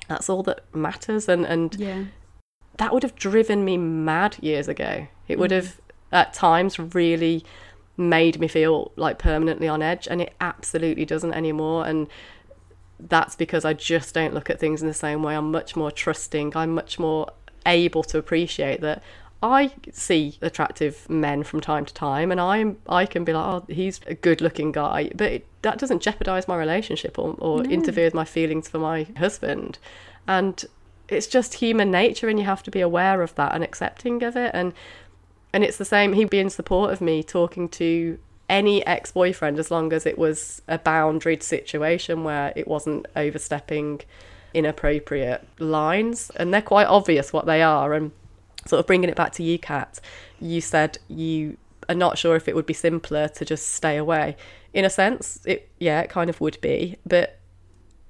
that's 0.08 0.30
all 0.30 0.44
that 0.44 0.64
matters. 0.76 1.30
And, 1.30 1.46
and 1.46 1.74
yeah 1.76 2.04
that 2.78 2.94
would 2.94 3.04
have 3.04 3.16
driven 3.16 3.64
me 3.64 3.78
mad 3.78 4.38
years 4.42 4.68
ago. 4.68 5.08
It 5.28 5.38
Mm. 5.38 5.40
would 5.40 5.52
have 5.52 5.80
at 6.12 6.34
times 6.34 6.80
really 6.80 7.44
made 7.98 8.40
me 8.40 8.48
feel 8.48 8.92
like 8.96 9.20
permanently 9.20 9.68
on 9.68 9.82
edge 9.82 10.08
and 10.10 10.20
it 10.22 10.34
absolutely 10.42 11.06
doesn't 11.06 11.34
anymore 11.34 11.86
and 11.86 12.08
that's 13.10 13.36
because 13.36 13.66
I 13.66 13.74
just 13.74 14.14
don't 14.14 14.34
look 14.34 14.50
at 14.50 14.60
things 14.60 14.82
in 14.82 14.88
the 14.88 14.94
same 14.94 15.24
way. 15.24 15.36
I'm 15.36 15.52
much 15.52 15.76
more 15.76 15.92
trusting. 15.92 16.56
I'm 16.56 16.74
much 16.74 17.00
more 17.00 17.32
able 17.66 18.04
to 18.04 18.18
appreciate 18.18 18.82
that 18.82 19.02
I 19.42 19.72
see 19.92 20.38
attractive 20.42 21.10
men 21.10 21.44
from 21.44 21.60
time 21.60 21.86
to 21.86 21.94
time, 21.94 22.32
and 22.32 22.40
I'm 22.40 22.78
I 22.88 23.06
can 23.06 23.26
be 23.26 23.34
like, 23.34 23.46
oh, 23.46 23.66
he's 23.68 24.00
a 24.08 24.14
good-looking 24.14 24.72
guy, 24.72 25.12
but 25.14 25.32
it, 25.34 25.48
that 25.64 25.80
doesn't 25.80 26.02
jeopardize 26.02 26.48
my 26.48 26.56
relationship 26.56 27.20
or, 27.20 27.36
or 27.40 27.62
No. 27.62 27.70
interfere 27.70 28.06
with 28.06 28.14
my 28.14 28.24
feelings 28.24 28.70
for 28.70 28.80
my 28.80 29.08
husband. 29.18 29.80
And 30.28 30.64
it's 31.10 31.28
just 31.28 31.56
human 31.56 31.92
nature, 31.92 32.30
and 32.30 32.40
you 32.40 32.46
have 32.46 32.64
to 32.64 32.72
be 32.72 32.80
aware 32.80 33.22
of 33.22 33.36
that 33.36 33.54
and 33.54 33.66
accepting 33.66 34.24
of 34.24 34.38
it. 34.38 34.52
And 34.54 34.74
and 35.52 35.64
it's 35.64 35.78
the 35.78 35.86
same. 35.86 36.14
He'd 36.14 36.30
be 36.30 36.40
in 36.40 36.50
support 36.50 36.94
of 36.94 37.02
me 37.02 37.22
talking 37.22 37.68
to 37.70 38.18
any 38.54 38.86
ex-boyfriend 38.86 39.58
as 39.58 39.72
long 39.72 39.92
as 39.92 40.06
it 40.06 40.16
was 40.16 40.62
a 40.68 40.78
boundaried 40.78 41.42
situation 41.42 42.24
where 42.24 42.54
it 42.56 42.68
wasn't 42.68 43.08
overstepping 43.16 44.02
inappropriate 44.54 45.44
lines. 45.58 46.32
And 46.36 46.54
they're 46.54 46.62
quite 46.62 46.86
obvious 46.86 47.34
what 47.34 47.48
they 47.48 47.64
are. 47.64 47.96
And 47.96 48.12
sort 48.68 48.80
of 48.80 48.88
bringing 48.88 49.10
it 49.10 49.16
back 49.16 49.32
to 49.34 49.44
you 49.44 49.60
kat 49.60 50.00
you 50.40 50.62
said 50.62 50.98
you 51.08 51.58
are 51.90 51.96
not 51.96 52.18
sure 52.18 52.36
if 52.36 52.48
it 52.48 52.56
would 52.56 52.66
be 52.66 52.74
simpler 52.74 53.28
to 53.28 53.44
just 53.44 53.70
stay 53.70 53.98
away. 53.98 54.38
In 54.74 54.86
a 54.86 54.90
sense 54.90 55.40
it 55.46 55.70
yeah 55.80 56.02
it 56.02 56.10
kind 56.10 56.30
of 56.30 56.40
would 56.42 56.60
be 56.62 56.98
but 57.06 57.40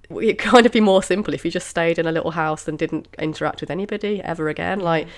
it 0.09 0.37
kind 0.51 0.65
of 0.65 0.71
be 0.71 0.81
more 0.81 1.01
simple 1.01 1.33
if 1.33 1.43
you 1.45 1.51
just 1.51 1.67
stayed 1.67 1.97
in 1.97 2.05
a 2.05 2.11
little 2.11 2.31
house 2.31 2.67
and 2.67 2.77
didn't 2.77 3.07
interact 3.17 3.61
with 3.61 3.71
anybody 3.71 4.21
ever 4.21 4.49
again. 4.49 4.79
Like 4.79 5.07
mm. 5.07 5.11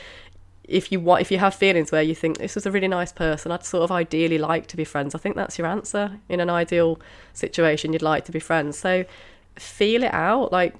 If 0.67 0.91
you 0.91 0.99
want 0.99 1.21
if 1.21 1.31
you 1.31 1.37
have 1.37 1.53
feelings 1.53 1.91
where 1.91 2.01
you 2.01 2.15
think 2.15 2.37
this 2.37 2.55
was 2.55 2.65
a 2.65 2.71
really 2.71 2.87
nice 2.87 3.11
person 3.11 3.51
i'd 3.51 3.63
sort 3.63 3.83
of 3.83 3.91
ideally 3.91 4.37
like 4.37 4.67
to 4.67 4.75
be 4.75 4.83
friends 4.83 5.13
i 5.13 5.17
think 5.17 5.35
that's 5.35 5.57
your 5.57 5.67
answer 5.67 6.19
in 6.29 6.39
an 6.39 6.49
ideal 6.49 6.99
situation 7.33 7.93
you'd 7.93 8.01
like 8.01 8.25
to 8.25 8.31
be 8.31 8.39
friends 8.39 8.77
so 8.77 9.05
feel 9.57 10.03
it 10.03 10.13
out 10.13 10.51
like 10.51 10.75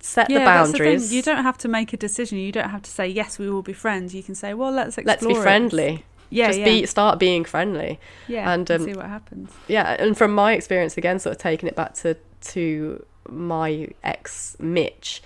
set 0.00 0.28
the 0.28 0.34
that's 0.34 0.70
thing. 0.72 0.78
boundaries 0.78 1.12
You 1.12 1.22
don't 1.22 1.42
have 1.42 1.58
to 1.58 1.68
make 1.68 1.92
a 1.92 1.96
decision. 1.96 2.38
You 2.38 2.52
don't 2.52 2.70
have 2.70 2.82
to 2.82 2.90
say 2.90 3.06
yes, 3.06 3.38
we 3.38 3.50
will 3.50 3.62
be 3.62 3.72
friends. 3.72 4.14
You 4.14 4.22
can 4.22 4.34
say, 4.34 4.54
well, 4.54 4.72
let's 4.72 4.98
explore. 4.98 5.14
let's 5.14 5.26
be 5.26 5.32
it. 5.32 5.42
friendly 5.42 6.04
Yeah, 6.30 6.48
just 6.48 6.58
yeah, 6.58 6.64
be 6.64 6.86
start 6.86 7.18
being 7.18 7.44
friendly 7.44 7.98
yeah, 8.26 8.52
and, 8.52 8.68
and 8.70 8.80
um, 8.82 8.86
see 8.86 8.94
what 8.94 9.06
happens. 9.06 9.50
yeah 9.66 9.96
and 9.98 10.16
from 10.16 10.34
my 10.34 10.52
experience 10.52 10.96
again 10.96 11.18
sort 11.18 11.36
of 11.36 11.40
taking 11.40 11.68
it 11.68 11.76
back 11.76 11.94
to 11.94 12.16
to 12.40 13.04
my 13.28 13.88
ex 14.02 14.56
mitch 14.58 15.22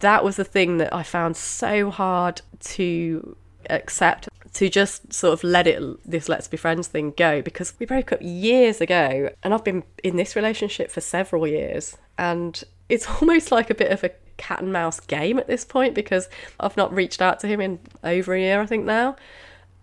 that 0.00 0.24
was 0.24 0.36
the 0.36 0.44
thing 0.44 0.78
that 0.78 0.92
i 0.94 1.02
found 1.02 1.36
so 1.36 1.90
hard 1.90 2.40
to 2.60 3.36
accept 3.70 4.28
to 4.52 4.68
just 4.68 5.12
sort 5.12 5.32
of 5.32 5.42
let 5.44 5.66
it 5.66 5.82
this 6.08 6.28
let's 6.28 6.48
be 6.48 6.56
friends 6.56 6.86
thing 6.86 7.12
go 7.16 7.42
because 7.42 7.74
we 7.78 7.86
broke 7.86 8.12
up 8.12 8.18
years 8.22 8.80
ago 8.80 9.28
and 9.42 9.52
i've 9.52 9.64
been 9.64 9.82
in 10.02 10.16
this 10.16 10.36
relationship 10.36 10.90
for 10.90 11.00
several 11.00 11.46
years 11.46 11.96
and 12.18 12.64
it's 12.88 13.08
almost 13.20 13.50
like 13.50 13.70
a 13.70 13.74
bit 13.74 13.90
of 13.90 14.02
a 14.04 14.10
cat 14.36 14.60
and 14.60 14.72
mouse 14.72 15.00
game 15.00 15.38
at 15.38 15.46
this 15.46 15.64
point 15.64 15.94
because 15.94 16.28
i've 16.60 16.76
not 16.76 16.92
reached 16.92 17.20
out 17.20 17.38
to 17.40 17.46
him 17.46 17.60
in 17.60 17.78
over 18.02 18.34
a 18.34 18.40
year 18.40 18.60
i 18.60 18.66
think 18.66 18.84
now. 18.84 19.16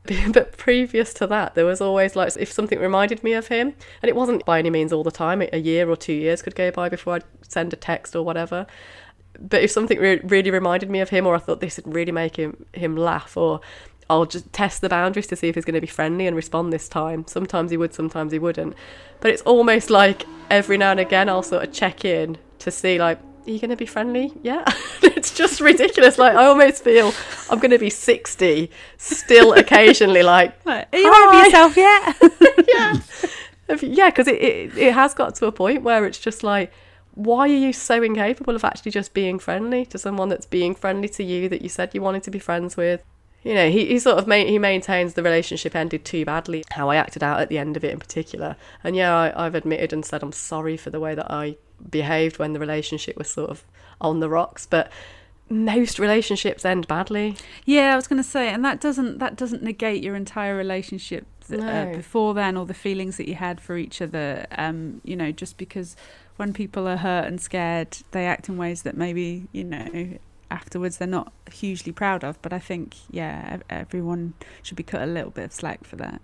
But 0.34 0.58
previous 0.58 1.14
to 1.16 1.28
that 1.28 1.54
there 1.54 1.66
was 1.66 1.80
always 1.80 2.16
like 2.16 2.36
if 2.36 2.52
something 2.52 2.80
reminded 2.80 3.24
me 3.24 3.34
of 3.34 3.50
him 3.50 3.76
and 4.02 4.10
it 4.10 4.16
wasn't 4.16 4.44
by 4.46 4.58
any 4.58 4.72
means 4.72 4.92
all 4.92 5.04
the 5.04 5.12
time 5.12 5.44
a 5.54 5.60
year 5.60 5.88
or 5.88 5.96
two 5.96 6.14
years 6.14 6.42
could 6.42 6.56
go 6.56 6.72
by 6.72 6.90
before 6.90 7.14
i'd 7.14 7.24
send 7.48 7.72
a 7.72 7.76
text 7.76 8.16
or 8.16 8.24
whatever 8.24 8.66
but 9.40 9.62
if 9.62 9.72
something 9.72 10.00
re- 10.00 10.22
really 10.24 10.52
reminded 10.52 10.90
me 10.90 11.00
of 11.00 11.10
him 11.10 11.26
or 11.26 11.36
i 11.36 11.38
thought 11.38 11.60
this 11.60 11.78
would 11.78 11.94
really 11.94 12.12
make 12.12 12.36
him 12.36 12.66
him 12.74 12.96
laugh 12.96 13.36
or 13.36 13.60
i'll 14.10 14.26
just 14.26 14.52
test 14.52 14.82
the 14.82 14.90
boundaries 14.90 15.28
to 15.28 15.36
see 15.36 15.48
if 15.48 15.56
he's 15.56 15.66
going 15.66 15.76
to 15.76 15.82
be 15.82 15.88
friendly 15.88 16.28
and 16.28 16.36
respond 16.36 16.72
this 16.72 16.88
time 16.90 17.26
sometimes 17.28 17.72
he 17.72 17.78
would 17.78 17.94
sometimes 17.94 18.32
he 18.32 18.40
wouldn't 18.40 18.76
but 19.20 19.32
it's 19.32 19.42
almost 19.44 19.90
like 19.90 20.26
every 20.50 20.78
now 20.78 20.92
and 20.92 21.00
again 21.00 21.30
i'll 21.30 21.44
sort 21.44 21.64
of 21.64 21.72
check 21.74 22.04
in 22.06 22.38
to 22.60 22.70
see 22.72 23.00
like 23.00 23.20
are 23.48 23.50
you 23.50 23.60
going 23.60 23.72
to 23.72 23.76
be 23.76 23.86
friendly? 23.86 24.32
Yeah. 24.44 24.64
it's 25.02 25.34
just 25.34 25.62
ridiculous. 25.62 26.18
Like, 26.18 26.36
I 26.36 26.46
almost 26.46 26.84
feel 26.84 27.12
I'm 27.50 27.60
going 27.60 27.72
to 27.72 27.80
be 27.80 27.90
60, 27.90 28.70
still 28.98 29.54
occasionally 29.58 30.24
like, 30.24 30.56
Are 30.66 30.86
you 30.94 31.12
over 31.12 31.44
yourself 31.44 31.76
yet? 31.76 32.18
yeah. 32.68 33.00
Yeah, 33.82 34.10
because 34.10 34.28
it, 34.28 34.36
it, 34.36 34.78
it 34.78 34.94
has 34.94 35.14
got 35.14 35.36
to 35.36 35.46
a 35.46 35.52
point 35.52 35.82
where 35.82 36.06
it's 36.06 36.20
just 36.20 36.44
like, 36.44 36.72
why 37.14 37.42
are 37.42 37.48
you 37.48 37.74
so 37.74 38.02
incapable 38.04 38.56
of 38.56 38.64
actually 38.64 38.92
just 38.92 39.14
being 39.14 39.40
friendly 39.40 39.86
to 39.88 39.98
someone 39.98 40.30
that's 40.30 40.46
being 40.46 40.76
friendly 40.76 41.10
to 41.10 41.24
you 41.24 41.50
that 41.50 41.62
you 41.62 41.70
said 41.70 41.94
you 41.94 42.02
wanted 42.02 42.24
to 42.24 42.32
be 42.32 42.40
friends 42.40 42.78
with? 42.78 43.02
You 43.44 43.56
know, 43.56 43.70
he, 43.72 43.88
he 43.88 43.98
sort 43.98 44.20
of 44.20 44.28
ma- 44.28 44.36
he 44.36 44.60
maintains 44.60 45.16
the 45.16 45.24
relationship 45.24 45.76
ended 45.76 46.06
too 46.06 46.26
badly. 46.26 46.64
How 46.72 46.90
I 46.90 46.96
acted 46.98 47.24
out 47.24 47.40
at 47.40 47.50
the 47.50 47.58
end 47.58 47.76
of 47.76 47.84
it 47.84 47.92
in 47.92 48.00
particular, 48.00 48.56
and 48.84 48.96
yeah, 48.96 49.16
I, 49.16 49.46
I've 49.46 49.56
admitted 49.56 49.92
and 49.94 50.06
said 50.06 50.22
I'm 50.22 50.32
sorry 50.32 50.78
for 50.78 50.92
the 50.92 51.00
way 51.00 51.16
that 51.16 51.32
I 51.32 51.58
behaved 51.90 52.38
when 52.38 52.54
the 52.54 52.60
relationship 52.60 53.18
was 53.18 53.30
sort 53.30 53.50
of 53.50 53.64
on 54.00 54.20
the 54.20 54.30
rocks. 54.30 54.68
But 54.68 54.92
most 55.50 55.98
relationships 56.00 56.64
end 56.64 56.88
badly. 56.88 57.36
Yeah, 57.66 57.94
I 57.94 57.96
was 57.96 58.08
going 58.08 58.22
to 58.22 58.28
say, 58.30 58.50
and 58.50 58.64
that 58.64 58.80
doesn't 58.80 59.18
that 59.18 59.36
doesn't 59.36 59.64
negate 59.64 60.04
your 60.04 60.16
entire 60.16 60.56
relationship 60.56 61.26
uh, 61.52 61.56
No. 61.58 61.94
before 61.96 62.36
then, 62.36 62.56
or 62.56 62.68
the 62.68 62.76
feelings 62.76 63.18
that 63.18 63.28
you 63.28 63.36
had 63.36 63.60
for 63.60 63.76
each 63.76 64.04
other. 64.04 64.46
Um, 64.56 65.02
you 65.04 65.16
know, 65.16 65.32
just 65.32 65.58
because 65.58 65.96
when 66.42 66.54
people 66.54 66.88
are 66.88 66.98
hurt 66.98 67.28
and 67.28 67.40
scared, 67.40 68.00
they 68.10 68.26
act 68.26 68.50
in 68.50 68.58
ways 68.58 68.82
that 68.82 68.98
maybe 68.98 69.48
you 69.52 69.64
know 69.64 70.18
afterwards 70.50 70.98
they're 70.98 71.08
not 71.08 71.32
hugely 71.52 71.92
proud 71.92 72.24
of. 72.24 72.42
But 72.42 72.52
I 72.52 72.58
think, 72.58 72.96
yeah, 73.12 73.60
everyone 73.70 74.34
should 74.64 74.76
be 74.76 74.82
cut 74.84 75.04
a 75.04 75.06
little 75.06 75.30
bit 75.30 75.46
of 75.46 75.54
slack 75.54 75.84
for 75.84 75.98
that. 75.98 76.20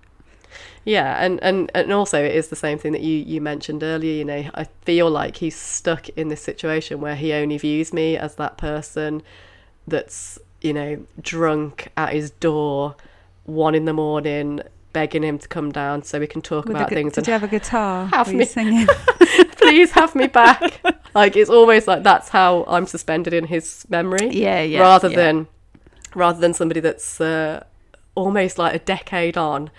Yeah, 0.83 1.23
and, 1.23 1.39
and, 1.43 1.69
and 1.75 1.93
also 1.93 2.23
it 2.23 2.33
is 2.33 2.47
the 2.47 2.55
same 2.55 2.79
thing 2.79 2.93
that 2.93 3.01
you, 3.01 3.13
you 3.17 3.39
mentioned 3.39 3.83
earlier. 3.83 4.11
You 4.11 4.25
know, 4.25 4.49
I 4.55 4.63
feel 4.81 5.07
like 5.11 5.37
he's 5.37 5.55
stuck 5.55 6.09
in 6.09 6.29
this 6.29 6.41
situation 6.41 6.99
where 6.99 7.15
he 7.15 7.31
only 7.31 7.59
views 7.59 7.93
me 7.93 8.17
as 8.17 8.35
that 8.35 8.57
person 8.57 9.21
that's, 9.85 10.39
you 10.61 10.73
know, 10.73 11.05
drunk 11.21 11.89
at 11.95 12.13
his 12.13 12.31
door, 12.31 12.95
one 13.43 13.75
in 13.75 13.85
the 13.85 13.93
morning, 13.93 14.61
begging 14.93 15.21
him 15.21 15.37
to 15.37 15.47
come 15.47 15.71
down 15.71 16.01
so 16.01 16.19
we 16.19 16.25
can 16.25 16.41
talk 16.41 16.65
With 16.65 16.75
about 16.75 16.89
gu- 16.89 16.95
things 16.95 17.13
did 17.13 17.19
and 17.19 17.27
you 17.27 17.33
have 17.33 17.43
a 17.43 17.47
guitar? 17.47 18.07
Have 18.13 18.31
you 18.31 18.39
me. 18.39 18.45
singing? 18.45 18.87
please 19.69 19.91
have 19.91 20.15
me 20.15 20.27
back. 20.27 20.81
like 21.15 21.35
it's 21.35 21.49
almost 21.49 21.87
like 21.87 22.03
that's 22.03 22.29
how 22.29 22.65
I'm 22.67 22.85
suspended 22.85 23.33
in 23.33 23.45
his 23.45 23.85
memory. 23.89 24.29
yeah, 24.31 24.61
yeah. 24.61 24.79
rather 24.79 25.09
yeah. 25.09 25.15
than 25.15 25.47
rather 26.15 26.39
than 26.39 26.53
somebody 26.53 26.79
that's 26.79 27.21
uh, 27.21 27.63
almost 28.15 28.57
like 28.57 28.73
a 28.73 28.79
decade 28.79 29.37
on 29.37 29.69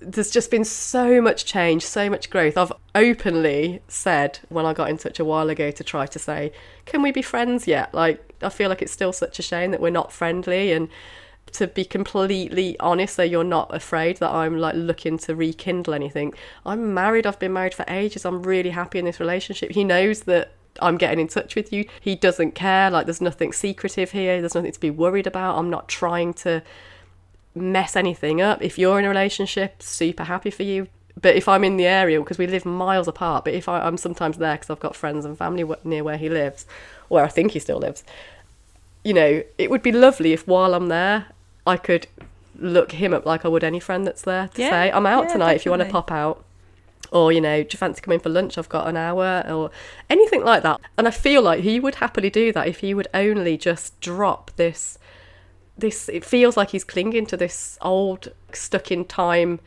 there's 0.00 0.30
just 0.30 0.50
been 0.50 0.64
so 0.64 1.20
much 1.20 1.44
change 1.44 1.84
so 1.84 2.08
much 2.08 2.30
growth 2.30 2.56
i've 2.56 2.72
openly 2.94 3.82
said 3.86 4.38
when 4.48 4.64
i 4.64 4.72
got 4.72 4.88
in 4.88 4.96
touch 4.96 5.20
a 5.20 5.24
while 5.24 5.50
ago 5.50 5.70
to 5.70 5.84
try 5.84 6.06
to 6.06 6.18
say 6.18 6.50
can 6.86 7.02
we 7.02 7.12
be 7.12 7.20
friends 7.20 7.66
yet 7.66 7.92
like 7.92 8.34
i 8.40 8.48
feel 8.48 8.70
like 8.70 8.80
it's 8.80 8.92
still 8.92 9.12
such 9.12 9.38
a 9.38 9.42
shame 9.42 9.70
that 9.70 9.80
we're 9.80 9.90
not 9.90 10.10
friendly 10.10 10.72
and 10.72 10.88
to 11.54 11.66
be 11.66 11.84
completely 11.84 12.78
honest 12.80 13.16
so 13.16 13.22
you're 13.22 13.44
not 13.44 13.74
afraid 13.74 14.16
that 14.18 14.30
i'm 14.30 14.58
like 14.58 14.74
looking 14.74 15.18
to 15.18 15.34
rekindle 15.34 15.94
anything. 15.94 16.32
I'm 16.64 16.94
married 16.94 17.26
i've 17.26 17.38
been 17.38 17.52
married 17.52 17.74
for 17.74 17.84
ages 17.88 18.24
i'm 18.24 18.42
really 18.42 18.70
happy 18.70 18.98
in 18.98 19.04
this 19.04 19.20
relationship. 19.20 19.72
He 19.72 19.84
knows 19.84 20.22
that 20.22 20.52
i'm 20.80 20.96
getting 20.96 21.20
in 21.20 21.28
touch 21.28 21.54
with 21.54 21.72
you. 21.72 21.88
He 22.00 22.14
doesn't 22.14 22.52
care 22.52 22.90
like 22.90 23.06
there's 23.06 23.20
nothing 23.20 23.52
secretive 23.52 24.12
here 24.12 24.40
there's 24.40 24.54
nothing 24.54 24.72
to 24.72 24.80
be 24.80 24.90
worried 24.90 25.26
about. 25.26 25.58
I'm 25.58 25.70
not 25.70 25.88
trying 25.88 26.34
to 26.34 26.62
mess 27.54 27.96
anything 27.96 28.40
up. 28.40 28.62
If 28.62 28.78
you're 28.78 28.98
in 28.98 29.04
a 29.04 29.08
relationship 29.08 29.82
super 29.82 30.24
happy 30.24 30.50
for 30.50 30.62
you. 30.62 30.88
But 31.20 31.36
if 31.36 31.48
i'm 31.48 31.64
in 31.64 31.76
the 31.76 31.86
area 31.86 32.18
because 32.20 32.38
we 32.38 32.46
live 32.46 32.64
miles 32.64 33.08
apart 33.08 33.44
but 33.44 33.52
if 33.52 33.68
I, 33.68 33.80
i'm 33.80 33.98
sometimes 33.98 34.38
there 34.38 34.54
because 34.54 34.70
i've 34.70 34.80
got 34.80 34.96
friends 34.96 35.26
and 35.26 35.36
family 35.36 35.64
near 35.84 36.02
where 36.02 36.16
he 36.16 36.30
lives 36.30 36.64
where 37.08 37.24
i 37.24 37.28
think 37.28 37.50
he 37.50 37.58
still 37.58 37.78
lives 37.78 38.04
you 39.04 39.14
know, 39.14 39.42
it 39.58 39.70
would 39.70 39.82
be 39.82 39.92
lovely 39.92 40.32
if 40.32 40.46
while 40.46 40.74
I'm 40.74 40.88
there, 40.88 41.26
I 41.66 41.76
could 41.76 42.06
look 42.58 42.92
him 42.92 43.14
up 43.14 43.24
like 43.24 43.44
I 43.44 43.48
would 43.48 43.64
any 43.64 43.80
friend 43.80 44.06
that's 44.06 44.22
there 44.22 44.48
to 44.48 44.60
Yeah, 44.60 44.70
say, 44.70 44.92
I'm 44.92 45.06
out 45.06 45.24
yeah, 45.24 45.32
tonight 45.32 45.56
if 45.56 45.64
you 45.64 45.70
want 45.70 45.82
to 45.82 45.88
pop 45.88 46.10
out. 46.10 46.44
Or, 47.12 47.32
you 47.32 47.40
know, 47.40 47.62
do 47.62 47.68
you 47.72 47.78
fancy 47.78 48.00
coming 48.00 48.20
for 48.20 48.28
lunch? 48.28 48.56
I've 48.56 48.68
got 48.68 48.86
an 48.86 48.96
hour 48.96 49.44
or 49.48 49.70
anything 50.08 50.44
like 50.44 50.62
that. 50.62 50.80
And 50.96 51.08
I 51.08 51.10
feel 51.10 51.42
like 51.42 51.60
he 51.60 51.80
would 51.80 51.96
happily 51.96 52.30
do 52.30 52.52
that 52.52 52.68
if 52.68 52.80
he 52.80 52.94
would 52.94 53.08
only 53.14 53.56
just 53.56 53.98
drop 54.00 54.52
this 54.56 54.98
this 55.76 56.08
it 56.10 56.24
feels 56.24 56.56
like 56.56 56.70
he's 56.70 56.84
clinging 56.84 57.26
to 57.26 57.36
this 57.36 57.78
old 57.80 58.28
stuck 58.52 58.92
in 58.92 59.04
time 59.04 59.60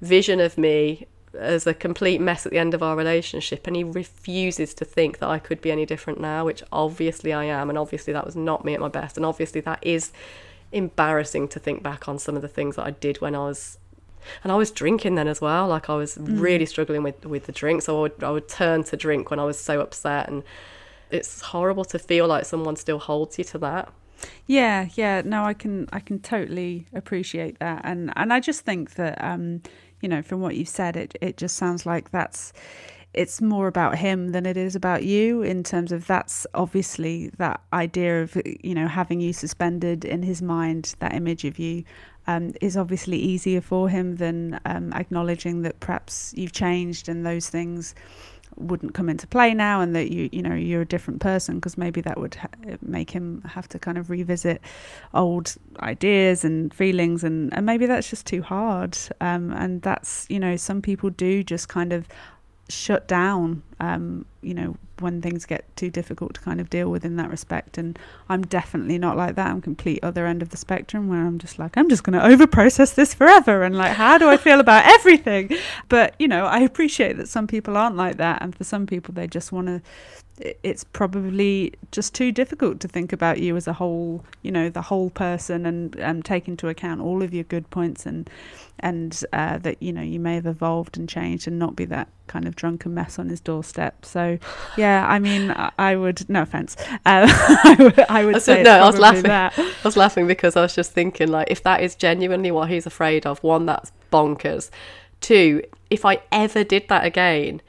vision 0.00 0.40
of 0.40 0.58
me 0.58 1.06
as 1.38 1.64
a 1.66 1.72
complete 1.72 2.20
mess 2.20 2.44
at 2.44 2.50
the 2.50 2.58
end 2.58 2.74
of 2.74 2.82
our 2.82 2.96
relationship 2.96 3.66
and 3.66 3.76
he 3.76 3.84
refuses 3.84 4.74
to 4.74 4.84
think 4.84 5.18
that 5.18 5.28
I 5.28 5.38
could 5.38 5.60
be 5.60 5.70
any 5.70 5.86
different 5.86 6.20
now 6.20 6.44
which 6.44 6.62
obviously 6.72 7.32
I 7.32 7.44
am 7.44 7.68
and 7.68 7.78
obviously 7.78 8.12
that 8.12 8.26
was 8.26 8.34
not 8.34 8.64
me 8.64 8.74
at 8.74 8.80
my 8.80 8.88
best 8.88 9.16
and 9.16 9.24
obviously 9.24 9.60
that 9.60 9.78
is 9.82 10.10
embarrassing 10.72 11.48
to 11.48 11.58
think 11.58 11.82
back 11.82 12.08
on 12.08 12.18
some 12.18 12.36
of 12.36 12.42
the 12.42 12.48
things 12.48 12.76
that 12.76 12.86
I 12.86 12.90
did 12.90 13.20
when 13.20 13.34
I 13.34 13.40
was 13.40 13.78
and 14.42 14.52
I 14.52 14.56
was 14.56 14.70
drinking 14.70 15.14
then 15.14 15.28
as 15.28 15.40
well. 15.40 15.68
Like 15.68 15.88
I 15.88 15.94
was 15.94 16.18
really 16.18 16.66
struggling 16.66 17.02
with 17.02 17.24
with 17.24 17.46
the 17.46 17.52
drink. 17.52 17.82
So 17.82 17.98
I 17.98 18.00
would 18.02 18.24
I 18.24 18.30
would 18.30 18.48
turn 18.48 18.84
to 18.84 18.96
drink 18.96 19.30
when 19.30 19.40
I 19.40 19.44
was 19.44 19.58
so 19.58 19.80
upset. 19.80 20.28
And 20.28 20.42
it's 21.10 21.40
horrible 21.40 21.84
to 21.86 21.98
feel 21.98 22.26
like 22.26 22.44
someone 22.44 22.76
still 22.76 22.98
holds 22.98 23.38
you 23.38 23.44
to 23.44 23.58
that. 23.58 23.92
Yeah, 24.46 24.88
yeah. 24.94 25.22
No, 25.24 25.44
I 25.44 25.54
can 25.54 25.88
I 25.92 26.00
can 26.00 26.20
totally 26.20 26.86
appreciate 26.94 27.58
that. 27.58 27.82
And 27.84 28.12
and 28.16 28.32
I 28.32 28.40
just 28.40 28.62
think 28.62 28.94
that 28.94 29.22
um, 29.22 29.62
you 30.00 30.08
know, 30.08 30.22
from 30.22 30.40
what 30.40 30.56
you've 30.56 30.68
said, 30.68 30.96
it 30.96 31.16
it 31.20 31.36
just 31.36 31.56
sounds 31.56 31.86
like 31.86 32.10
that's 32.10 32.52
it's 33.12 33.40
more 33.40 33.66
about 33.66 33.98
him 33.98 34.30
than 34.32 34.46
it 34.46 34.56
is 34.56 34.76
about 34.76 35.04
you 35.04 35.42
in 35.42 35.64
terms 35.64 35.90
of 35.90 36.06
that's 36.06 36.46
obviously 36.54 37.28
that 37.38 37.60
idea 37.72 38.22
of 38.22 38.40
you 38.44 38.74
know 38.74 38.86
having 38.86 39.20
you 39.20 39.32
suspended 39.32 40.04
in 40.04 40.22
his 40.22 40.40
mind 40.40 40.94
that 41.00 41.14
image 41.14 41.44
of 41.44 41.58
you 41.58 41.84
um, 42.26 42.52
is 42.60 42.76
obviously 42.76 43.18
easier 43.18 43.60
for 43.60 43.88
him 43.88 44.16
than 44.16 44.60
um, 44.64 44.92
acknowledging 44.92 45.62
that 45.62 45.80
perhaps 45.80 46.32
you've 46.36 46.52
changed 46.52 47.08
and 47.08 47.26
those 47.26 47.48
things 47.48 47.94
wouldn't 48.56 48.94
come 48.94 49.08
into 49.08 49.26
play 49.26 49.54
now 49.54 49.80
and 49.80 49.94
that 49.94 50.10
you 50.10 50.28
you 50.32 50.42
know 50.42 50.54
you're 50.54 50.82
a 50.82 50.86
different 50.86 51.20
person 51.20 51.56
because 51.56 51.78
maybe 51.78 52.00
that 52.00 52.18
would 52.18 52.34
ha- 52.34 52.48
make 52.82 53.10
him 53.10 53.42
have 53.42 53.68
to 53.68 53.78
kind 53.78 53.96
of 53.96 54.10
revisit 54.10 54.60
old 55.14 55.54
ideas 55.80 56.44
and 56.44 56.74
feelings 56.74 57.24
and, 57.24 57.54
and 57.54 57.64
maybe 57.64 57.86
that's 57.86 58.10
just 58.10 58.26
too 58.26 58.42
hard. 58.42 58.96
Um, 59.20 59.52
and 59.52 59.82
that's 59.82 60.26
you 60.28 60.38
know 60.38 60.56
some 60.56 60.82
people 60.82 61.10
do 61.10 61.42
just 61.42 61.68
kind 61.68 61.92
of 61.92 62.08
shut 62.70 63.06
down 63.08 63.62
um, 63.80 64.24
you 64.42 64.54
know 64.54 64.76
when 65.00 65.22
things 65.22 65.46
get 65.46 65.64
too 65.76 65.90
difficult 65.90 66.34
to 66.34 66.40
kind 66.42 66.60
of 66.60 66.68
deal 66.68 66.90
with 66.90 67.04
in 67.04 67.16
that 67.16 67.30
respect. 67.30 67.78
And 67.78 67.98
i'm 68.28 68.42
definitely 68.42 68.98
not 68.98 69.16
like 69.16 69.34
that. 69.36 69.46
I'm 69.48 69.60
complete 69.60 70.00
other 70.02 70.26
end 70.26 70.42
of 70.42 70.50
the 70.50 70.56
spectrum 70.56 71.08
where 71.08 71.26
i'm 71.26 71.38
just 71.38 71.58
like 71.58 71.76
i'm 71.76 71.88
just 71.88 72.04
going 72.04 72.18
to 72.18 72.24
over 72.24 72.46
process 72.46 72.92
this 72.92 73.14
forever. 73.14 73.62
And 73.62 73.76
like 73.76 73.92
how 73.92 74.18
do 74.18 74.28
i 74.28 74.36
feel 74.36 74.60
about 74.60 74.86
everything? 74.86 75.50
But 75.88 76.14
you 76.18 76.28
know 76.28 76.46
i 76.46 76.60
appreciate 76.60 77.16
that 77.16 77.28
some 77.28 77.46
people 77.46 77.76
aren't 77.76 77.96
like 77.96 78.16
that. 78.18 78.42
And 78.42 78.54
for 78.54 78.64
some 78.64 78.86
people 78.86 79.14
they 79.14 79.26
just 79.26 79.52
want 79.52 79.66
to 79.68 79.82
it's 80.40 80.84
probably 80.84 81.74
just 81.92 82.14
too 82.14 82.32
difficult 82.32 82.80
to 82.80 82.88
think 82.88 83.12
about 83.12 83.38
you 83.38 83.56
as 83.56 83.66
a 83.66 83.74
whole, 83.74 84.24
you 84.42 84.50
know, 84.50 84.68
the 84.68 84.82
whole 84.82 85.10
person, 85.10 85.66
and 85.66 85.96
and 85.96 86.24
take 86.24 86.48
into 86.48 86.68
account 86.68 87.00
all 87.00 87.22
of 87.22 87.34
your 87.34 87.44
good 87.44 87.68
points, 87.70 88.06
and 88.06 88.30
and 88.78 89.22
uh, 89.32 89.58
that 89.58 89.82
you 89.82 89.92
know 89.92 90.02
you 90.02 90.18
may 90.18 90.34
have 90.34 90.46
evolved 90.46 90.96
and 90.96 91.08
changed, 91.08 91.46
and 91.46 91.58
not 91.58 91.76
be 91.76 91.84
that 91.86 92.08
kind 92.26 92.46
of 92.46 92.56
drunken 92.56 92.94
mess 92.94 93.18
on 93.18 93.28
his 93.28 93.40
doorstep. 93.40 94.04
So, 94.04 94.38
yeah, 94.76 95.06
I 95.08 95.18
mean, 95.18 95.54
I 95.78 95.96
would 95.96 96.28
no 96.30 96.42
offense, 96.42 96.76
uh, 96.78 96.96
I 97.04 97.76
would, 97.78 97.98
I 97.98 98.24
would 98.24 98.42
say 98.42 98.62
no. 98.62 98.70
I 98.70 98.86
was 98.86 98.98
laughing. 98.98 99.22
That. 99.24 99.58
I 99.58 99.72
was 99.84 99.96
laughing 99.96 100.26
because 100.26 100.56
I 100.56 100.62
was 100.62 100.74
just 100.74 100.92
thinking, 100.92 101.28
like, 101.28 101.50
if 101.50 101.62
that 101.64 101.82
is 101.82 101.94
genuinely 101.94 102.50
what 102.50 102.70
he's 102.70 102.86
afraid 102.86 103.26
of, 103.26 103.42
one, 103.42 103.66
that's 103.66 103.92
bonkers. 104.12 104.70
Two, 105.20 105.62
if 105.90 106.04
I 106.04 106.22
ever 106.32 106.64
did 106.64 106.88
that 106.88 107.04
again 107.04 107.60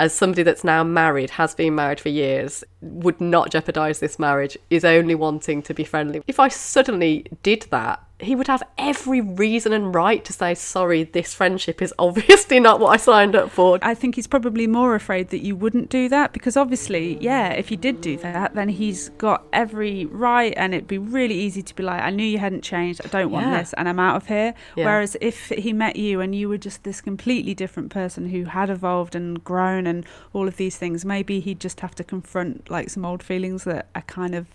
as 0.00 0.14
somebody 0.14 0.42
that's 0.42 0.64
now 0.64 0.82
married, 0.82 1.28
has 1.28 1.54
been 1.54 1.74
married 1.74 2.00
for 2.00 2.08
years, 2.08 2.64
would 2.80 3.20
not 3.20 3.50
jeopardize 3.50 3.98
this 3.98 4.18
marriage, 4.18 4.56
is 4.70 4.82
only 4.82 5.14
wanting 5.14 5.60
to 5.60 5.74
be 5.74 5.84
friendly. 5.84 6.22
If 6.26 6.40
I 6.40 6.48
suddenly 6.48 7.26
did 7.42 7.66
that, 7.70 8.02
he 8.22 8.34
would 8.34 8.46
have 8.46 8.62
every 8.78 9.20
reason 9.20 9.72
and 9.72 9.94
right 9.94 10.24
to 10.24 10.32
say, 10.32 10.54
sorry, 10.54 11.04
this 11.04 11.34
friendship 11.34 11.82
is 11.82 11.92
obviously 11.98 12.60
not 12.60 12.80
what 12.80 12.88
I 12.88 12.96
signed 12.96 13.36
up 13.36 13.50
for. 13.50 13.78
I 13.82 13.94
think 13.94 14.14
he's 14.14 14.26
probably 14.26 14.66
more 14.66 14.94
afraid 14.94 15.28
that 15.28 15.40
you 15.40 15.56
wouldn't 15.56 15.88
do 15.88 16.08
that 16.08 16.32
because 16.32 16.56
obviously, 16.56 17.18
yeah, 17.20 17.50
if 17.52 17.70
you 17.70 17.76
did 17.76 18.00
do 18.00 18.16
that, 18.18 18.54
then 18.54 18.68
he's 18.68 19.08
got 19.10 19.44
every 19.52 20.06
right 20.06 20.54
and 20.56 20.74
it'd 20.74 20.88
be 20.88 20.98
really 20.98 21.34
easy 21.34 21.62
to 21.62 21.74
be 21.74 21.82
like, 21.82 22.02
I 22.02 22.10
knew 22.10 22.24
you 22.24 22.38
hadn't 22.38 22.62
changed, 22.62 23.00
I 23.04 23.08
don't 23.08 23.30
want 23.30 23.46
yeah. 23.46 23.58
this, 23.58 23.72
and 23.74 23.88
I'm 23.88 24.00
out 24.00 24.16
of 24.16 24.26
here. 24.26 24.54
Yeah. 24.76 24.84
Whereas 24.84 25.16
if 25.20 25.48
he 25.48 25.72
met 25.72 25.96
you 25.96 26.20
and 26.20 26.34
you 26.34 26.48
were 26.48 26.58
just 26.58 26.84
this 26.84 27.00
completely 27.00 27.54
different 27.54 27.90
person 27.90 28.28
who 28.28 28.44
had 28.44 28.70
evolved 28.70 29.14
and 29.14 29.42
grown 29.42 29.86
and 29.86 30.04
all 30.32 30.48
of 30.48 30.56
these 30.56 30.76
things, 30.76 31.04
maybe 31.04 31.40
he'd 31.40 31.60
just 31.60 31.80
have 31.80 31.94
to 31.96 32.04
confront 32.04 32.70
like 32.70 32.90
some 32.90 33.04
old 33.04 33.22
feelings 33.22 33.64
that 33.64 33.88
are 33.94 34.02
kind 34.02 34.34
of 34.34 34.46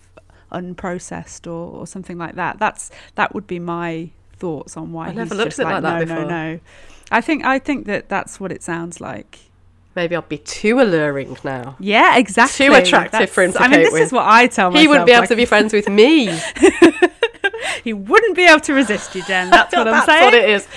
unprocessed 0.60 1.46
or, 1.46 1.80
or 1.80 1.86
something 1.86 2.18
like 2.18 2.34
that. 2.34 2.58
That's 2.58 2.90
that 3.14 3.34
would 3.34 3.46
be 3.46 3.58
my 3.58 4.10
thoughts 4.34 4.76
on 4.76 4.92
why 4.92 5.08
I 5.08 5.12
never 5.12 5.34
looked 5.34 5.58
at 5.58 5.64
like, 5.64 5.74
like 5.74 5.82
no, 5.82 5.90
that 5.90 6.08
before. 6.08 6.22
no, 6.24 6.52
no. 6.52 6.60
I 7.10 7.20
think 7.20 7.44
I 7.44 7.58
think 7.58 7.86
that 7.86 8.08
that's 8.08 8.40
what 8.40 8.52
it 8.52 8.62
sounds 8.62 9.00
like. 9.00 9.38
Maybe 9.94 10.14
I'll 10.14 10.22
be 10.22 10.38
too 10.38 10.78
alluring 10.80 11.38
now. 11.42 11.76
Yeah, 11.80 12.18
exactly. 12.18 12.66
Too 12.66 12.74
attractive 12.74 13.20
that's, 13.20 13.32
for 13.32 13.44
him 13.44 13.52
to 13.52 13.62
I 13.62 13.68
mean, 13.68 13.80
this 13.80 13.92
with. 13.92 14.02
is 14.02 14.12
what 14.12 14.26
I 14.26 14.46
tell 14.46 14.70
myself. 14.70 14.82
He 14.82 14.88
wouldn't 14.88 15.06
be 15.06 15.12
able 15.12 15.22
like, 15.22 15.30
to 15.30 15.36
be 15.36 15.46
friends 15.46 15.72
with 15.72 15.88
me. 15.88 16.26
he 17.82 17.94
wouldn't 17.94 18.36
be 18.36 18.44
able 18.44 18.60
to 18.60 18.74
resist 18.74 19.14
you, 19.14 19.22
Jen. 19.22 19.48
That's 19.50 19.74
what 19.74 19.86
I'm 19.86 19.94
That's 19.94 20.06
saying. 20.06 20.32
That's 20.32 20.34
what 20.34 20.44
it 20.44 20.50
is. 20.50 20.68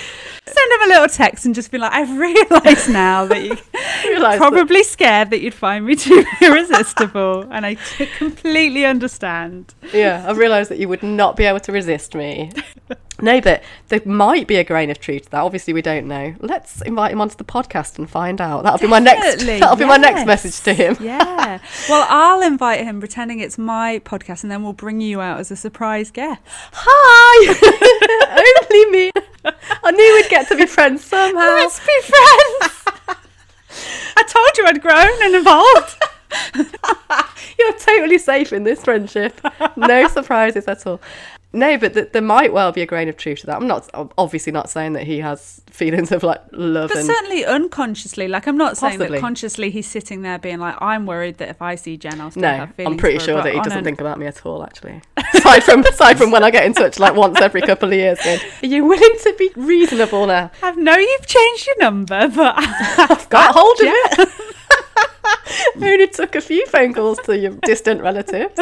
Send 0.53 0.71
him 0.73 0.81
a 0.89 0.93
little 0.93 1.07
text 1.07 1.45
and 1.45 1.53
just 1.55 1.71
be 1.71 1.77
like, 1.77 1.91
I've 1.91 2.09
realised 2.17 2.89
now 2.89 3.25
that 3.25 3.43
you 3.43 3.53
are 4.25 4.37
probably 4.37 4.77
that. 4.81 4.85
scared 4.85 5.29
that 5.31 5.41
you'd 5.41 5.53
find 5.53 5.85
me 5.85 5.95
too 5.95 6.23
irresistible. 6.41 7.47
and 7.51 7.65
I 7.65 7.75
completely 8.17 8.85
understand. 8.85 9.73
Yeah, 9.93 10.25
I've 10.27 10.37
realised 10.37 10.69
that 10.71 10.79
you 10.79 10.87
would 10.89 11.03
not 11.03 11.35
be 11.35 11.45
able 11.45 11.59
to 11.61 11.71
resist 11.71 12.15
me. 12.15 12.51
No, 13.21 13.41
but 13.41 13.63
there 13.87 14.01
might 14.05 14.47
be 14.47 14.55
a 14.55 14.63
grain 14.63 14.89
of 14.89 14.99
truth 14.99 15.23
to 15.25 15.29
that. 15.31 15.41
Obviously, 15.41 15.73
we 15.73 15.81
don't 15.81 16.07
know. 16.07 16.35
Let's 16.39 16.81
invite 16.81 17.11
him 17.11 17.21
onto 17.21 17.35
the 17.35 17.43
podcast 17.43 17.97
and 17.97 18.09
find 18.09 18.39
out. 18.41 18.63
That'll 18.63 18.79
be 18.79 18.87
my 18.87 18.99
next. 18.99 19.45
That'll 19.45 19.75
be 19.75 19.85
my 19.85 19.97
next 19.97 20.25
message 20.25 20.61
to 20.61 20.73
him. 20.73 20.97
yeah. 20.99 21.59
Well, 21.87 22.05
I'll 22.09 22.41
invite 22.41 22.81
him, 22.83 22.99
pretending 22.99 23.39
it's 23.39 23.57
my 23.57 23.99
podcast, 23.99 24.43
and 24.43 24.51
then 24.51 24.63
we'll 24.63 24.73
bring 24.73 25.01
you 25.01 25.21
out 25.21 25.39
as 25.39 25.51
a 25.51 25.55
surprise 25.55 26.11
guest. 26.11 26.41
Hi. 26.73 27.55
Only 28.71 28.91
me. 28.91 29.11
I 29.83 29.91
knew 29.91 30.13
we'd 30.15 30.29
get 30.29 30.47
to 30.49 30.55
be 30.55 30.65
friends 30.65 31.03
somehow. 31.03 31.39
Let's 31.39 31.79
be 31.79 32.01
friends. 32.01 32.83
I 34.17 34.23
told 34.23 34.57
you 34.57 34.65
I'd 34.65 34.81
grown 34.81 35.23
and 35.23 35.35
evolved. 35.35 35.95
You're 37.57 37.73
totally 37.77 38.17
safe 38.17 38.53
in 38.53 38.63
this 38.63 38.83
friendship. 38.83 39.39
No 39.77 40.07
surprises 40.07 40.67
at 40.67 40.85
all. 40.85 40.99
No, 41.51 41.79
but 41.79 41.95
th- 41.95 42.11
there 42.11 42.21
might 42.21 42.53
well 42.53 42.71
be 42.71 42.83
a 42.83 42.85
grain 42.85 43.09
of 43.09 43.17
truth 43.17 43.39
to 43.39 43.47
that. 43.47 43.55
I'm 43.55 43.67
not 43.67 43.89
obviously 44.19 44.53
not 44.53 44.69
saying 44.69 44.93
that 44.93 45.03
he 45.03 45.17
has 45.19 45.61
feelings 45.67 46.11
of 46.11 46.21
like 46.21 46.41
love, 46.51 46.91
but 46.93 47.03
certainly 47.03 47.43
unconsciously. 47.43 48.27
Like 48.27 48.47
I'm 48.47 48.57
not 48.57 48.77
saying 48.77 48.99
that 48.99 49.19
consciously 49.19 49.71
he's 49.71 49.87
sitting 49.87 50.21
there 50.21 50.37
being 50.37 50.59
like, 50.59 50.75
I'm 50.79 51.07
worried 51.07 51.39
that 51.39 51.49
if 51.49 51.59
I 51.59 51.73
see 51.73 51.97
Jen, 51.97 52.21
I'll 52.21 52.29
still 52.29 52.43
no, 52.43 52.55
have 52.55 52.75
feelings. 52.75 52.93
I'm 52.93 52.99
pretty 52.99 53.17
sure 53.17 53.41
that 53.41 53.51
he 53.51 53.59
oh, 53.59 53.63
doesn't 53.63 53.79
an- 53.79 53.83
think 53.83 53.99
about 53.99 54.19
me 54.19 54.27
at 54.27 54.45
all. 54.45 54.63
Actually, 54.63 55.01
aside 55.33 55.63
from 55.63 55.83
aside 55.85 56.19
from 56.19 56.29
when 56.29 56.43
I 56.43 56.51
get 56.51 56.65
in 56.65 56.73
touch 56.73 56.99
like 56.99 57.15
once 57.15 57.41
every 57.41 57.61
couple 57.61 57.89
of 57.89 57.95
years, 57.95 58.19
going, 58.23 58.39
"Are 58.61 58.67
you 58.67 58.85
willing 58.85 59.17
to 59.23 59.35
be 59.39 59.49
reasonable 59.55 60.27
now?" 60.27 60.51
I 60.61 60.71
know 60.73 60.97
you've 60.97 61.25
changed 61.25 61.65
your 61.65 61.79
number, 61.79 62.27
but 62.27 62.53
I've 62.59 63.27
got 63.29 63.55
hold 63.55 63.79
of 63.79 63.87
it. 63.87 64.29
Only 65.81 66.07
took 66.07 66.35
a 66.35 66.41
few 66.41 66.67
phone 66.67 66.93
calls 66.93 67.17
to 67.25 67.35
your 67.35 67.53
distant 67.63 68.01
relatives. 68.01 68.59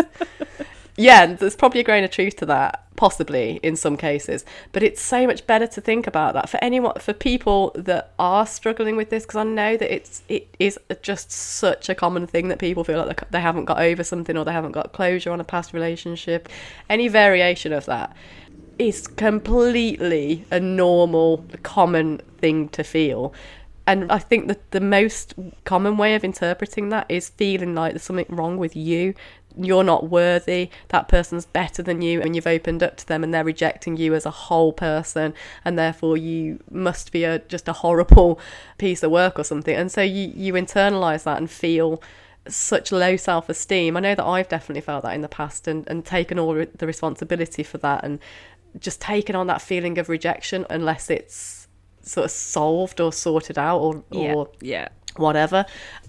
Yeah, 0.99 1.27
there's 1.27 1.55
probably 1.55 1.81
a 1.81 1.83
grain 1.83 2.03
of 2.03 2.09
truth 2.09 2.37
to 2.37 2.45
that, 2.47 2.83
possibly 2.95 3.59
in 3.61 3.75
some 3.75 3.97
cases. 3.97 4.43
But 4.71 4.81
it's 4.81 4.99
so 4.99 5.27
much 5.27 5.45
better 5.45 5.67
to 5.67 5.79
think 5.79 6.07
about 6.07 6.33
that 6.33 6.49
for 6.49 6.57
anyone, 6.63 6.95
for 6.99 7.13
people 7.13 7.71
that 7.75 8.13
are 8.17 8.47
struggling 8.47 8.95
with 8.95 9.11
this, 9.11 9.23
because 9.23 9.35
I 9.35 9.43
know 9.43 9.77
that 9.77 9.93
it's 9.93 10.23
it 10.27 10.47
is 10.57 10.79
just 11.03 11.31
such 11.31 11.87
a 11.87 11.93
common 11.95 12.25
thing 12.25 12.47
that 12.47 12.57
people 12.57 12.83
feel 12.83 13.05
like 13.05 13.29
they- 13.29 13.41
haven't 13.41 13.65
got 13.65 13.79
over 13.79 14.03
something 14.03 14.35
or 14.35 14.43
they 14.43 14.51
haven't 14.51 14.71
got 14.71 14.91
closure 14.91 15.31
on 15.31 15.39
a 15.39 15.43
past 15.43 15.71
relationship. 15.71 16.49
Any 16.89 17.07
variation 17.07 17.71
of 17.73 17.85
that 17.85 18.15
is 18.79 19.05
completely 19.07 20.45
a 20.49 20.59
normal, 20.59 21.45
common 21.61 22.21
thing 22.39 22.69
to 22.69 22.83
feel. 22.83 23.33
And 23.85 24.11
I 24.11 24.19
think 24.19 24.47
that 24.49 24.71
the 24.71 24.81
most 24.81 25.33
common 25.63 25.95
way 25.95 26.15
of 26.15 26.23
interpreting 26.23 26.89
that 26.89 27.05
is 27.07 27.29
feeling 27.29 27.73
like 27.73 27.93
there's 27.93 28.03
something 28.03 28.25
wrong 28.29 28.57
with 28.57 28.75
you. 28.75 29.13
You're 29.59 29.83
not 29.83 30.09
worthy. 30.09 30.69
That 30.89 31.07
person's 31.07 31.45
better 31.45 31.81
than 31.81 32.01
you, 32.01 32.21
and 32.21 32.35
you've 32.35 32.47
opened 32.47 32.83
up 32.83 32.97
to 32.97 33.07
them, 33.07 33.23
and 33.23 33.33
they're 33.33 33.43
rejecting 33.43 33.97
you 33.97 34.13
as 34.13 34.25
a 34.25 34.31
whole 34.31 34.73
person, 34.73 35.33
and 35.65 35.77
therefore 35.77 36.17
you 36.17 36.59
must 36.69 37.11
be 37.11 37.23
a 37.23 37.39
just 37.39 37.67
a 37.67 37.73
horrible 37.73 38.39
piece 38.77 39.03
of 39.03 39.11
work 39.11 39.39
or 39.39 39.43
something. 39.43 39.75
And 39.75 39.91
so 39.91 40.01
you 40.01 40.31
you 40.35 40.53
internalize 40.53 41.23
that 41.23 41.37
and 41.37 41.49
feel 41.49 42.01
such 42.47 42.91
low 42.91 43.17
self 43.17 43.49
esteem. 43.49 43.97
I 43.97 43.99
know 43.99 44.15
that 44.15 44.25
I've 44.25 44.47
definitely 44.47 44.81
felt 44.81 45.03
that 45.03 45.15
in 45.15 45.21
the 45.21 45.29
past, 45.29 45.67
and 45.67 45.87
and 45.87 46.05
taken 46.05 46.39
all 46.39 46.53
the 46.53 46.87
responsibility 46.87 47.63
for 47.63 47.77
that, 47.79 48.03
and 48.03 48.19
just 48.79 49.01
taken 49.01 49.35
on 49.35 49.47
that 49.47 49.61
feeling 49.61 49.97
of 49.97 50.09
rejection 50.09 50.65
unless 50.69 51.09
it's 51.09 51.67
sort 52.01 52.25
of 52.25 52.31
solved 52.31 52.99
or 52.99 53.11
sorted 53.11 53.57
out 53.57 53.79
or 53.79 54.03
yeah, 54.11 54.33
or 54.33 54.49
yeah. 54.61 54.87
whatever. 55.15 55.65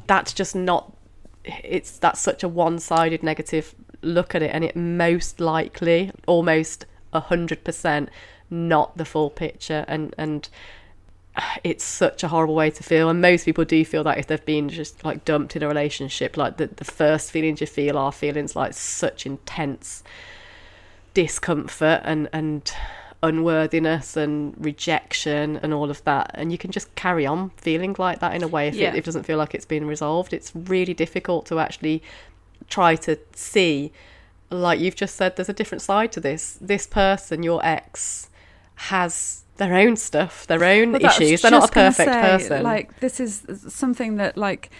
That's 0.06 0.32
just 0.32 0.54
not. 0.54 0.94
It's 1.64 1.98
that's 1.98 2.20
such 2.20 2.42
a 2.42 2.48
one-sided 2.48 3.22
negative 3.22 3.74
look 4.02 4.34
at 4.34 4.42
it, 4.42 4.50
and 4.52 4.64
it 4.64 4.76
most 4.76 5.40
likely, 5.40 6.12
almost 6.26 6.86
a 7.12 7.20
hundred 7.20 7.64
percent, 7.64 8.10
not 8.50 8.96
the 8.96 9.04
full 9.04 9.30
picture, 9.30 9.84
and 9.88 10.14
and 10.18 10.48
it's 11.64 11.84
such 11.84 12.22
a 12.22 12.28
horrible 12.28 12.54
way 12.54 12.70
to 12.70 12.82
feel. 12.82 13.08
And 13.08 13.20
most 13.20 13.44
people 13.44 13.64
do 13.64 13.84
feel 13.84 14.04
that 14.04 14.18
if 14.18 14.26
they've 14.26 14.44
been 14.44 14.68
just 14.68 15.04
like 15.04 15.24
dumped 15.24 15.56
in 15.56 15.62
a 15.62 15.68
relationship 15.68 16.36
like 16.36 16.56
the, 16.56 16.66
the 16.66 16.84
first 16.84 17.30
feelings 17.30 17.60
you 17.60 17.66
feel 17.66 17.96
are 17.96 18.12
feelings 18.12 18.56
like 18.56 18.74
such 18.74 19.26
intense 19.26 20.02
discomfort 21.14 22.00
and 22.04 22.28
and 22.32 22.72
unworthiness 23.22 24.16
and 24.16 24.54
rejection 24.64 25.56
and 25.62 25.74
all 25.74 25.90
of 25.90 26.02
that 26.04 26.30
and 26.34 26.52
you 26.52 26.58
can 26.58 26.70
just 26.70 26.94
carry 26.94 27.26
on 27.26 27.50
feeling 27.56 27.94
like 27.98 28.20
that 28.20 28.34
in 28.34 28.42
a 28.44 28.48
way 28.48 28.68
if, 28.68 28.74
Yeah. 28.74 28.88
it, 28.88 28.94
if 28.94 28.98
it 28.98 29.04
doesn't 29.04 29.24
feel 29.24 29.38
like 29.38 29.54
it's 29.54 29.64
been 29.64 29.86
resolved 29.86 30.32
it's 30.32 30.52
really 30.54 30.94
difficult 30.94 31.44
to 31.46 31.58
actually 31.58 32.00
try 32.68 32.94
to 32.96 33.18
see 33.34 33.92
like 34.50 34.78
you've 34.78 34.94
just 34.94 35.16
said 35.16 35.34
there's 35.36 35.48
a 35.48 35.52
different 35.52 35.82
side 35.82 36.12
to 36.12 36.20
this 36.20 36.58
this 36.60 36.86
person 36.86 37.42
your 37.42 37.60
ex 37.64 38.30
has 38.76 39.42
their 39.58 39.74
own 39.74 39.96
stuff, 39.96 40.46
their 40.46 40.64
own 40.64 40.92
Well, 40.92 41.04
issues. 41.04 41.42
They're 41.42 41.50
not 41.50 41.68
a 41.68 41.72
perfect 41.72 42.12
say, 42.12 42.20
person. 42.20 42.62
Like 42.62 43.00
this 43.00 43.18
is 43.18 43.44
something 43.68 44.14
that 44.14 44.36
like 44.36 44.70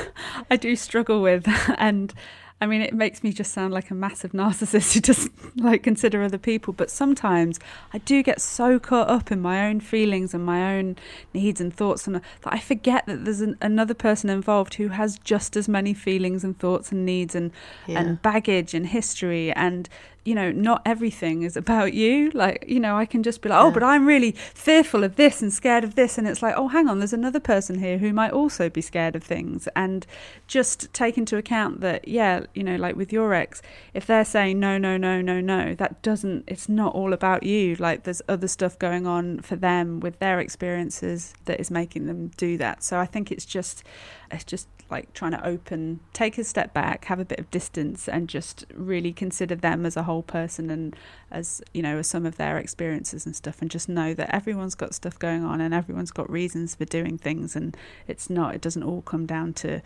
I 0.50 0.56
do 0.56 0.76
struggle 0.76 1.20
with, 1.20 1.46
and 1.76 2.14
I 2.60 2.66
mean 2.66 2.80
it 2.82 2.92
makes 2.92 3.22
me 3.22 3.32
just 3.32 3.52
sound 3.52 3.72
like 3.72 3.90
a 3.90 3.94
massive 3.94 4.32
narcissist 4.42 4.94
who 4.94 5.00
doesn't 5.00 5.60
like 5.62 5.82
consider 5.82 6.22
other 6.22 6.38
people. 6.38 6.72
But 6.72 6.90
sometimes 6.90 7.58
I 7.92 7.98
do 7.98 8.22
get 8.22 8.40
so 8.40 8.78
caught 8.80 9.08
up 9.08 9.30
in 9.30 9.40
my 9.40 9.66
own 9.66 9.80
feelings 9.80 10.34
and 10.34 10.44
my 10.44 10.76
own 10.76 10.96
needs 11.32 11.60
and 11.60 11.72
thoughts, 11.72 12.06
and 12.06 12.16
uh, 12.16 12.20
that 12.42 12.54
I 12.54 12.58
forget 12.58 13.06
that 13.06 13.24
there's 13.24 13.40
an, 13.40 13.56
another 13.60 13.94
person 13.94 14.28
involved 14.30 14.74
who 14.74 14.88
has 14.88 15.18
just 15.20 15.56
as 15.56 15.68
many 15.68 15.94
feelings 15.94 16.42
and 16.44 16.58
thoughts 16.58 16.90
and 16.90 17.06
needs 17.06 17.34
and 17.34 17.52
Yeah. 17.86 18.00
and 18.00 18.22
baggage 18.22 18.74
and 18.74 18.86
history 18.88 19.52
and 19.52 19.88
you 20.28 20.34
know 20.34 20.50
not 20.52 20.82
everything 20.84 21.42
is 21.42 21.56
about 21.56 21.94
you. 21.94 22.30
Like 22.44 22.64
you 22.68 22.80
know 22.80 22.94
i 23.02 23.06
can 23.12 23.22
just 23.22 23.40
be 23.42 23.48
like 23.48 23.60
oh 23.64 23.68
Yeah. 23.68 23.74
but 23.76 23.82
i'm 23.82 24.04
really 24.06 24.32
fearful 24.68 25.02
of 25.08 25.16
this 25.16 25.40
and 25.42 25.50
scared 25.52 25.84
of 25.84 25.94
this. 25.94 26.18
And 26.18 26.28
it's 26.28 26.42
like 26.42 26.54
oh 26.56 26.68
hang 26.68 26.86
on 26.88 26.98
there's 26.98 27.12
another 27.22 27.40
person 27.40 27.78
here 27.78 27.98
who 27.98 28.12
might 28.12 28.32
also 28.32 28.68
be 28.68 28.82
scared 28.82 29.16
of 29.16 29.22
things. 29.24 29.68
And 29.74 30.06
just 30.46 30.92
take 30.92 31.16
into 31.16 31.36
account 31.36 31.80
that 31.80 32.06
yeah 32.06 32.34
you 32.54 32.62
know 32.62 32.76
like 32.76 32.96
with 32.96 33.10
your 33.12 33.32
ex 33.32 33.62
if 33.94 34.04
they're 34.06 34.24
saying 34.36 34.60
no 34.60 34.76
no 34.78 34.96
no 34.96 35.20
no 35.22 35.40
no 35.40 35.74
that 35.74 36.02
doesn't 36.02 36.44
it's 36.46 36.68
not 36.68 36.94
all 36.94 37.12
about 37.12 37.42
you. 37.42 37.74
Like 37.76 38.04
there's 38.04 38.22
other 38.28 38.48
stuff 38.48 38.78
going 38.78 39.06
on 39.06 39.40
for 39.40 39.56
them 39.56 40.00
with 40.00 40.18
their 40.18 40.40
experiences 40.40 41.32
that 41.46 41.58
is 41.58 41.70
making 41.70 42.06
them 42.06 42.20
do 42.36 42.58
that. 42.58 42.82
So 42.82 42.98
i 42.98 43.06
think 43.06 43.32
it's 43.32 43.46
just 43.46 43.82
it's 44.30 44.44
just 44.44 44.68
like 44.90 45.12
trying 45.12 45.32
to 45.32 45.46
open 45.46 46.00
take 46.12 46.38
a 46.38 46.44
step 46.44 46.72
back 46.72 47.06
have 47.06 47.20
a 47.20 47.24
bit 47.24 47.38
of 47.38 47.50
distance 47.50 48.08
and 48.08 48.28
just 48.28 48.64
really 48.74 49.12
consider 49.12 49.54
them 49.54 49.84
as 49.84 49.96
a 49.96 50.04
whole 50.04 50.22
person 50.22 50.70
and 50.70 50.96
as 51.30 51.62
you 51.74 51.82
know 51.82 51.98
as 51.98 52.06
some 52.06 52.24
of 52.24 52.36
their 52.36 52.56
experiences 52.58 53.26
and 53.26 53.36
stuff 53.36 53.60
and 53.60 53.70
just 53.70 53.88
know 53.88 54.14
that 54.14 54.34
everyone's 54.34 54.74
got 54.74 54.94
stuff 54.94 55.18
going 55.18 55.44
on 55.44 55.60
and 55.60 55.74
everyone's 55.74 56.10
got 56.10 56.30
reasons 56.30 56.74
for 56.74 56.84
doing 56.84 57.18
things 57.18 57.54
and 57.54 57.76
it's 58.06 58.30
not 58.30 58.54
it 58.54 58.60
doesn't 58.60 58.82
all 58.82 59.02
come 59.02 59.26
down 59.26 59.52
to 59.52 59.82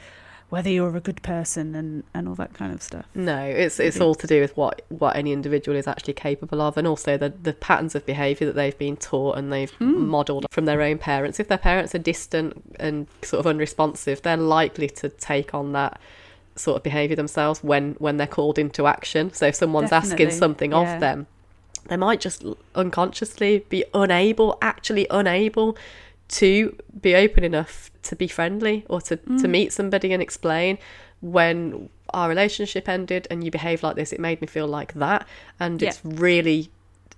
whether 0.53 0.68
you're 0.68 0.94
a 0.94 1.00
good 1.00 1.22
person 1.22 1.74
and 1.74 2.05
and 2.12 2.28
all 2.28 2.34
that 2.34 2.53
kind 2.53 2.74
of 2.74 2.82
stuff 2.82 3.07
No, 3.14 3.42
it's 3.42 3.80
it's 3.80 3.98
all 4.03 4.14
to 4.16 4.26
do 4.26 4.38
with 4.42 4.55
what 4.55 4.82
what 4.90 5.16
any 5.16 5.32
individual 5.32 5.78
is 5.78 5.88
actually 5.88 6.12
capable 6.12 6.61
of, 6.61 6.76
and 6.76 6.86
also 6.86 7.16
the 7.16 7.30
the 7.30 7.55
patterns 7.55 7.94
of 7.94 8.05
behaviour 8.05 8.46
that 8.48 8.55
they've 8.55 8.76
been 8.76 8.98
taught 8.98 9.38
and 9.38 9.50
they've 9.50 9.70
Hmm. 9.70 10.07
modelled 10.09 10.44
from 10.50 10.66
their 10.66 10.82
own 10.82 10.98
parents. 10.98 11.40
If 11.40 11.48
their 11.48 11.57
parents 11.70 11.94
are 11.94 12.05
distant 12.12 12.62
and 12.78 13.07
sort 13.22 13.40
of 13.40 13.46
unresponsive, 13.46 14.20
they're 14.20 14.36
likely 14.36 14.88
to 15.00 15.09
take 15.09 15.55
on 15.55 15.72
that 15.72 15.98
sort 16.55 16.76
of 16.76 16.82
behaviour 16.82 17.16
themselves 17.16 17.64
when 17.64 17.94
when 17.98 18.18
they're 18.18 18.26
called 18.26 18.59
into 18.59 18.86
action. 18.86 19.32
So 19.32 19.46
if 19.46 19.55
someone's 19.55 19.92
asking 19.92 20.32
something 20.32 20.72
yeah. 20.72 20.82
of 20.82 21.00
them, 21.00 21.26
they 21.88 21.96
might 21.96 22.20
just 22.20 22.44
unconsciously 22.74 23.64
be 23.70 23.84
unable, 23.94 24.59
actually 24.61 25.07
unable 25.11 25.78
to 26.29 26.77
be 27.01 27.14
open 27.14 27.45
enough 27.45 27.91
to 28.05 28.16
be 28.16 28.27
friendly 28.29 28.85
or 28.89 29.01
to, 29.03 29.16
to 29.16 29.23
Mm. 29.47 29.51
meet 29.51 29.73
somebody 29.73 30.12
and 30.12 30.23
explain 30.23 30.79
when 31.20 31.89
our 32.14 32.29
relationship 32.29 32.89
ended 32.89 33.27
and 33.31 33.45
you 33.45 33.51
behave 33.51 33.83
like 33.83 33.97
this 33.97 34.12
it 34.12 34.20
made 34.20 34.41
me 34.41 34.47
feel 34.47 34.66
like 34.66 34.93
that 34.95 35.27
and 35.61 35.81
Yeah. 35.81 35.89
it's 35.89 36.01
really 36.05 36.70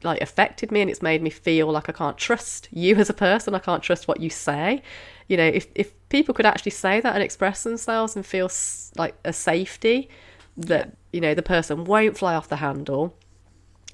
like 0.02 0.20
affected 0.20 0.70
me 0.70 0.82
and 0.82 0.90
it's 0.90 1.00
made 1.00 1.22
me 1.22 1.30
feel 1.30 1.70
like 1.72 1.88
I 1.88 1.92
can't 1.92 2.18
trust 2.18 2.68
you 2.70 2.96
as 2.96 3.08
a 3.08 3.14
person 3.14 3.54
I 3.54 3.58
can't 3.60 3.82
trust 3.82 4.06
what 4.06 4.20
you 4.20 4.28
say 4.30 4.82
you 5.28 5.36
know 5.38 5.46
if 5.46 5.66
if 5.74 5.92
people 6.10 6.34
could 6.34 6.44
actually 6.46 6.72
say 6.72 7.00
that 7.00 7.14
and 7.14 7.22
express 7.22 7.62
themselves 7.62 8.14
and 8.14 8.26
feel 8.26 8.46
s- 8.46 8.92
like 8.96 9.14
a 9.24 9.32
safety 9.32 10.08
that 10.56 10.92
you 11.12 11.20
know 11.20 11.32
the 11.34 11.42
person 11.42 11.84
won't 11.84 12.18
fly 12.18 12.34
off 12.34 12.48
the 12.48 12.56
handle 12.56 13.16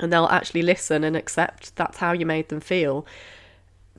and 0.01 0.13
they'll 0.13 0.27
actually 0.27 0.63
listen 0.63 1.05
and 1.05 1.17
accept 1.17 1.77
that's 1.77 1.99
how 1.99 2.13
you 2.13 2.27
made 2.27 2.49
them 2.49 2.61
feel 2.61 3.07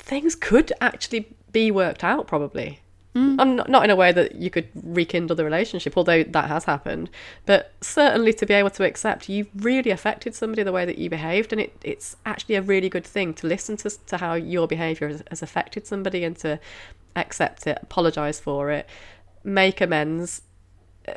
things 0.01 0.35
could 0.35 0.73
actually 0.81 1.33
be 1.51 1.71
worked 1.71 2.03
out 2.03 2.27
probably. 2.27 2.79
Mm. 3.15 3.35
I'm 3.39 3.55
not, 3.57 3.69
not 3.69 3.83
in 3.83 3.89
a 3.89 3.95
way 3.95 4.13
that 4.13 4.35
you 4.35 4.49
could 4.49 4.69
rekindle 4.73 5.35
the 5.35 5.43
relationship 5.43 5.97
although 5.97 6.23
that 6.23 6.47
has 6.47 6.63
happened. 6.63 7.09
But 7.45 7.73
certainly 7.81 8.33
to 8.33 8.45
be 8.45 8.53
able 8.53 8.69
to 8.71 8.85
accept 8.85 9.29
you've 9.29 9.49
really 9.55 9.91
affected 9.91 10.33
somebody 10.33 10.63
the 10.63 10.71
way 10.71 10.85
that 10.85 10.97
you 10.97 11.09
behaved 11.09 11.51
and 11.51 11.61
it, 11.61 11.75
it's 11.83 12.15
actually 12.25 12.55
a 12.55 12.61
really 12.61 12.89
good 12.89 13.05
thing 13.05 13.33
to 13.35 13.47
listen 13.47 13.77
to, 13.77 13.89
to 13.89 14.17
how 14.17 14.35
your 14.35 14.67
behavior 14.67 15.09
has, 15.09 15.23
has 15.29 15.41
affected 15.41 15.85
somebody 15.85 16.23
and 16.23 16.37
to 16.37 16.59
accept 17.15 17.67
it 17.67 17.77
apologize 17.81 18.39
for 18.39 18.71
it 18.71 18.87
make 19.43 19.81
amends 19.81 20.43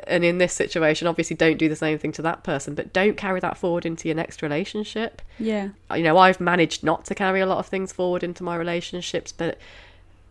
and 0.07 0.23
in 0.23 0.39
this 0.39 0.53
situation 0.53 1.07
obviously 1.07 1.35
don't 1.35 1.57
do 1.57 1.69
the 1.69 1.75
same 1.75 1.97
thing 1.97 2.11
to 2.11 2.21
that 2.21 2.43
person 2.43 2.73
but 2.73 2.91
don't 2.91 3.17
carry 3.17 3.39
that 3.39 3.57
forward 3.57 3.85
into 3.85 4.07
your 4.07 4.15
next 4.15 4.41
relationship. 4.41 5.21
Yeah. 5.39 5.69
You 5.93 6.03
know 6.03 6.17
i've 6.17 6.39
managed 6.39 6.83
not 6.83 7.05
to 7.05 7.15
carry 7.15 7.39
a 7.41 7.45
lot 7.45 7.59
of 7.59 7.67
things 7.67 7.91
forward 7.91 8.23
into 8.23 8.43
my 8.43 8.55
relationships 8.55 9.31
but 9.31 9.57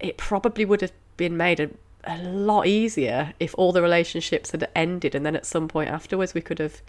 it 0.00 0.16
probably 0.16 0.64
would 0.64 0.80
have 0.80 0.92
been 1.16 1.36
made 1.36 1.60
a, 1.60 1.70
a 2.04 2.18
lot 2.22 2.66
easier 2.66 3.32
if 3.38 3.54
all 3.56 3.72
the 3.72 3.82
relationships 3.82 4.50
had 4.50 4.68
ended 4.74 5.14
and 5.14 5.24
then 5.24 5.36
at 5.36 5.46
some 5.46 5.68
point 5.68 5.88
afterwards 5.88 6.34
we 6.34 6.40
could 6.40 6.58
have 6.58 6.82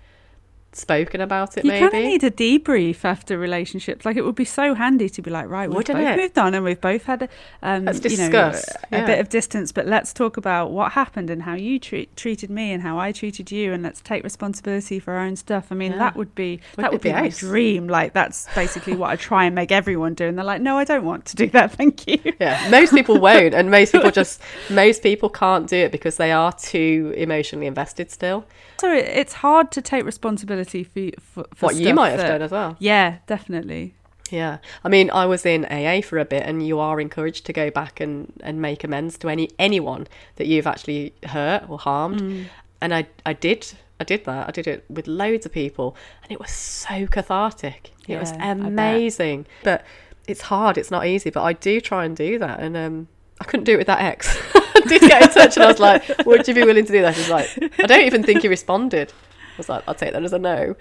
spoken 0.78 1.22
about 1.22 1.58
it 1.58 1.66
you 1.66 1.72
kind 1.72 1.86
of 1.86 1.94
need 1.94 2.24
a 2.24 2.32
debrief 2.32 3.06
after 3.06 3.38
relationships. 3.38 4.06
Like 4.06 4.18
it 4.18 4.24
would 4.26 4.36
be 4.36 4.46
so 4.46 4.74
handy 4.74 5.10
to 5.10 5.22
be 5.22 5.32
like, 5.32 5.48
right, 5.50 5.70
we've 5.70 5.78
Wouldn't 5.78 5.98
both 5.98 6.08
it? 6.08 6.18
moved 6.18 6.38
on 6.38 6.54
and 6.54 6.64
we've 6.66 6.82
both 6.82 7.04
had, 7.04 7.24
a, 7.24 7.30
um, 7.64 7.86
Let's 7.86 8.04
you 8.04 8.10
know, 8.12 8.16
discuss, 8.18 8.68
a, 8.70 8.80
yeah. 8.92 9.06
bit 9.06 9.20
of 9.20 9.30
distance, 9.30 9.72
but 9.72 9.86
let's 9.88 10.14
talk 10.14 10.38
about 10.38 10.72
what 10.72 10.92
happened 10.94 11.30
and 11.30 11.44
how 11.44 11.54
you 11.54 11.80
treat, 11.80 12.16
treated 12.18 12.50
me 12.50 12.72
and 12.72 12.84
how 12.84 13.00
I 13.00 13.12
treated 13.12 13.52
you, 13.52 13.72
and 13.74 13.84
let's 13.84 14.02
take 14.02 14.24
responsibility 14.24 15.00
for 15.00 15.14
our 15.14 15.22
own 15.22 15.36
stuff. 15.36 15.68
I 15.72 15.76
mean, 15.76 15.94
Yeah. 15.94 16.00
that 16.00 16.16
would 16.16 16.36
be 16.36 16.60
Wouldn't 16.76 16.78
that 16.78 16.92
would 16.92 17.02
be 17.02 17.10
be 17.10 17.14
my 17.14 17.30
dream. 17.30 17.88
Like 17.88 18.14
that's 18.14 18.48
basically 18.54 18.96
what 18.96 19.10
I 19.12 19.16
try 19.16 19.46
and 19.46 19.56
make 19.56 19.72
everyone 19.72 20.14
do, 20.14 20.26
and 20.28 20.38
they're 20.38 20.46
like, 20.46 20.62
no, 20.62 20.78
I 20.78 20.84
don't 20.84 21.06
want 21.06 21.26
to 21.28 21.36
do 21.36 21.48
that. 21.50 21.72
Thank 21.76 22.08
you. 22.08 22.20
yeah 22.40 22.70
most 22.70 22.94
people 22.94 23.20
won't 23.20 23.54
and 23.54 23.70
most 23.72 23.92
people 23.92 24.12
just 24.22 24.42
most 24.70 25.04
people 25.04 25.30
can't 25.30 25.68
do 25.68 25.78
it 25.78 25.92
because 25.92 26.18
they 26.18 26.32
are 26.32 26.52
too 26.54 27.14
emotionally 27.16 27.68
invested 27.68 28.12
still 28.12 28.46
So 28.78 28.92
it's 28.92 29.34
hard 29.34 29.72
to 29.72 29.82
take 29.82 30.06
responsibility 30.06 30.84
for 30.84 31.10
for, 31.22 31.46
for 31.56 31.66
what 31.68 31.76
you 31.76 31.94
might 31.94 32.10
have 32.10 32.20
that- 32.20 32.28
done 32.28 32.42
as 32.42 32.52
well 32.52 32.76
Yeah, 32.80 33.18
definitely. 33.28 33.96
Yeah, 34.32 34.58
I 34.84 34.90
mean, 34.90 35.12
I 35.12 35.28
was 35.28 35.46
in 35.46 35.66
AA 35.66 36.02
for 36.02 36.18
a 36.18 36.26
bit, 36.26 36.44
and 36.48 36.66
you 36.66 36.80
are 36.80 37.00
encouraged 37.00 37.46
to 37.46 37.54
go 37.54 37.70
back 37.70 38.00
and, 38.00 38.34
and 38.42 38.60
make 38.60 38.84
amends 38.84 39.20
to 39.20 39.30
any 39.30 39.50
anyone 39.60 40.08
that 40.38 40.48
you've 40.48 40.66
actually 40.66 41.14
hurt 41.26 41.70
or 41.70 41.78
harmed. 41.78 42.22
Mm. 42.22 42.46
And 42.82 42.94
I 42.94 43.06
I 43.24 43.34
did 43.34 43.74
I 44.00 44.04
did 44.04 44.26
that. 44.26 44.48
I 44.48 44.52
did 44.52 44.68
it 44.68 44.84
with 44.90 45.08
loads 45.08 45.46
of 45.46 45.52
people, 45.52 45.96
and 46.24 46.32
it 46.32 46.40
was 46.40 46.50
so 46.52 47.06
cathartic. 47.06 47.92
It 48.08 48.20
was 48.20 48.32
Yeah, 48.32 48.52
amazing. 48.52 49.46
But 49.64 49.86
it's 50.28 50.42
hard. 50.42 50.78
It's 50.78 50.90
not 50.92 51.06
easy. 51.06 51.30
But 51.30 51.44
I 51.44 51.54
do 51.54 51.80
try 51.80 52.04
and 52.04 52.18
do 52.18 52.40
that, 52.40 52.60
and 52.60 52.76
um, 52.76 53.08
I 53.40 53.44
couldn't 53.44 53.66
do 53.66 53.74
it 53.74 53.78
with 53.78 53.88
that 53.88 54.02
ex. 54.02 54.38
I 54.56 54.82
did 54.88 55.02
get 55.02 55.22
in 55.24 55.30
touch, 55.30 55.58
and 55.58 55.64
I 55.64 55.68
was 55.68 55.80
like, 55.80 56.26
"Would 56.26 56.48
you 56.48 56.54
be 56.54 56.64
willing 56.64 56.86
to 56.86 56.92
do 56.92 57.02
that?" 57.02 57.16
She's 57.16 57.30
like, 57.30 57.50
"I 57.80 57.88
don't 57.88 58.06
even 58.06 58.24
think 58.24 58.42
he 58.42 58.48
responded." 58.48 59.12
I 59.12 59.58
was 59.58 59.70
like, 59.70 59.84
"I'll 59.88 59.96
take 59.96 60.14
that 60.14 60.24
as 60.24 60.34
a 60.34 60.40
no." 60.40 60.76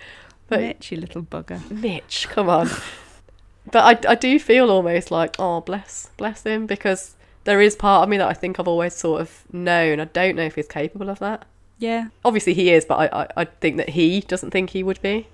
But 0.49 0.61
Mitch, 0.61 0.93
you 0.93 0.99
little 0.99 1.23
bugger. 1.23 1.69
Mitch, 1.71 2.29
come 2.29 2.49
on. 2.49 2.69
but 3.71 4.07
I, 4.07 4.13
I 4.13 4.15
do 4.15 4.39
feel 4.39 4.71
almost 4.71 5.11
like, 5.11 5.37
oh, 5.39 5.63
bless, 5.63 6.11
bless 6.17 6.43
him, 6.43 6.67
because 6.67 7.15
there 7.45 7.61
is 7.61 7.75
part 7.77 8.03
of 8.03 8.09
me 8.09 8.19
that 8.19 8.29
I 8.29 8.35
think 8.35 8.61
I've 8.61 8.69
always 8.69 8.95
sort 8.95 9.21
of 9.23 9.45
known. 9.53 10.01
I 10.01 10.05
don't 10.05 10.37
know 10.37 10.43
if 10.45 10.55
he's 10.57 10.69
capable 10.69 11.09
of 11.09 11.19
that. 11.21 11.47
Yeah, 11.79 12.09
Obviously, 12.25 12.55
he 12.55 12.71
is, 12.71 12.85
but 12.85 13.13
I, 13.13 13.23
I, 13.23 13.29
I 13.39 13.45
think 13.47 13.79
that 13.79 13.91
he 13.91 14.21
doesn't 14.21 14.51
think 14.51 14.71
he 14.71 14.83
would 14.83 15.01
be. 15.03 15.27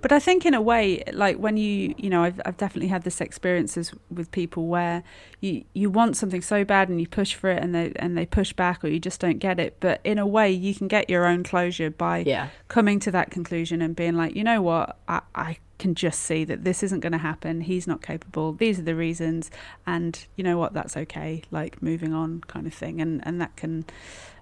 But 0.00 0.12
I 0.12 0.18
think 0.18 0.44
in 0.46 0.54
a 0.54 0.60
way, 0.62 1.02
like 1.12 1.36
when 1.38 1.56
you, 1.56 1.94
you 1.96 2.10
know, 2.10 2.22
I've, 2.22 2.40
I've 2.44 2.56
definitely 2.56 2.88
had 2.88 3.02
this 3.02 3.20
experiences 3.20 3.92
with 4.10 4.30
people 4.30 4.66
where 4.66 5.02
you, 5.40 5.64
you 5.74 5.90
want 5.90 6.16
something 6.16 6.42
so 6.42 6.64
bad 6.64 6.88
and 6.88 7.00
you 7.00 7.06
push 7.08 7.34
for 7.34 7.50
it 7.50 7.62
and 7.62 7.74
they, 7.74 7.92
and 7.96 8.16
they 8.16 8.26
push 8.26 8.52
back 8.52 8.84
or 8.84 8.88
you 8.88 9.00
just 9.00 9.20
don't 9.20 9.38
get 9.38 9.58
it. 9.58 9.76
But 9.80 10.00
in 10.04 10.18
a 10.18 10.26
way, 10.26 10.50
you 10.50 10.74
can 10.74 10.88
get 10.88 11.08
your 11.10 11.26
own 11.26 11.42
closure 11.42 11.90
by 11.90 12.18
Yeah. 12.18 12.48
coming 12.68 13.00
to 13.00 13.10
that 13.12 13.30
conclusion 13.30 13.82
and 13.82 13.94
being 13.96 14.14
like, 14.14 14.34
you 14.36 14.44
know 14.44 14.62
what, 14.62 14.98
I, 15.08 15.20
I 15.34 15.58
can 15.78 15.94
just 15.94 16.20
see 16.22 16.44
that 16.44 16.64
this 16.64 16.82
isn't 16.82 17.00
going 17.00 17.12
to 17.12 17.18
happen. 17.18 17.60
He's 17.60 17.86
not 17.86 18.02
capable. 18.02 18.52
These 18.52 18.80
are 18.80 18.82
the 18.82 18.96
reasons. 18.96 19.50
And 19.86 20.26
you 20.34 20.42
know 20.42 20.58
what, 20.58 20.72
that's 20.74 20.96
okay. 20.96 21.42
Like 21.50 21.80
moving 21.82 22.12
on 22.12 22.40
kind 22.48 22.66
of 22.66 22.74
thing. 22.74 23.00
And, 23.00 23.24
and 23.24 23.40
that 23.40 23.54
can, 23.56 23.84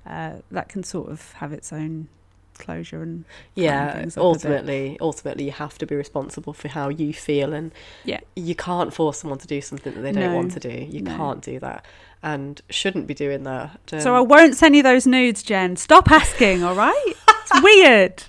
uh, 0.06 0.36
that 0.50 0.68
can 0.70 0.82
sort 0.82 1.10
of 1.10 1.32
have 1.32 1.52
its 1.52 1.72
own 1.72 2.08
closure 2.56 3.02
and 3.02 3.24
Yeah, 3.54 3.92
things 3.92 4.16
up 4.16 4.20
a 4.20 4.24
bit. 4.24 4.26
ultimately, 4.26 4.96
ultimately, 5.00 5.44
you 5.44 5.52
have 5.52 5.78
to 5.78 5.86
be 5.86 5.94
responsible 5.94 6.52
for 6.52 6.68
how 6.68 6.88
you 6.88 7.12
feel, 7.12 7.52
and 7.52 7.72
Yeah. 8.04 8.20
you 8.34 8.54
can't 8.54 8.92
force 8.92 9.18
someone 9.18 9.38
to 9.40 9.46
do 9.46 9.60
something 9.60 9.94
that 9.94 10.00
they 10.00 10.12
don't 10.12 10.32
No, 10.32 10.36
want 10.36 10.52
to 10.52 10.60
do. 10.60 10.86
You 10.90 11.02
no. 11.02 11.16
can't 11.16 11.42
do 11.42 11.58
that, 11.60 11.84
and 12.22 12.60
shouldn't 12.70 13.06
be 13.06 13.14
doing 13.14 13.44
that. 13.44 13.78
So 13.98 14.14
I 14.14 14.20
Um, 14.20 14.28
won't 14.28 14.56
send 14.56 14.74
you 14.76 14.82
those 14.82 15.06
nudes, 15.06 15.42
Jen. 15.42 15.76
Stop 15.76 16.10
asking, 16.10 16.62
all 16.64 16.74
right? 16.74 17.12
It's 17.28 17.62
weird. 17.62 18.24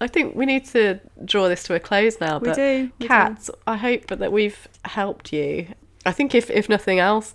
I 0.00 0.06
think 0.06 0.36
we 0.36 0.46
need 0.46 0.64
to 0.66 1.00
draw 1.24 1.48
this 1.48 1.64
to 1.64 1.74
a 1.74 1.80
close 1.80 2.20
now. 2.20 2.38
We 2.38 2.48
but 2.48 2.56
do. 2.56 2.90
we 3.00 3.08
do. 3.08 3.36
I 3.66 3.76
hope 3.76 4.06
that 4.06 4.30
we've 4.30 4.68
helped 4.84 5.32
you. 5.32 5.68
I 6.06 6.12
think 6.12 6.34
if 6.34 6.50
if 6.50 6.68
nothing 6.68 6.98
else, 7.00 7.34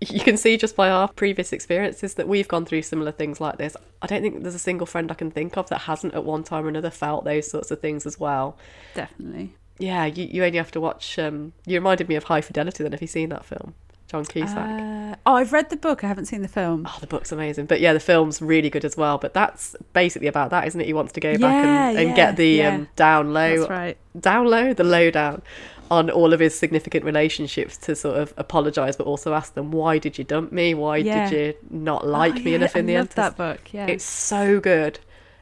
you 0.00 0.20
can 0.20 0.36
see 0.36 0.56
just 0.56 0.76
by 0.76 0.90
our 0.90 1.08
previous 1.08 1.52
experiences 1.52 2.14
that 2.14 2.28
we've 2.28 2.48
gone 2.48 2.66
through 2.66 2.82
similar 2.82 3.12
things 3.12 3.40
like 3.40 3.56
this. 3.56 3.76
I 4.02 4.06
don't 4.06 4.22
think 4.22 4.42
there's 4.42 4.54
a 4.54 4.58
single 4.58 4.86
friend 4.86 5.10
I 5.10 5.14
can 5.14 5.30
think 5.30 5.56
of 5.56 5.68
that 5.70 5.82
hasn't 5.82 6.14
at 6.14 6.24
one 6.24 6.44
time 6.44 6.66
or 6.66 6.68
another 6.68 6.90
felt 6.90 7.24
those 7.24 7.50
sorts 7.50 7.70
of 7.70 7.80
things 7.80 8.04
as 8.04 8.20
well. 8.20 8.58
Definitely. 8.94 9.54
yeah, 9.78 10.04
you, 10.04 10.24
you 10.30 10.44
only 10.44 10.58
have 10.58 10.70
to 10.72 10.80
watch. 10.80 11.18
Um, 11.18 11.52
you 11.64 11.76
reminded 11.76 12.08
me 12.08 12.14
of 12.14 12.24
High 12.24 12.42
Fidelity. 12.42 12.82
Then, 12.82 12.92
have 12.92 13.00
you 13.00 13.06
seen 13.08 13.30
that 13.30 13.46
film, 13.46 13.74
John 14.06 14.26
Cusack? 14.26 14.56
Uh, 14.56 15.16
oh, 15.24 15.34
I've 15.34 15.54
read 15.54 15.70
the 15.70 15.76
book. 15.76 16.04
I 16.04 16.08
haven't 16.08 16.26
seen 16.26 16.42
the 16.42 16.48
film. 16.48 16.86
Oh, 16.86 16.98
the 17.00 17.06
book's 17.06 17.32
amazing. 17.32 17.64
But 17.64 17.80
yeah, 17.80 17.94
the 17.94 18.00
film's 18.00 18.42
really 18.42 18.68
good 18.68 18.84
as 18.84 18.98
well. 18.98 19.16
But 19.16 19.32
that's 19.32 19.74
basically 19.94 20.28
about 20.28 20.50
that, 20.50 20.66
isn't 20.66 20.80
it? 20.80 20.86
He 20.86 20.92
wants 20.92 21.12
to 21.12 21.20
go 21.20 21.38
back 21.38 21.64
and, 21.64 21.98
and 21.98 22.08
yeah, 22.10 22.16
get 22.16 22.36
the 22.36 22.48
yeah. 22.48 22.74
um, 22.74 22.88
down 22.96 23.32
low, 23.32 23.56
That's 23.58 23.70
right. 23.70 23.98
down 24.20 24.46
low, 24.46 24.74
the 24.74 24.84
lowdown 24.84 25.42
on 25.90 26.10
all 26.10 26.32
of 26.32 26.40
his 26.40 26.58
significant 26.58 27.04
relationships 27.04 27.76
to 27.78 27.94
sort 27.94 28.18
of 28.18 28.34
apologise, 28.36 28.96
but 28.96 29.06
also 29.06 29.34
ask 29.34 29.54
them, 29.54 29.70
why 29.70 29.98
did 29.98 30.18
you 30.18 30.24
dump 30.24 30.52
me? 30.52 30.74
Why 30.74 30.96
Yeah. 30.98 31.28
did 31.30 31.38
you 31.38 31.54
not 31.70 32.06
like 32.06 32.34
Oh, 32.36 32.38
me 32.40 32.50
yeah, 32.50 32.56
enough 32.56 32.76
in 32.76 32.84
I 32.84 32.86
the 32.86 32.94
end? 32.96 33.08
love 33.08 33.14
that 33.16 33.36
book. 33.36 33.60
Yeah. 33.72 33.86
It's 33.86 34.04
so 34.04 34.60
good. 34.60 34.98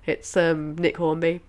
It's 0.06 0.36
um, 0.36 0.76
Nick 0.76 0.96
Hornby. 0.98 1.40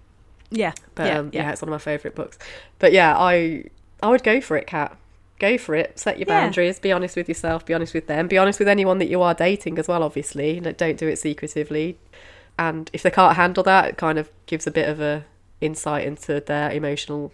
yeah. 0.49 0.73
But 0.95 1.07
yeah. 1.07 1.19
um, 1.19 1.29
yeah. 1.33 1.51
it's 1.51 1.61
one 1.61 1.69
of 1.69 1.73
my 1.73 1.77
favourite 1.79 2.15
books. 2.15 2.37
But 2.79 2.93
yeah, 2.93 3.15
I 3.17 3.65
I 4.01 4.09
would 4.09 4.23
go 4.23 4.39
for 4.41 4.55
it, 4.57 4.67
Kat. 4.67 4.95
Go 5.39 5.57
for 5.57 5.75
it. 5.75 5.99
Set 5.99 6.17
your 6.17 6.27
boundaries. 6.27 6.79
Be 6.79 6.93
honest 6.93 7.15
with 7.17 7.27
yourself. 7.27 7.65
Be 7.65 7.73
honest 7.73 7.93
with 7.93 8.07
them. 8.07 8.27
Be 8.29 8.37
honest 8.37 8.57
with 8.59 8.69
anyone 8.69 8.99
that 8.99 9.09
you 9.09 9.21
are 9.21 9.33
dating 9.33 9.77
as 9.77 9.87
well. 9.89 10.01
Obviously, 10.03 10.61
Like, 10.61 10.77
don't 10.77 10.97
do 10.97 11.07
it 11.09 11.17
secretively. 11.19 11.97
And 12.57 12.89
if 12.93 13.03
they 13.03 13.11
can't 13.11 13.35
handle 13.35 13.63
that, 13.63 13.89
it 13.89 13.97
kind 13.97 14.17
of 14.17 14.29
gives 14.45 14.65
a 14.65 14.71
bit 14.71 14.87
of 14.87 15.01
a 15.01 15.25
insight 15.59 16.05
into 16.05 16.39
their 16.39 16.71
emotional 16.71 17.33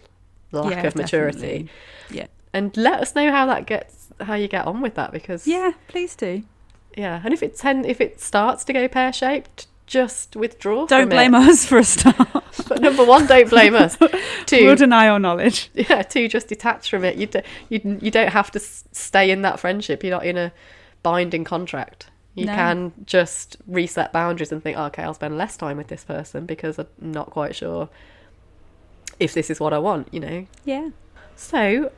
lack 0.52 0.72
Yeah, 0.72 0.86
of 0.86 0.96
maturity. 0.96 1.38
definitely. 1.38 1.68
Yeah. 2.10 2.26
And 2.52 2.76
let 2.76 3.00
us 3.00 3.14
know 3.14 3.30
how 3.30 3.46
that 3.46 3.66
gets, 3.66 4.08
how 4.20 4.34
you 4.34 4.46
get 4.48 4.66
on 4.66 4.80
with 4.82 4.94
that, 4.94 5.10
because 5.12 5.46
Yeah, 5.46 5.72
please 5.88 6.14
do. 6.14 6.42
yeah. 6.96 7.20
And 7.24 7.32
if 7.32 7.42
it 7.42 7.56
ten, 7.56 7.84
if 7.84 8.00
it 8.00 8.20
starts 8.20 8.64
to 8.64 8.72
go 8.72 8.86
pear 8.88 9.12
shaped, 9.12 9.66
just 9.86 10.36
withdraw. 10.36 10.86
Don't 10.86 11.08
blame 11.08 11.34
it. 11.34 11.48
us 11.48 11.64
for 11.66 11.78
a 11.78 11.84
start. 11.84 12.16
But 12.68 12.80
number 12.82 13.02
one, 13.04 13.26
don't 13.26 13.48
blame 13.48 13.74
us. 13.74 13.96
Two, 14.46 14.64
We'll 14.66 14.76
deny 14.76 15.08
our 15.08 15.18
knowledge. 15.18 15.70
yeah 15.74 16.02
Two, 16.02 16.28
just 16.28 16.48
detach 16.48 16.90
from 16.90 17.02
it 17.04 17.16
you, 17.16 17.26
do, 17.26 17.40
you 17.70 17.98
you 18.02 18.10
don't 18.10 18.28
have 18.28 18.50
to 18.52 18.60
stay 18.60 19.30
in 19.30 19.40
that 19.42 19.58
friendship 19.58 20.02
you're 20.04 20.10
not 20.14 20.24
in 20.26 20.36
a 20.36 20.52
binding 21.02 21.44
contract 21.44 22.06
you 22.34 22.44
No. 22.46 22.54
can 22.54 22.92
just 23.06 23.56
reset 23.66 24.12
boundaries 24.12 24.52
and 24.52 24.62
think 24.62 24.76
"Oh, 24.78 24.84
okay 24.84 25.02
i'll 25.02 25.14
spend 25.14 25.36
less 25.38 25.56
time 25.56 25.76
with 25.78 25.88
this 25.88 26.04
person 26.04 26.44
because 26.46 26.78
i'm 26.78 26.86
not 27.00 27.30
quite 27.30 27.56
sure 27.56 27.88
if 29.24 29.34
this 29.34 29.48
is 29.50 29.58
what 29.60 29.72
i 29.72 29.78
want 29.78 30.08
you 30.12 30.20
know 30.20 30.46
Yeah. 30.64 30.90
so 31.36 31.90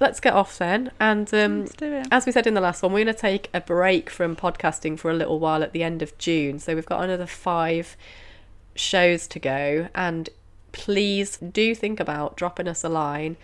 let's 0.00 0.20
get 0.20 0.32
off 0.34 0.58
then 0.58 0.90
and 0.98 1.32
um 1.32 1.60
Let's 1.60 1.74
do 1.76 1.92
it. 1.92 2.06
as 2.10 2.26
we 2.26 2.32
said 2.32 2.46
in 2.46 2.54
the 2.54 2.60
last 2.60 2.82
one, 2.82 2.92
we're 2.92 3.04
going 3.04 3.14
to 3.14 3.20
take 3.20 3.48
a 3.54 3.60
break 3.60 4.10
from 4.10 4.34
podcasting 4.36 4.98
for 4.98 5.10
a 5.10 5.14
little 5.14 5.38
while 5.38 5.62
at 5.62 5.72
the 5.72 5.82
end 5.84 6.02
of 6.02 6.16
June. 6.18 6.58
So 6.58 6.74
we've 6.74 6.84
got 6.84 7.02
another 7.04 7.26
five 7.26 7.96
shows 8.74 9.26
to 9.28 9.38
go. 9.38 9.88
And 9.94 10.28
please 10.72 11.36
do 11.38 11.74
think 11.76 12.00
about 12.00 12.36
dropping 12.36 12.66
us 12.68 12.82
a 12.82 12.88
line 12.88 13.36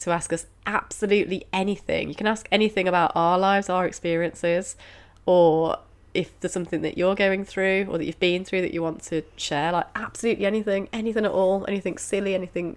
to 0.00 0.10
ask 0.10 0.32
us 0.32 0.46
absolutely 0.66 1.46
anything. 1.52 2.08
You 2.08 2.16
can 2.16 2.26
ask 2.26 2.48
anything 2.50 2.88
about 2.88 3.12
our 3.14 3.38
lives, 3.38 3.70
our 3.70 3.86
experiences, 3.86 4.76
or 5.26 5.78
if 6.14 6.38
there's 6.40 6.52
something 6.52 6.82
that 6.82 6.96
you're 6.96 7.14
going 7.14 7.44
through 7.44 7.86
or 7.90 7.98
that 7.98 8.04
you've 8.04 8.20
been 8.20 8.44
through 8.44 8.62
that 8.62 8.72
you 8.72 8.82
want 8.82 9.02
to 9.04 9.22
share. 9.36 9.72
Like 9.72 9.86
absolutely 9.94 10.46
anything, 10.46 10.88
anything 10.92 11.24
at 11.24 11.30
all, 11.30 11.64
anything 11.66 11.98
silly, 11.98 12.34
anything 12.34 12.76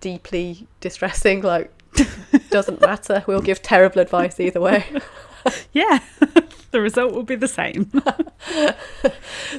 deeply 0.00 0.66
distressing. 0.80 1.42
Like 1.42 1.72
doesn't 2.50 2.80
matter. 2.80 3.24
We'll 3.26 3.42
give 3.42 3.62
terrible 3.62 4.00
advice 4.00 4.40
either 4.40 4.60
way. 4.60 4.84
Yeah. 5.72 6.00
the 6.72 6.80
result 6.80 7.14
will 7.14 7.22
be 7.22 7.36
the 7.36 7.48
same. 7.48 7.90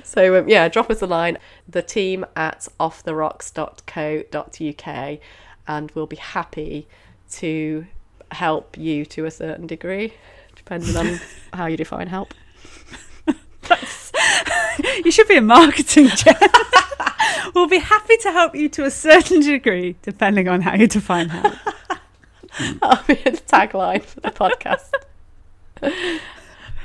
So 0.04 0.40
um, 0.40 0.50
yeah, 0.50 0.68
drop 0.68 0.90
us 0.90 1.02
a 1.02 1.08
line. 1.08 1.38
The 1.68 1.82
team 1.82 2.26
at 2.36 2.68
offtherocks.co.uk, 2.80 5.20
and 5.68 5.92
we'll 5.92 6.08
be 6.08 6.18
happy 6.18 6.88
to 7.32 7.86
help 8.32 8.78
you 8.78 9.06
to 9.06 9.26
a 9.26 9.32
certain 9.32 9.68
degree, 9.68 10.14
depending 10.56 10.96
on 10.96 11.20
how 11.54 11.68
you 11.68 11.78
define 11.78 12.08
help. 12.08 12.34
you 15.06 15.12
should 15.12 15.28
be 15.28 15.38
in 15.38 15.46
marketing, 15.46 16.08
Jen. 16.16 16.36
we'll 17.56 17.68
be 17.68 17.80
happy 17.80 18.18
to 18.18 18.32
help 18.32 18.56
you 18.56 18.70
to 18.70 18.86
a 18.86 18.92
certain 18.92 19.42
degree, 19.42 19.96
depending 20.02 20.48
on 20.48 20.62
how 20.62 20.76
you 20.76 20.88
define 20.88 21.30
help. 21.30 21.54
That'll 22.82 23.06
be 23.06 23.16
the 23.16 23.32
tagline 23.32 24.04
for 24.04 24.20
the 24.22 24.32
podcast. 24.32 24.90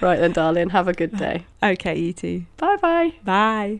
right 0.00 0.18
then, 0.20 0.32
darling. 0.32 0.70
Have 0.70 0.88
a 0.88 0.92
good 0.92 1.16
day. 1.16 1.46
Okay, 1.62 1.98
you 1.98 2.12
too. 2.12 2.44
Bye 2.56 2.76
bye. 2.76 3.12
Bye. 3.24 3.72